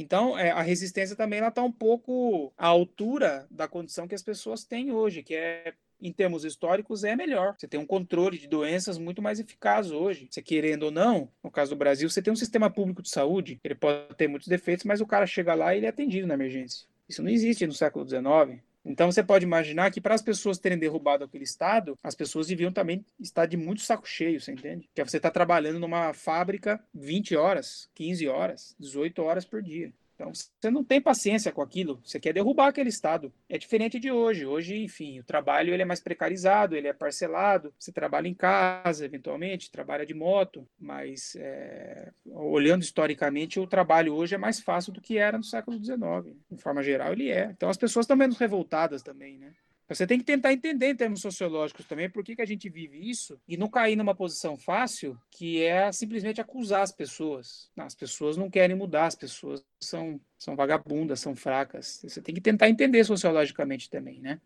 Então, 0.00 0.38
é, 0.38 0.50
a 0.50 0.62
resistência 0.62 1.14
também 1.14 1.44
está 1.44 1.62
um 1.62 1.70
pouco 1.70 2.52
à 2.56 2.66
altura 2.66 3.46
da 3.50 3.68
condição 3.68 4.08
que 4.08 4.14
as 4.14 4.22
pessoas 4.22 4.64
têm 4.64 4.90
hoje, 4.90 5.22
que 5.22 5.34
é 5.34 5.74
em 6.00 6.10
termos 6.10 6.42
históricos, 6.44 7.04
é 7.04 7.14
melhor. 7.14 7.54
Você 7.58 7.68
tem 7.68 7.78
um 7.78 7.84
controle 7.84 8.38
de 8.38 8.48
doenças 8.48 8.96
muito 8.96 9.20
mais 9.20 9.38
eficaz 9.38 9.90
hoje. 9.90 10.26
Você 10.30 10.40
querendo 10.40 10.84
ou 10.84 10.90
não, 10.90 11.30
no 11.44 11.50
caso 11.50 11.72
do 11.72 11.76
Brasil, 11.76 12.08
você 12.08 12.22
tem 12.22 12.32
um 12.32 12.36
sistema 12.36 12.70
público 12.70 13.02
de 13.02 13.10
saúde, 13.10 13.60
ele 13.62 13.74
pode 13.74 14.14
ter 14.16 14.26
muitos 14.26 14.48
defeitos, 14.48 14.86
mas 14.86 15.02
o 15.02 15.06
cara 15.06 15.26
chega 15.26 15.52
lá 15.52 15.74
e 15.74 15.78
ele 15.78 15.86
é 15.86 15.90
atendido 15.90 16.26
na 16.26 16.32
emergência. 16.32 16.86
Isso 17.06 17.22
não 17.22 17.30
existe 17.30 17.66
no 17.66 17.74
século 17.74 18.08
XIX. 18.08 18.62
Então 18.84 19.10
você 19.10 19.22
pode 19.22 19.44
imaginar 19.44 19.90
que 19.90 20.00
para 20.00 20.14
as 20.14 20.22
pessoas 20.22 20.58
terem 20.58 20.78
derrubado 20.78 21.24
aquele 21.24 21.44
estado, 21.44 21.98
as 22.02 22.14
pessoas 22.14 22.46
deviam 22.46 22.72
também 22.72 23.04
estar 23.18 23.46
de 23.46 23.56
muito 23.56 23.82
saco 23.82 24.08
cheio, 24.08 24.40
você 24.40 24.52
entende? 24.52 24.88
Que 24.94 25.04
você 25.04 25.18
está 25.18 25.30
trabalhando 25.30 25.78
numa 25.78 26.12
fábrica 26.14 26.82
20 26.94 27.36
horas, 27.36 27.90
15 27.94 28.26
horas, 28.28 28.74
18 28.78 29.22
horas 29.22 29.44
por 29.44 29.62
dia. 29.62 29.92
Então, 30.20 30.32
você 30.34 30.70
não 30.70 30.84
tem 30.84 31.00
paciência 31.00 31.50
com 31.50 31.62
aquilo, 31.62 31.98
você 32.04 32.20
quer 32.20 32.34
derrubar 32.34 32.68
aquele 32.68 32.90
Estado. 32.90 33.32
É 33.48 33.56
diferente 33.56 33.98
de 33.98 34.12
hoje. 34.12 34.44
Hoje, 34.44 34.76
enfim, 34.76 35.18
o 35.18 35.24
trabalho 35.24 35.72
ele 35.72 35.80
é 35.80 35.86
mais 35.86 36.00
precarizado, 36.00 36.76
ele 36.76 36.88
é 36.88 36.92
parcelado, 36.92 37.72
você 37.78 37.90
trabalha 37.90 38.28
em 38.28 38.34
casa, 38.34 39.06
eventualmente, 39.06 39.70
trabalha 39.70 40.04
de 40.04 40.12
moto, 40.12 40.68
mas 40.78 41.34
é, 41.36 42.12
olhando 42.26 42.82
historicamente, 42.82 43.58
o 43.58 43.66
trabalho 43.66 44.14
hoje 44.14 44.34
é 44.34 44.38
mais 44.38 44.60
fácil 44.60 44.92
do 44.92 45.00
que 45.00 45.16
era 45.16 45.38
no 45.38 45.44
século 45.44 45.82
XIX. 45.82 46.36
De 46.50 46.62
forma 46.62 46.82
geral, 46.82 47.14
ele 47.14 47.30
é. 47.30 47.46
Então, 47.56 47.70
as 47.70 47.78
pessoas 47.78 48.04
estão 48.04 48.16
menos 48.16 48.36
revoltadas 48.36 49.02
também, 49.02 49.38
né? 49.38 49.54
Você 49.90 50.06
tem 50.06 50.18
que 50.18 50.24
tentar 50.24 50.52
entender 50.52 50.90
em 50.90 50.96
termos 50.96 51.20
sociológicos 51.20 51.84
também 51.84 52.08
por 52.08 52.22
que, 52.22 52.36
que 52.36 52.42
a 52.42 52.46
gente 52.46 52.68
vive 52.68 52.98
isso 53.10 53.40
e 53.48 53.56
não 53.56 53.68
cair 53.68 53.96
numa 53.96 54.14
posição 54.14 54.56
fácil 54.56 55.18
que 55.30 55.62
é 55.62 55.90
simplesmente 55.90 56.40
acusar 56.40 56.82
as 56.82 56.92
pessoas. 56.92 57.70
Não, 57.74 57.86
as 57.86 57.94
pessoas 57.94 58.36
não 58.36 58.48
querem 58.48 58.76
mudar, 58.76 59.06
as 59.06 59.16
pessoas 59.16 59.64
são, 59.80 60.20
são 60.38 60.54
vagabundas, 60.54 61.20
são 61.20 61.34
fracas. 61.34 62.00
Você 62.02 62.22
tem 62.22 62.34
que 62.34 62.40
tentar 62.40 62.68
entender 62.68 63.02
sociologicamente 63.04 63.90
também, 63.90 64.20
né? 64.20 64.40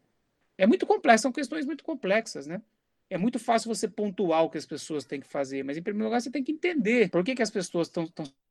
É 0.57 0.67
muito 0.67 0.87
complexo, 0.87 1.23
são 1.23 1.33
questões 1.33 1.67
muito 1.67 1.85
complexas, 1.85 2.47
né? 2.47 2.63
é 3.11 3.19
muito 3.19 3.39
fácil 3.39 3.73
você 3.73 3.87
pontuar 3.87 4.43
o 4.43 4.51
que 4.51 4.59
as 4.59 4.67
pessoas 4.67 5.05
têm 5.05 5.21
que 5.21 5.29
fazer, 5.29 5.63
mas 5.63 5.77
em 5.77 5.83
primeiro 5.83 6.07
lugar 6.07 6.21
você 6.21 6.31
tem 6.31 6.43
que 6.43 6.53
entender 6.53 7.11
por 7.11 7.23
que, 7.23 7.35
que 7.35 7.43
as 7.43 7.51
pessoas 7.51 7.89
estão 7.89 8.07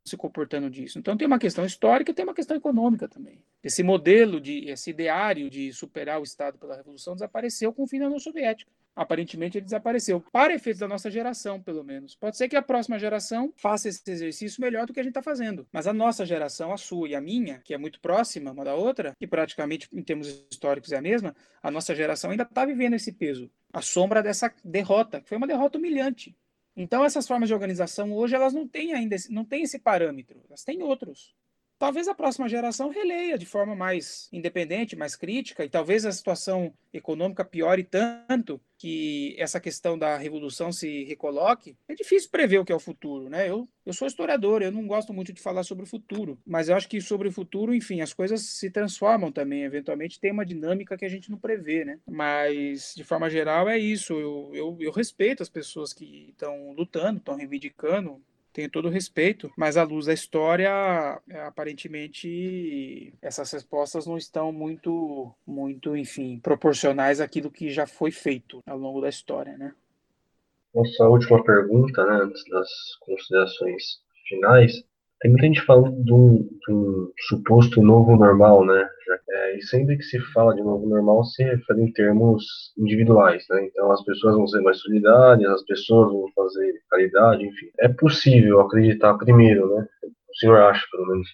se 0.05 0.17
comportando 0.17 0.69
disso. 0.69 0.99
Então 0.99 1.15
tem 1.15 1.25
uma 1.25 1.39
questão 1.39 1.65
histórica 1.65 2.11
e 2.11 2.13
tem 2.13 2.25
uma 2.25 2.33
questão 2.33 2.57
econômica 2.57 3.07
também. 3.07 3.41
Esse 3.63 3.81
modelo 3.81 4.39
de 4.41 4.69
esse 4.69 4.89
ideário 4.89 5.49
de 5.49 5.71
superar 5.71 6.19
o 6.19 6.23
Estado 6.23 6.57
pela 6.57 6.75
revolução 6.75 7.13
desapareceu 7.13 7.71
com 7.73 7.83
o 7.83 7.87
fim 7.87 7.99
da 7.99 8.05
União 8.05 8.19
Soviética. 8.19 8.71
Aparentemente 8.95 9.57
ele 9.57 9.65
desapareceu, 9.65 10.23
para 10.31 10.53
efeitos 10.53 10.79
da 10.79 10.87
nossa 10.87 11.09
geração, 11.09 11.59
pelo 11.59 11.83
menos. 11.83 12.15
Pode 12.15 12.37
ser 12.37 12.47
que 12.47 12.55
a 12.55 12.61
próxima 12.61 12.99
geração 12.99 13.51
faça 13.57 13.89
esse 13.89 14.03
exercício 14.07 14.61
melhor 14.61 14.85
do 14.85 14.93
que 14.93 14.99
a 14.99 15.03
gente 15.03 15.11
está 15.11 15.23
fazendo, 15.23 15.65
mas 15.71 15.87
a 15.87 15.93
nossa 15.93 16.23
geração, 16.23 16.71
a 16.71 16.77
sua 16.77 17.09
e 17.09 17.15
a 17.15 17.21
minha, 17.21 17.59
que 17.59 17.73
é 17.73 17.77
muito 17.77 17.99
próxima 17.99 18.51
uma 18.51 18.63
da 18.63 18.75
outra, 18.75 19.13
que 19.17 19.25
praticamente 19.25 19.87
em 19.91 20.03
termos 20.03 20.45
históricos 20.51 20.91
é 20.91 20.97
a 20.97 21.01
mesma, 21.01 21.35
a 21.63 21.71
nossa 21.71 21.95
geração 21.95 22.29
ainda 22.29 22.43
está 22.43 22.65
vivendo 22.65 22.93
esse 22.93 23.11
peso, 23.11 23.49
a 23.71 23.81
sombra 23.81 24.21
dessa 24.21 24.53
derrota, 24.63 25.21
que 25.21 25.29
foi 25.29 25.37
uma 25.37 25.47
derrota 25.47 25.79
humilhante. 25.79 26.35
Então 26.75 27.05
essas 27.05 27.27
formas 27.27 27.47
de 27.49 27.53
organização 27.53 28.13
hoje 28.13 28.35
elas 28.35 28.53
não 28.53 28.67
têm 28.67 28.93
ainda 28.93 29.15
não 29.29 29.45
têm 29.45 29.63
esse 29.63 29.79
parâmetro, 29.79 30.41
elas 30.47 30.63
têm 30.63 30.81
outros. 30.83 31.33
Talvez 31.83 32.07
a 32.07 32.15
próxima 32.15 32.47
geração 32.47 32.87
releia 32.87 33.37
de 33.37 33.45
forma 33.45 33.75
mais 33.75 34.29
independente, 34.31 34.95
mais 34.95 35.17
crítica, 35.17 35.65
e 35.65 35.69
talvez 35.69 36.05
a 36.05 36.13
situação 36.13 36.73
econômica 36.93 37.43
piore 37.43 37.83
tanto 37.83 38.61
que 38.77 39.35
essa 39.37 39.59
questão 39.59 39.99
da 39.99 40.17
revolução 40.17 40.71
se 40.71 41.03
recoloque. 41.03 41.75
É 41.89 41.93
difícil 41.93 42.29
prever 42.29 42.59
o 42.59 42.63
que 42.63 42.71
é 42.71 42.75
o 42.75 42.79
futuro, 42.79 43.27
né? 43.27 43.49
Eu, 43.49 43.67
eu 43.85 43.91
sou 43.91 44.07
historiador, 44.07 44.61
eu 44.61 44.71
não 44.71 44.87
gosto 44.87 45.13
muito 45.13 45.33
de 45.33 45.41
falar 45.41 45.63
sobre 45.63 45.83
o 45.83 45.87
futuro, 45.87 46.39
mas 46.45 46.69
eu 46.69 46.75
acho 46.77 46.87
que 46.87 47.01
sobre 47.01 47.27
o 47.27 47.33
futuro, 47.33 47.75
enfim, 47.75 47.99
as 47.99 48.13
coisas 48.13 48.39
se 48.43 48.69
transformam 48.69 49.29
também. 49.29 49.63
Eventualmente 49.63 50.21
tem 50.21 50.31
uma 50.31 50.45
dinâmica 50.45 50.95
que 50.95 51.03
a 51.03 51.09
gente 51.09 51.29
não 51.29 51.37
prevê, 51.37 51.83
né? 51.83 51.99
Mas, 52.09 52.93
de 52.95 53.03
forma 53.03 53.29
geral, 53.29 53.67
é 53.67 53.77
isso. 53.77 54.13
Eu, 54.13 54.51
eu, 54.53 54.77
eu 54.79 54.91
respeito 54.93 55.43
as 55.43 55.49
pessoas 55.49 55.91
que 55.91 56.29
estão 56.29 56.71
lutando, 56.71 57.17
estão 57.17 57.35
reivindicando 57.35 58.21
tenho 58.53 58.69
todo 58.69 58.87
o 58.87 58.91
respeito, 58.91 59.51
mas 59.57 59.75
à 59.75 59.83
luz 59.83 60.05
da 60.05 60.13
história, 60.13 60.69
é, 61.27 61.41
aparentemente 61.41 63.13
essas 63.21 63.51
respostas 63.51 64.05
não 64.05 64.17
estão 64.17 64.51
muito, 64.51 65.33
muito, 65.45 65.97
enfim, 65.97 66.39
proporcionais 66.39 67.19
àquilo 67.19 67.51
que 67.51 67.69
já 67.69 67.87
foi 67.87 68.11
feito 68.11 68.61
ao 68.65 68.77
longo 68.77 69.01
da 69.01 69.09
história, 69.09 69.57
né? 69.57 69.73
Nossa 70.73 71.07
última 71.07 71.43
pergunta, 71.43 72.05
né, 72.05 72.23
antes 72.23 72.43
das 72.49 72.69
considerações 73.01 74.01
finais, 74.27 74.83
tem 75.23 75.31
muita 75.31 75.47
gente 75.47 75.61
falando 75.61 76.03
de 76.03 76.13
um, 76.13 77.09
suposto 77.29 77.81
novo 77.81 78.17
normal, 78.17 78.65
né? 78.65 78.89
É, 79.29 79.57
e 79.57 79.61
sempre 79.63 79.95
que 79.95 80.03
se 80.03 80.19
fala 80.33 80.53
de 80.53 80.61
novo 80.61 80.85
normal, 80.85 81.23
se 81.23 81.41
refere 81.43 81.81
em 81.81 81.93
termos 81.93 82.43
individuais, 82.77 83.45
né? 83.49 83.65
Então 83.65 83.89
as 83.89 84.03
pessoas 84.03 84.35
vão 84.35 84.45
ser 84.45 84.59
mais 84.59 84.79
solidárias, 84.79 85.49
as 85.49 85.63
pessoas 85.63 86.11
vão 86.11 86.25
fazer 86.35 86.73
caridade, 86.89 87.45
enfim. 87.45 87.67
É 87.79 87.87
possível 87.87 88.59
acreditar 88.59 89.17
primeiro, 89.17 89.73
né? 89.73 89.87
O 90.03 90.35
senhor 90.35 90.57
acha, 90.59 90.85
pelo 90.91 91.07
menos, 91.07 91.29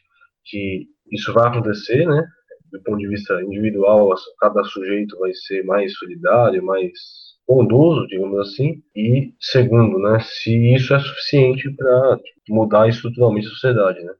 que 0.45 0.85
isso 1.11 1.33
vai 1.33 1.47
acontecer, 1.47 2.05
né? 2.05 2.27
Do 2.71 2.83
ponto 2.83 2.99
de 2.99 3.07
vista 3.07 3.41
individual, 3.41 4.13
cada 4.39 4.63
sujeito 4.65 5.17
vai 5.17 5.33
ser 5.33 5.65
mais 5.65 5.97
solidário, 5.97 6.63
mais 6.63 6.91
bondoso, 7.49 8.05
digamos 8.05 8.39
assim, 8.39 8.83
e 8.95 9.33
segundo, 9.39 9.97
né, 9.97 10.19
se 10.21 10.75
isso 10.75 10.93
é 10.93 10.99
suficiente 10.99 11.67
para 11.71 12.19
mudar 12.47 12.87
estruturalmente 12.87 13.47
a 13.47 13.49
sociedade, 13.49 14.03
né? 14.03 14.13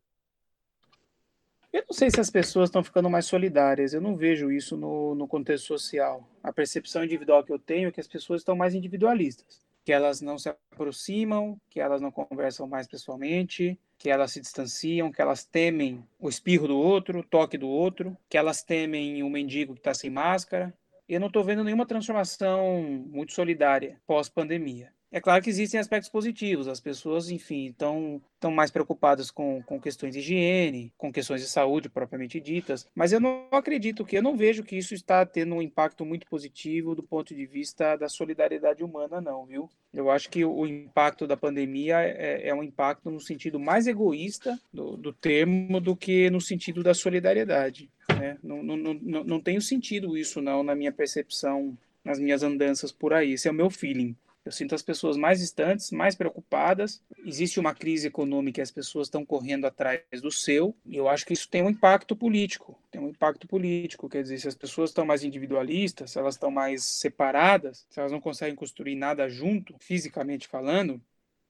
Eu 1.72 1.84
não 1.88 1.94
sei 1.94 2.10
se 2.10 2.20
as 2.20 2.32
pessoas 2.32 2.70
estão 2.70 2.84
ficando 2.84 3.08
mais 3.08 3.28
solidárias, 3.28 3.94
eu 3.94 4.02
não 4.02 4.16
vejo 4.16 4.52
isso 4.52 4.76
no, 4.76 5.14
no 5.14 5.28
contexto 5.28 5.68
social. 5.68 6.28
A 6.42 6.52
percepção 6.52 7.04
individual 7.04 7.44
que 7.44 7.54
eu 7.54 7.60
tenho 7.60 7.90
é 7.90 7.92
que 7.92 8.00
as 8.00 8.08
pessoas 8.08 8.42
estão 8.42 8.56
mais 8.56 8.74
individualistas, 8.74 9.62
que 9.86 9.94
elas 9.94 10.20
não 10.20 10.40
se 10.40 10.50
aproximam, 10.50 11.62
que 11.70 11.80
elas 11.80 12.02
não 12.02 12.10
conversam 12.10 12.66
mais 12.66 12.88
pessoalmente, 12.88 13.80
que 14.00 14.10
elas 14.10 14.32
se 14.32 14.42
distanciam, 14.42 15.12
que 15.12 15.22
elas 15.22 15.46
temem 15.46 16.04
o 16.20 16.28
espirro 16.28 16.68
do 16.68 16.78
outro, 16.80 17.20
o 17.20 17.24
toque 17.24 17.60
do 17.60 17.70
outro, 17.70 18.18
que 18.28 18.38
elas 18.40 18.64
temem 18.64 19.22
o 19.22 19.30
mendigo 19.30 19.76
que 19.76 19.80
está 19.82 19.94
sem 19.94 20.10
máscara, 20.10 20.74
eu 21.10 21.20
não 21.20 21.28
estou 21.28 21.44
vendo 21.44 21.64
nenhuma 21.64 21.88
transformação 21.88 22.82
muito 23.08 23.34
solidária 23.34 24.00
pós-pandemia. 24.06 24.94
É 25.12 25.20
claro 25.20 25.44
que 25.44 25.50
existem 25.50 25.80
aspectos 25.80 26.10
positivos, 26.10 26.68
as 26.68 26.80
pessoas, 26.80 27.32
enfim, 27.32 27.68
estão 27.68 28.22
estão 28.36 28.52
mais 28.52 28.72
preocupadas 28.72 29.30
com, 29.30 29.62
com 29.64 29.82
questões 29.82 30.14
de 30.14 30.20
higiene, 30.20 30.94
com 30.98 31.12
questões 31.12 31.42
de 31.42 31.48
saúde 31.48 31.90
propriamente 31.90 32.40
ditas, 32.40 32.88
mas 32.96 33.12
eu 33.12 33.20
não 33.20 33.48
acredito 33.52 34.06
que, 34.06 34.18
eu 34.18 34.24
não 34.24 34.38
vejo 34.38 34.64
que 34.64 34.78
isso 34.78 34.94
está 34.94 35.26
tendo 35.26 35.56
um 35.56 35.62
impacto 35.62 36.06
muito 36.06 36.26
positivo 36.28 36.96
do 36.96 37.04
ponto 37.04 37.36
de 37.36 37.46
vista 37.46 37.98
da 37.98 38.08
solidariedade 38.08 38.82
humana, 38.82 39.20
não, 39.20 39.46
viu? 39.46 39.70
Eu 39.94 40.10
acho 40.10 40.30
que 40.30 40.46
o 40.46 40.66
impacto 40.66 41.28
da 41.28 41.36
pandemia 41.36 42.00
é, 42.00 42.48
é 42.48 42.56
um 42.56 42.64
impacto 42.64 43.10
no 43.10 43.20
sentido 43.20 43.60
mais 43.60 43.88
egoísta 43.88 44.58
do, 44.72 44.96
do 44.96 45.12
termo 45.12 45.82
do 45.82 45.96
que 45.96 46.30
no 46.30 46.40
sentido 46.40 46.82
da 46.82 46.94
solidariedade. 46.94 47.90
Né? 48.18 48.38
Não, 48.42 48.64
não, 48.64 48.78
não, 48.78 49.24
não 49.24 49.42
tenho 49.42 49.62
sentido 49.62 50.18
isso, 50.18 50.42
não, 50.42 50.64
na 50.64 50.76
minha 50.76 50.92
percepção, 50.92 51.78
nas 52.06 52.20
minhas 52.20 52.44
andanças 52.44 52.92
por 52.92 53.14
aí. 53.14 53.34
Esse 53.34 53.48
é 53.48 53.52
o 53.52 53.54
meu 53.54 53.70
feeling. 53.70 54.16
Eu 54.46 54.52
sinto 54.52 54.74
as 54.74 54.82
pessoas 54.82 55.18
mais 55.18 55.40
distantes, 55.40 55.92
mais 55.92 56.16
preocupadas. 56.16 57.04
Existe 57.26 57.60
uma 57.60 57.76
crise 57.76 58.08
econômica 58.08 58.60
e 58.60 58.64
as 58.64 58.72
pessoas 58.72 59.08
estão 59.08 59.26
correndo 59.26 59.66
atrás 59.66 60.02
do 60.22 60.32
seu. 60.32 60.76
E 60.86 60.96
eu 60.96 61.08
acho 61.08 61.26
que 61.26 61.34
isso 61.34 61.50
tem 61.50 61.62
um 61.62 61.70
impacto 61.70 62.16
político. 62.16 62.80
Tem 62.90 63.02
um 63.02 63.10
impacto 63.10 63.48
político. 63.48 64.10
Quer 64.10 64.24
dizer, 64.24 64.40
se 64.40 64.48
as 64.48 64.56
pessoas 64.56 64.90
estão 64.90 65.06
mais 65.06 65.24
individualistas, 65.24 66.12
se 66.12 66.20
elas 66.20 66.36
estão 66.36 66.50
mais 66.50 66.84
separadas, 66.84 67.86
se 67.90 68.00
elas 68.00 68.12
não 68.12 68.22
conseguem 68.22 68.56
construir 68.56 68.96
nada 68.96 69.30
junto, 69.30 69.76
fisicamente 69.80 70.48
falando, 70.48 71.02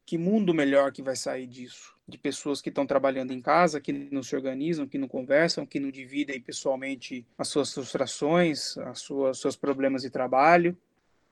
que 0.10 0.18
mundo 0.18 0.56
melhor 0.56 0.92
que 0.92 1.04
vai 1.04 1.16
sair 1.16 1.46
disso? 1.46 1.94
De 2.08 2.18
pessoas 2.18 2.62
que 2.62 2.70
estão 2.70 2.84
trabalhando 2.84 3.32
em 3.32 3.40
casa, 3.40 3.80
que 3.80 3.94
não 3.94 4.24
se 4.24 4.36
organizam, 4.36 4.88
que 4.88 4.98
não 4.98 5.08
conversam, 5.08 5.68
que 5.68 5.80
não 5.80 5.92
dividem 5.92 6.42
pessoalmente 6.42 7.24
as 7.38 7.48
suas 7.48 7.72
frustrações, 7.72 8.76
as 8.80 9.00
suas 9.00 9.38
seus 9.38 9.56
problemas 9.56 10.02
de 10.02 10.10
trabalho. 10.10 10.76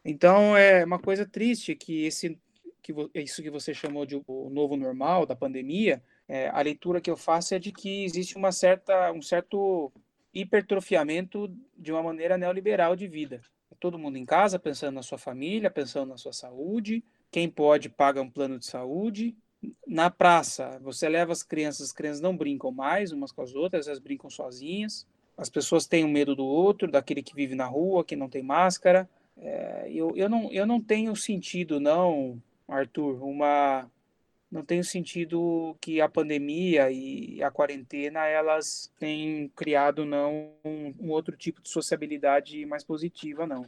Então 0.10 0.56
é 0.56 0.86
uma 0.86 0.98
coisa 0.98 1.26
triste 1.26 1.76
que 1.76 2.06
esse 2.06 2.40
que 2.82 2.94
isso 3.14 3.44
que 3.44 3.50
você 3.50 3.74
chamou 3.74 4.06
de 4.06 4.16
o 4.26 4.50
novo 4.50 4.78
normal 4.78 5.26
da 5.26 5.36
pandemia, 5.36 6.02
é, 6.26 6.48
a 6.48 6.62
leitura 6.62 7.02
que 7.02 7.12
eu 7.12 7.18
faço 7.18 7.54
é 7.54 7.60
de 7.60 7.74
que 7.74 8.06
existe 8.06 8.38
uma 8.38 8.54
certa 8.54 9.12
um 9.12 9.22
certo 9.22 9.92
hipertrofiamento 10.34 11.54
de 11.78 11.92
uma 11.92 12.02
maneira 12.02 12.38
neoliberal 12.38 12.96
de 12.96 13.06
vida. 13.06 13.42
Todo 13.82 14.00
mundo 14.00 14.18
em 14.18 14.24
casa 14.24 14.58
pensando 14.58 14.96
na 14.96 15.04
sua 15.04 15.18
família, 15.18 15.70
pensando 15.70 16.10
na 16.10 16.18
sua 16.18 16.32
saúde, 16.32 17.04
quem 17.30 17.50
pode 17.50 17.90
paga 17.90 18.22
um 18.22 18.30
plano 18.30 18.58
de 18.58 18.66
saúde. 18.66 19.36
Na 19.86 20.10
praça, 20.10 20.80
você 20.82 21.10
leva 21.10 21.34
as 21.34 21.44
crianças, 21.44 21.88
as 21.88 21.92
crianças 21.92 22.22
não 22.22 22.38
brincam 22.38 22.72
mais 22.72 23.12
umas 23.12 23.34
com 23.34 23.42
as 23.42 23.54
outras, 23.54 23.88
elas 23.88 24.00
brincam 24.00 24.30
sozinhas. 24.30 25.06
As 25.38 25.50
pessoas 25.50 25.86
têm 25.86 26.06
o 26.06 26.08
medo 26.08 26.34
do 26.34 26.46
outro, 26.46 26.90
daquele 26.90 27.22
que 27.22 27.36
vive 27.36 27.56
na 27.56 27.66
rua, 27.66 28.06
que 28.06 28.16
não 28.16 28.30
tem 28.30 28.42
máscara. 28.42 29.08
É, 29.40 29.88
eu, 29.92 30.16
eu, 30.16 30.30
não, 30.30 30.52
eu 30.52 30.66
não 30.66 30.82
tenho 30.82 31.16
sentido, 31.16 31.80
não, 31.80 32.42
Arthur, 32.68 33.24
uma. 33.24 33.90
Não 34.50 34.64
tenho 34.64 34.84
sentido 34.84 35.76
que 35.82 36.00
a 36.00 36.08
pandemia 36.08 36.90
e 36.90 37.44
a 37.44 37.52
quarentena 37.52 38.26
elas 38.26 38.90
têm 38.98 39.50
criado 39.50 40.06
não 40.06 40.54
um, 40.64 40.94
um 41.02 41.10
outro 41.12 41.36
tipo 41.36 41.62
de 41.62 41.70
sociabilidade 41.70 42.66
mais 42.66 42.84
positiva, 42.84 43.46
não. 43.46 43.66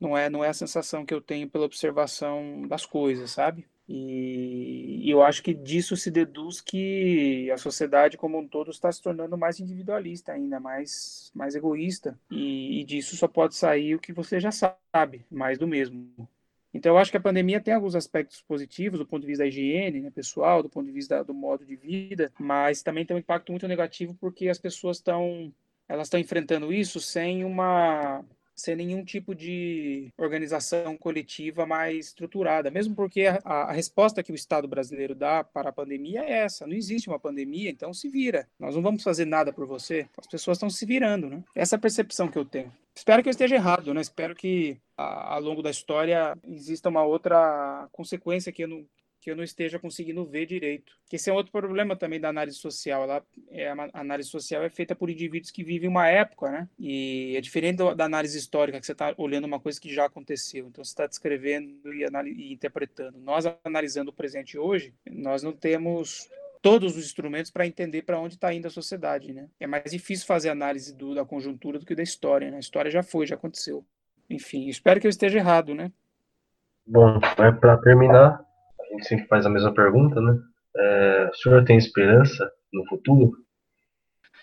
Não 0.00 0.16
é, 0.16 0.30
não 0.30 0.42
é 0.42 0.48
a 0.48 0.54
sensação 0.54 1.04
que 1.04 1.12
eu 1.12 1.20
tenho 1.20 1.48
pela 1.50 1.66
observação 1.66 2.66
das 2.66 2.86
coisas, 2.86 3.30
sabe? 3.30 3.66
E, 3.94 5.06
e, 5.06 5.10
eu 5.10 5.22
acho 5.22 5.42
que 5.42 5.52
disso 5.52 5.98
se 5.98 6.10
deduz 6.10 6.62
que 6.62 7.50
a 7.50 7.58
sociedade 7.58 8.16
como 8.16 8.38
um 8.38 8.48
todo 8.48 8.70
está 8.70 8.90
se 8.90 9.02
tornando 9.02 9.36
mais 9.36 9.60
individualista 9.60 10.32
ainda, 10.32 10.58
mais, 10.58 11.30
mais 11.34 11.54
egoísta. 11.54 12.18
E, 12.30 12.80
e 12.80 12.84
disso 12.84 13.14
só 13.18 13.28
pode 13.28 13.54
sair 13.54 13.94
o 13.94 13.98
que 13.98 14.10
você 14.10 14.40
já 14.40 14.50
sabe, 14.50 15.26
mais 15.30 15.58
do 15.58 15.66
mesmo. 15.66 16.26
Então 16.72 16.92
eu 16.94 16.98
acho 16.98 17.10
que 17.10 17.18
a 17.18 17.20
pandemia 17.20 17.60
tem 17.60 17.74
alguns 17.74 17.94
aspectos 17.94 18.40
positivos 18.40 18.98
do 18.98 19.06
ponto 19.06 19.20
de 19.20 19.26
vista 19.26 19.44
da 19.44 19.48
higiene 19.48 20.00
né, 20.00 20.10
pessoal, 20.10 20.62
do 20.62 20.70
ponto 20.70 20.86
de 20.86 20.92
vista 20.92 21.22
do 21.22 21.34
modo 21.34 21.66
de 21.66 21.76
vida, 21.76 22.32
mas 22.40 22.82
também 22.82 23.04
tem 23.04 23.14
um 23.14 23.20
impacto 23.20 23.52
muito 23.52 23.68
negativo 23.68 24.16
porque 24.18 24.48
as 24.48 24.58
pessoas 24.58 24.96
estão 24.96 25.52
elas 25.86 26.06
estão 26.06 26.18
enfrentando 26.18 26.72
isso 26.72 26.98
sem 26.98 27.44
uma 27.44 28.24
sem 28.54 28.76
nenhum 28.76 29.04
tipo 29.04 29.34
de 29.34 30.12
organização 30.16 30.96
coletiva 30.96 31.66
mais 31.66 32.08
estruturada, 32.08 32.70
mesmo 32.70 32.94
porque 32.94 33.26
a, 33.26 33.40
a, 33.44 33.72
resposta 33.72 34.22
que 34.22 34.32
o 34.32 34.34
Estado 34.34 34.68
brasileiro 34.68 35.14
dá 35.14 35.42
para 35.42 35.70
a 35.70 35.72
pandemia 35.72 36.22
é 36.22 36.32
essa: 36.32 36.66
não 36.66 36.74
existe 36.74 37.08
uma 37.08 37.18
pandemia, 37.18 37.70
então 37.70 37.92
se 37.92 38.08
vira. 38.08 38.48
Nós 38.58 38.74
não 38.74 38.82
vamos 38.82 39.02
fazer 39.02 39.24
nada 39.24 39.52
por 39.52 39.66
você. 39.66 40.06
As 40.16 40.26
pessoas 40.26 40.56
estão 40.56 40.70
se 40.70 40.84
virando, 40.84 41.28
né? 41.28 41.42
Essa 41.54 41.76
é 41.76 41.78
a 41.78 41.80
percepção 41.80 42.28
que 42.28 42.38
eu 42.38 42.44
tenho. 42.44 42.72
Espero 42.94 43.22
que 43.22 43.28
eu 43.28 43.32
esteja 43.32 43.54
errado, 43.54 43.94
né? 43.94 44.00
Espero 44.00 44.34
que 44.34 44.78
ao 44.96 45.40
longo 45.40 45.62
da 45.62 45.70
história 45.70 46.36
exista 46.46 46.88
uma 46.88 47.02
outra 47.02 47.88
consequência 47.90 48.52
que 48.52 48.64
eu 48.64 48.68
não 48.68 48.86
que 49.22 49.30
eu 49.30 49.36
não 49.36 49.44
esteja 49.44 49.78
conseguindo 49.78 50.26
ver 50.26 50.46
direito. 50.46 50.98
Que 51.08 51.14
esse 51.14 51.30
é 51.30 51.32
outro 51.32 51.52
problema 51.52 51.94
também 51.94 52.18
da 52.18 52.28
análise 52.28 52.56
social. 52.56 53.04
Ela, 53.04 53.24
é, 53.50 53.68
a 53.68 53.90
análise 53.94 54.28
social 54.28 54.64
é 54.64 54.68
feita 54.68 54.96
por 54.96 55.08
indivíduos 55.08 55.52
que 55.52 55.62
vivem 55.62 55.88
uma 55.88 56.08
época, 56.08 56.50
né? 56.50 56.68
E 56.76 57.36
é 57.36 57.40
diferente 57.40 57.76
da 57.94 58.04
análise 58.04 58.36
histórica, 58.36 58.80
que 58.80 58.84
você 58.84 58.90
está 58.90 59.14
olhando 59.16 59.44
uma 59.44 59.60
coisa 59.60 59.80
que 59.80 59.94
já 59.94 60.06
aconteceu. 60.06 60.66
Então, 60.66 60.82
você 60.82 60.90
está 60.90 61.06
descrevendo 61.06 61.94
e, 61.94 62.04
e 62.36 62.52
interpretando. 62.52 63.16
Nós, 63.20 63.44
analisando 63.62 64.10
o 64.10 64.14
presente 64.14 64.58
hoje, 64.58 64.92
nós 65.08 65.40
não 65.40 65.52
temos 65.52 66.28
todos 66.60 66.96
os 66.96 67.04
instrumentos 67.04 67.52
para 67.52 67.64
entender 67.64 68.02
para 68.02 68.18
onde 68.18 68.34
está 68.34 68.52
indo 68.52 68.66
a 68.66 68.70
sociedade, 68.70 69.32
né? 69.32 69.48
É 69.60 69.68
mais 69.68 69.88
difícil 69.88 70.26
fazer 70.26 70.48
análise 70.48 70.96
do, 70.96 71.14
da 71.14 71.24
conjuntura 71.24 71.78
do 71.78 71.86
que 71.86 71.94
da 71.94 72.02
história, 72.02 72.50
né? 72.50 72.56
A 72.56 72.60
história 72.60 72.90
já 72.90 73.04
foi, 73.04 73.24
já 73.24 73.36
aconteceu. 73.36 73.84
Enfim, 74.28 74.68
espero 74.68 75.00
que 75.00 75.06
eu 75.06 75.10
esteja 75.10 75.38
errado, 75.38 75.76
né? 75.76 75.92
Bom, 76.84 77.20
para 77.36 77.76
terminar, 77.78 78.44
a 78.92 78.96
gente 78.96 79.08
sempre 79.08 79.26
faz 79.26 79.46
a 79.46 79.50
mesma 79.50 79.72
pergunta, 79.72 80.20
né? 80.20 80.38
É, 80.76 81.30
o 81.30 81.34
senhor 81.34 81.64
tem 81.64 81.76
esperança 81.76 82.50
no 82.72 82.86
futuro? 82.86 83.32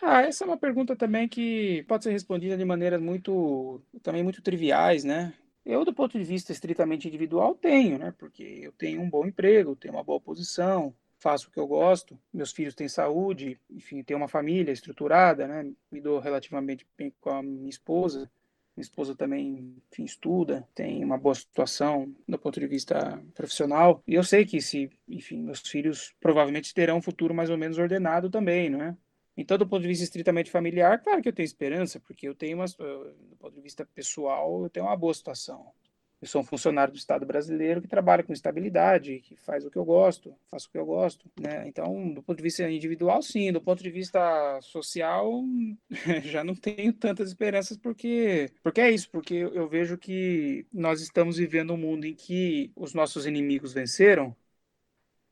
Ah, 0.02 0.22
essa 0.22 0.44
é 0.44 0.48
uma 0.48 0.58
pergunta 0.58 0.96
também 0.96 1.28
que 1.28 1.84
pode 1.88 2.04
ser 2.04 2.12
respondida 2.12 2.58
de 2.58 2.66
maneiras 2.66 3.02
muito, 3.02 3.82
também 4.02 4.24
muito 4.24 4.42
triviais, 4.42 5.04
né? 5.04 5.34
Eu, 5.66 5.84
do 5.84 5.94
ponto 5.94 6.18
de 6.18 6.24
vista 6.24 6.52
estritamente 6.52 7.08
individual, 7.08 7.54
tenho, 7.54 7.98
né? 7.98 8.14
Porque 8.18 8.44
eu 8.64 8.72
tenho 8.72 9.02
um 9.02 9.10
bom 9.10 9.26
emprego, 9.26 9.76
tenho 9.76 9.94
uma 9.94 10.04
boa 10.04 10.20
posição, 10.20 10.96
faço 11.20 11.50
o 11.50 11.52
que 11.52 11.60
eu 11.60 11.68
gosto, 11.68 12.18
meus 12.34 12.52
filhos 12.52 12.74
têm 12.74 12.88
saúde, 12.88 13.60
enfim, 13.70 14.02
tenho 14.02 14.18
uma 14.18 14.28
família 14.28 14.72
estruturada, 14.72 15.48
né? 15.48 15.70
Me 15.92 16.00
dou 16.00 16.20
relativamente 16.20 16.88
bem 16.98 17.14
com 17.20 17.30
a 17.30 17.44
minha 17.44 17.70
esposa. 17.70 18.32
Minha 18.80 18.86
esposa 18.86 19.14
também, 19.14 19.76
enfim, 19.92 20.06
estuda, 20.06 20.66
tem 20.74 21.04
uma 21.04 21.18
boa 21.18 21.36
situação 21.36 22.16
do 22.26 22.40
ponto 22.40 22.62
de 22.62 22.66
vista 22.66 23.22
profissional. 23.36 24.02
E 24.08 24.14
eu 24.16 24.24
sei 24.24 24.46
que 24.46 24.62
se, 24.62 24.90
enfim, 25.06 25.42
meus 25.42 25.60
filhos 25.60 26.16
provavelmente 26.18 26.74
terão 26.74 27.00
um 27.00 27.02
futuro 27.02 27.34
mais 27.34 27.50
ou 27.50 27.58
menos 27.58 27.78
ordenado 27.78 28.30
também, 28.30 28.70
não 28.70 28.82
é? 28.82 28.96
Então, 29.36 29.58
do 29.58 29.68
ponto 29.68 29.82
de 29.82 29.90
vista 29.90 30.06
estritamente 30.06 30.50
familiar, 30.50 31.04
claro 31.04 31.22
que 31.22 31.28
eu 31.28 31.34
tenho 31.34 31.46
esperança, 31.46 32.00
porque 32.00 32.26
eu 32.26 32.34
tenho 32.34 32.58
uma, 32.58 32.68
do 32.68 33.36
ponto 33.38 33.54
de 33.54 33.62
vista 33.62 33.86
pessoal, 33.86 34.64
eu 34.64 34.70
tenho 34.70 34.86
uma 34.86 34.96
boa 34.96 35.14
situação. 35.14 35.74
Eu 36.22 36.28
sou 36.28 36.42
um 36.42 36.44
funcionário 36.44 36.94
do 36.94 36.98
Estado 36.98 37.26
brasileiro 37.26 37.82
que 37.82 37.88
trabalha 37.88 38.24
com 38.24 38.34
estabilidade, 38.34 39.22
que 39.22 39.38
faz 39.38 39.66
o 39.66 39.72
que 39.72 39.78
eu 39.78 39.86
gosto, 39.86 40.36
faço 40.52 40.68
o 40.68 40.72
que 40.72 40.78
eu 40.78 40.86
gosto, 40.86 41.32
né? 41.40 41.66
Então, 41.66 42.14
do 42.14 42.22
ponto 42.22 42.38
de 42.38 42.44
vista 42.44 42.70
individual, 42.70 43.22
sim. 43.22 43.54
Do 43.54 43.62
ponto 43.62 43.82
de 43.82 43.90
vista 43.90 44.60
social, 44.62 45.44
já 46.24 46.44
não 46.44 46.56
tenho 46.56 46.92
tantas 46.92 47.30
esperanças 47.30 47.78
porque, 47.78 48.52
porque 48.62 48.82
é 48.82 48.92
isso, 48.92 49.10
porque 49.10 49.36
eu 49.36 49.70
vejo 49.70 49.98
que 49.98 50.66
nós 50.74 51.02
estamos 51.02 51.38
vivendo 51.38 51.74
um 51.74 51.78
mundo 51.78 52.06
em 52.06 52.14
que 52.14 52.72
os 52.76 52.94
nossos 52.94 53.26
inimigos 53.26 53.72
venceram 53.72 54.36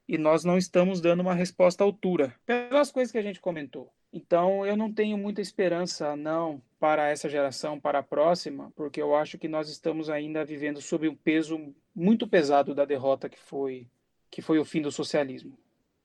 e 0.07 0.17
nós 0.17 0.43
não 0.43 0.57
estamos 0.57 1.01
dando 1.01 1.19
uma 1.19 1.33
resposta 1.33 1.83
à 1.83 1.85
altura, 1.85 2.33
pelas 2.45 2.91
coisas 2.91 3.11
que 3.11 3.17
a 3.17 3.21
gente 3.21 3.41
comentou. 3.41 3.91
Então, 4.11 4.65
eu 4.65 4.77
não 4.77 4.91
tenho 4.91 5.17
muita 5.17 5.41
esperança, 5.41 6.15
não, 6.15 6.61
para 6.79 7.09
essa 7.09 7.27
geração, 7.27 7.79
para 7.79 7.99
a 7.99 8.03
próxima, 8.03 8.71
porque 8.75 9.01
eu 9.01 9.15
acho 9.15 9.37
que 9.37 9.47
nós 9.47 9.69
estamos 9.69 10.09
ainda 10.09 10.45
vivendo 10.45 10.81
sob 10.81 11.09
um 11.09 11.15
peso 11.15 11.73
muito 11.93 12.27
pesado 12.27 12.73
da 12.73 12.85
derrota 12.85 13.27
que 13.27 13.39
foi, 13.39 13.87
que 14.31 14.41
foi 14.41 14.59
o 14.59 14.65
fim 14.65 14.81
do 14.81 14.91
socialismo. 14.91 15.57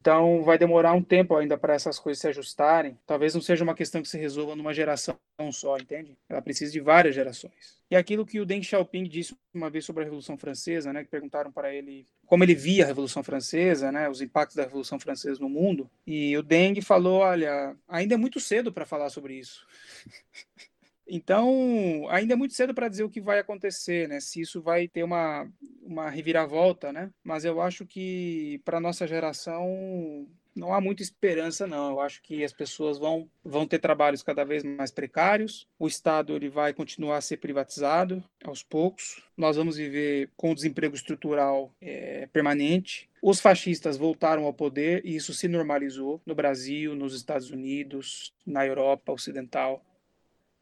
Então, 0.03 0.43
vai 0.43 0.59
demorar 0.59 0.95
um 0.95 1.03
tempo 1.03 1.37
ainda 1.37 1.57
para 1.57 1.75
essas 1.75 1.97
coisas 1.97 2.21
se 2.21 2.27
ajustarem. 2.27 2.99
Talvez 3.07 3.35
não 3.35 3.41
seja 3.41 3.63
uma 3.63 3.73
questão 3.73 4.03
que 4.03 4.09
se 4.09 4.19
resolva 4.19 4.57
numa 4.57 4.75
geração 4.75 5.17
só, 5.53 5.77
entende? 5.77 6.19
Ela 6.29 6.43
precisa 6.43 6.73
de 6.73 6.81
várias 6.81 7.15
gerações. 7.15 7.81
E 7.89 7.95
aquilo 7.95 8.27
que 8.27 8.41
o 8.41 8.45
Deng 8.45 8.65
Xiaoping 8.65 9.05
disse 9.05 9.37
uma 9.55 9.71
vez 9.71 9.85
sobre 9.85 10.03
a 10.03 10.05
Revolução 10.05 10.37
Francesa, 10.37 10.93
né, 10.93 11.05
que 11.05 11.09
perguntaram 11.09 11.53
para 11.53 11.73
ele 11.73 12.05
como 12.27 12.43
ele 12.43 12.55
via 12.55 12.83
a 12.83 12.87
Revolução 12.89 13.23
Francesa, 13.23 13.93
né, 13.93 14.09
os 14.09 14.21
impactos 14.21 14.57
da 14.57 14.65
Revolução 14.65 14.99
Francesa 14.99 15.39
no 15.39 15.49
mundo, 15.49 15.89
e 16.05 16.37
o 16.37 16.43
Deng 16.43 16.81
falou, 16.81 17.21
olha, 17.21 17.77
ainda 17.87 18.15
é 18.15 18.17
muito 18.17 18.41
cedo 18.41 18.73
para 18.73 18.85
falar 18.85 19.09
sobre 19.09 19.35
isso. 19.35 19.65
Então, 21.15 22.09
ainda 22.09 22.33
é 22.33 22.37
muito 22.37 22.55
cedo 22.55 22.73
para 22.73 22.89
dizer 22.89 23.05
o 23.05 23.11
que 23.11 23.21
vai 23.21 23.39
acontecer, 23.39 24.09
né? 24.09 24.19
Se 24.19 24.41
isso 24.41 24.63
vai 24.63 24.89
ter 24.89 25.05
uma, 25.05 25.47
uma 25.83 26.09
reviravolta, 26.09 26.91
né? 26.91 27.11
Mas 27.23 27.45
eu 27.45 27.61
acho 27.61 27.85
que 27.85 28.63
para 28.65 28.81
nossa 28.81 29.07
geração 29.07 30.27
não 30.57 30.73
há 30.73 30.81
muita 30.81 31.03
esperança 31.03 31.67
não. 31.67 31.91
Eu 31.91 32.01
acho 32.01 32.23
que 32.23 32.43
as 32.43 32.55
pessoas 32.55 32.99
vão 32.99 33.29
vão 33.45 33.67
ter 33.67 33.79
trabalhos 33.79 34.23
cada 34.23 34.43
vez 34.43 34.65
mais 34.65 34.91
precários. 34.91 35.69
O 35.79 35.87
Estado 35.87 36.35
ele 36.35 36.49
vai 36.49 36.73
continuar 36.73 37.19
a 37.19 37.21
ser 37.21 37.37
privatizado 37.37 38.25
aos 38.43 38.63
poucos. 38.63 39.23
Nós 39.37 39.59
vamos 39.59 39.77
viver 39.77 40.31
com 40.35 40.55
desemprego 40.55 40.95
estrutural 40.95 41.75
é, 41.79 42.27
permanente. 42.33 43.11
Os 43.21 43.39
fascistas 43.39 43.99
voltaram 43.99 44.47
ao 44.47 44.55
poder 44.55 45.05
e 45.05 45.15
isso 45.15 45.35
se 45.35 45.47
normalizou 45.47 46.23
no 46.25 46.35
Brasil, 46.35 46.95
nos 46.95 47.15
Estados 47.15 47.51
Unidos, 47.51 48.33
na 48.47 48.67
Europa 48.67 49.13
Ocidental. 49.13 49.85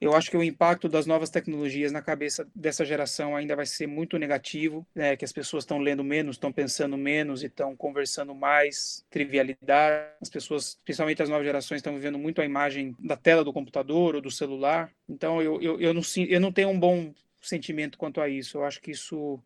Eu 0.01 0.15
acho 0.15 0.31
que 0.31 0.37
o 0.37 0.43
impacto 0.43 0.89
das 0.89 1.05
novas 1.05 1.29
tecnologias 1.29 1.93
na 1.93 2.01
cabeça 2.01 2.49
dessa 2.55 2.85
geração 2.85 3.37
ainda 3.37 3.55
vai 3.55 3.67
ser 3.67 3.87
muito 3.87 4.19
negativo, 4.19 4.87
né? 4.95 5.15
que 5.15 5.25
as 5.25 5.33
pessoas 5.33 5.65
estão 5.65 5.79
lendo 5.79 6.03
menos, 6.03 6.37
estão 6.37 6.51
pensando 6.51 6.97
menos 6.97 7.43
e 7.43 7.47
estão 7.47 7.77
conversando 7.77 8.35
mais, 8.35 9.05
trivialidade. 9.11 10.09
As 10.21 10.31
pessoas, 10.31 10.79
principalmente 10.85 11.23
as 11.23 11.29
novas 11.29 11.45
gerações, 11.45 11.79
estão 11.79 11.95
vivendo 11.95 12.19
muito 12.19 12.41
a 12.41 12.47
imagem 12.47 12.97
da 12.99 13.17
tela 13.17 13.45
do 13.45 13.53
computador 13.53 14.15
ou 14.15 14.23
do 14.23 14.31
celular. 14.31 14.91
Então, 15.07 15.43
eu, 15.43 15.61
eu, 15.61 15.79
eu, 15.79 15.93
não, 15.93 16.03
eu 16.29 16.41
não 16.41 16.51
tenho 16.51 16.71
um 16.71 16.81
bom 16.81 17.13
sentimento 17.43 17.99
quanto 17.99 18.23
a 18.23 18.29
isso. 18.29 18.57
Eu 18.57 18.65
acho 18.65 18.81
que 18.81 18.93
isso 18.93 19.39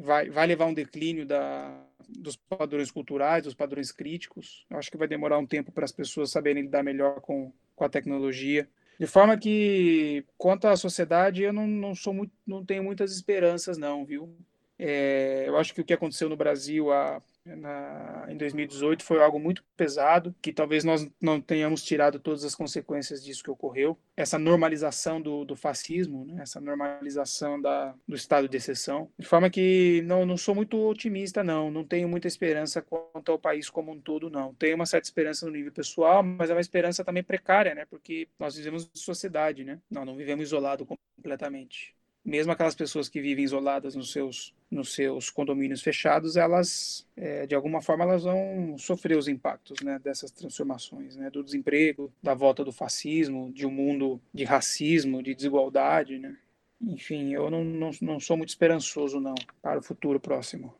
vai, 0.00 0.28
vai 0.28 0.46
levar 0.46 0.66
um 0.66 0.74
declínio 0.74 1.24
da, 1.24 1.74
dos 2.08 2.36
padrões 2.36 2.90
culturais, 2.90 3.44
dos 3.44 3.54
padrões 3.54 3.90
críticos. 3.90 4.66
Eu 4.68 4.78
acho 4.78 4.90
que 4.90 4.96
vai 4.96 5.08
demorar 5.08 5.38
um 5.38 5.46
tempo 5.46 5.72
para 5.72 5.84
as 5.84 5.92
pessoas 5.92 6.30
saberem 6.30 6.64
lidar 6.64 6.82
melhor 6.82 7.20
com, 7.20 7.52
com 7.74 7.84
a 7.84 7.88
tecnologia. 7.88 8.68
De 9.02 9.08
forma 9.08 9.36
que, 9.36 10.24
quanto 10.38 10.68
à 10.68 10.76
sociedade, 10.76 11.42
eu 11.42 11.52
não, 11.52 11.66
não 11.66 11.92
sou 11.92 12.14
muito, 12.14 12.32
não 12.46 12.64
tenho 12.64 12.84
muitas 12.84 13.10
esperanças, 13.10 13.76
não, 13.76 14.06
viu? 14.06 14.32
É, 14.78 15.42
eu 15.48 15.56
acho 15.56 15.74
que 15.74 15.80
o 15.80 15.84
que 15.84 15.92
aconteceu 15.92 16.28
no 16.28 16.36
Brasil 16.36 16.92
há 16.92 17.20
na, 17.44 18.26
em 18.28 18.36
2018 18.36 19.04
foi 19.04 19.22
algo 19.22 19.38
muito 19.38 19.64
pesado, 19.76 20.34
que 20.40 20.52
talvez 20.52 20.84
nós 20.84 21.08
não 21.20 21.40
tenhamos 21.40 21.82
tirado 21.82 22.18
todas 22.18 22.44
as 22.44 22.54
consequências 22.54 23.24
disso 23.24 23.42
que 23.42 23.50
ocorreu. 23.50 23.98
Essa 24.16 24.38
normalização 24.38 25.20
do, 25.20 25.44
do 25.44 25.56
fascismo, 25.56 26.24
né? 26.24 26.42
essa 26.42 26.60
normalização 26.60 27.60
da, 27.60 27.94
do 28.06 28.14
estado 28.14 28.48
de 28.48 28.56
exceção. 28.56 29.10
De 29.18 29.26
forma 29.26 29.50
que 29.50 30.02
não, 30.04 30.24
não 30.24 30.36
sou 30.36 30.54
muito 30.54 30.78
otimista, 30.86 31.42
não. 31.42 31.70
Não 31.70 31.84
tenho 31.84 32.08
muita 32.08 32.28
esperança 32.28 32.80
quanto 32.80 33.32
ao 33.32 33.38
país 33.38 33.68
como 33.68 33.92
um 33.92 34.00
todo, 34.00 34.30
não. 34.30 34.54
Tenho 34.54 34.76
uma 34.76 34.86
certa 34.86 35.06
esperança 35.06 35.46
no 35.46 35.52
nível 35.52 35.72
pessoal, 35.72 36.22
mas 36.22 36.50
é 36.50 36.54
uma 36.54 36.60
esperança 36.60 37.04
também 37.04 37.22
precária, 37.22 37.74
né? 37.74 37.84
porque 37.86 38.28
nós 38.38 38.56
vivemos 38.56 38.84
em 38.84 38.98
sociedade, 38.98 39.64
né? 39.64 39.80
nós 39.90 40.06
não 40.06 40.16
vivemos 40.16 40.44
isolado 40.44 40.86
completamente 40.86 41.94
mesmo 42.24 42.52
aquelas 42.52 42.74
pessoas 42.74 43.08
que 43.08 43.20
vivem 43.20 43.44
isoladas 43.44 43.94
nos 43.96 44.12
seus, 44.12 44.54
nos 44.70 44.94
seus 44.94 45.28
condomínios 45.28 45.82
fechados, 45.82 46.36
elas, 46.36 47.06
é, 47.16 47.46
de 47.46 47.54
alguma 47.54 47.82
forma, 47.82 48.04
elas 48.04 48.24
vão 48.24 48.76
sofrer 48.78 49.16
os 49.16 49.28
impactos 49.28 49.82
né, 49.82 49.98
dessas 50.02 50.30
transformações, 50.30 51.16
né, 51.16 51.30
do 51.30 51.42
desemprego, 51.42 52.12
da 52.22 52.34
volta 52.34 52.64
do 52.64 52.72
fascismo, 52.72 53.52
de 53.52 53.66
um 53.66 53.70
mundo 53.70 54.20
de 54.32 54.44
racismo, 54.44 55.22
de 55.22 55.34
desigualdade, 55.34 56.18
né? 56.18 56.36
Enfim, 56.80 57.32
eu 57.32 57.48
não, 57.48 57.62
não, 57.62 57.90
não 58.00 58.20
sou 58.20 58.36
muito 58.36 58.48
esperançoso, 58.48 59.20
não, 59.20 59.34
para 59.60 59.78
o 59.78 59.82
futuro 59.82 60.18
próximo. 60.18 60.74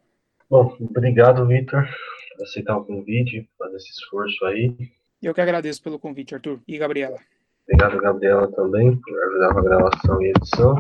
Bom, 0.51 0.77
obrigado, 0.81 1.47
Vitor, 1.47 1.89
por 2.37 2.43
aceitar 2.43 2.77
o 2.77 2.85
convite, 2.85 3.49
fazer 3.57 3.77
esse 3.77 3.91
esforço 3.91 4.45
aí. 4.47 4.75
Eu 5.23 5.33
que 5.33 5.41
agradeço 5.41 5.81
pelo 5.81 6.01
convite, 6.01 6.35
Arthur. 6.35 6.61
E 6.67 6.77
Gabriela. 6.77 7.19
Obrigado, 7.63 8.01
Gabriela, 8.01 8.51
também, 8.51 8.97
por 8.97 9.25
ajudar 9.25 9.53
com 9.55 9.59
a 9.61 9.63
gravação 9.63 10.23
e 10.23 10.31
edição. 10.31 10.75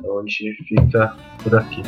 Então 0.00 0.18
a 0.18 0.22
gente 0.22 0.54
fica 0.64 1.14
por 1.42 1.54
aqui. 1.54 1.82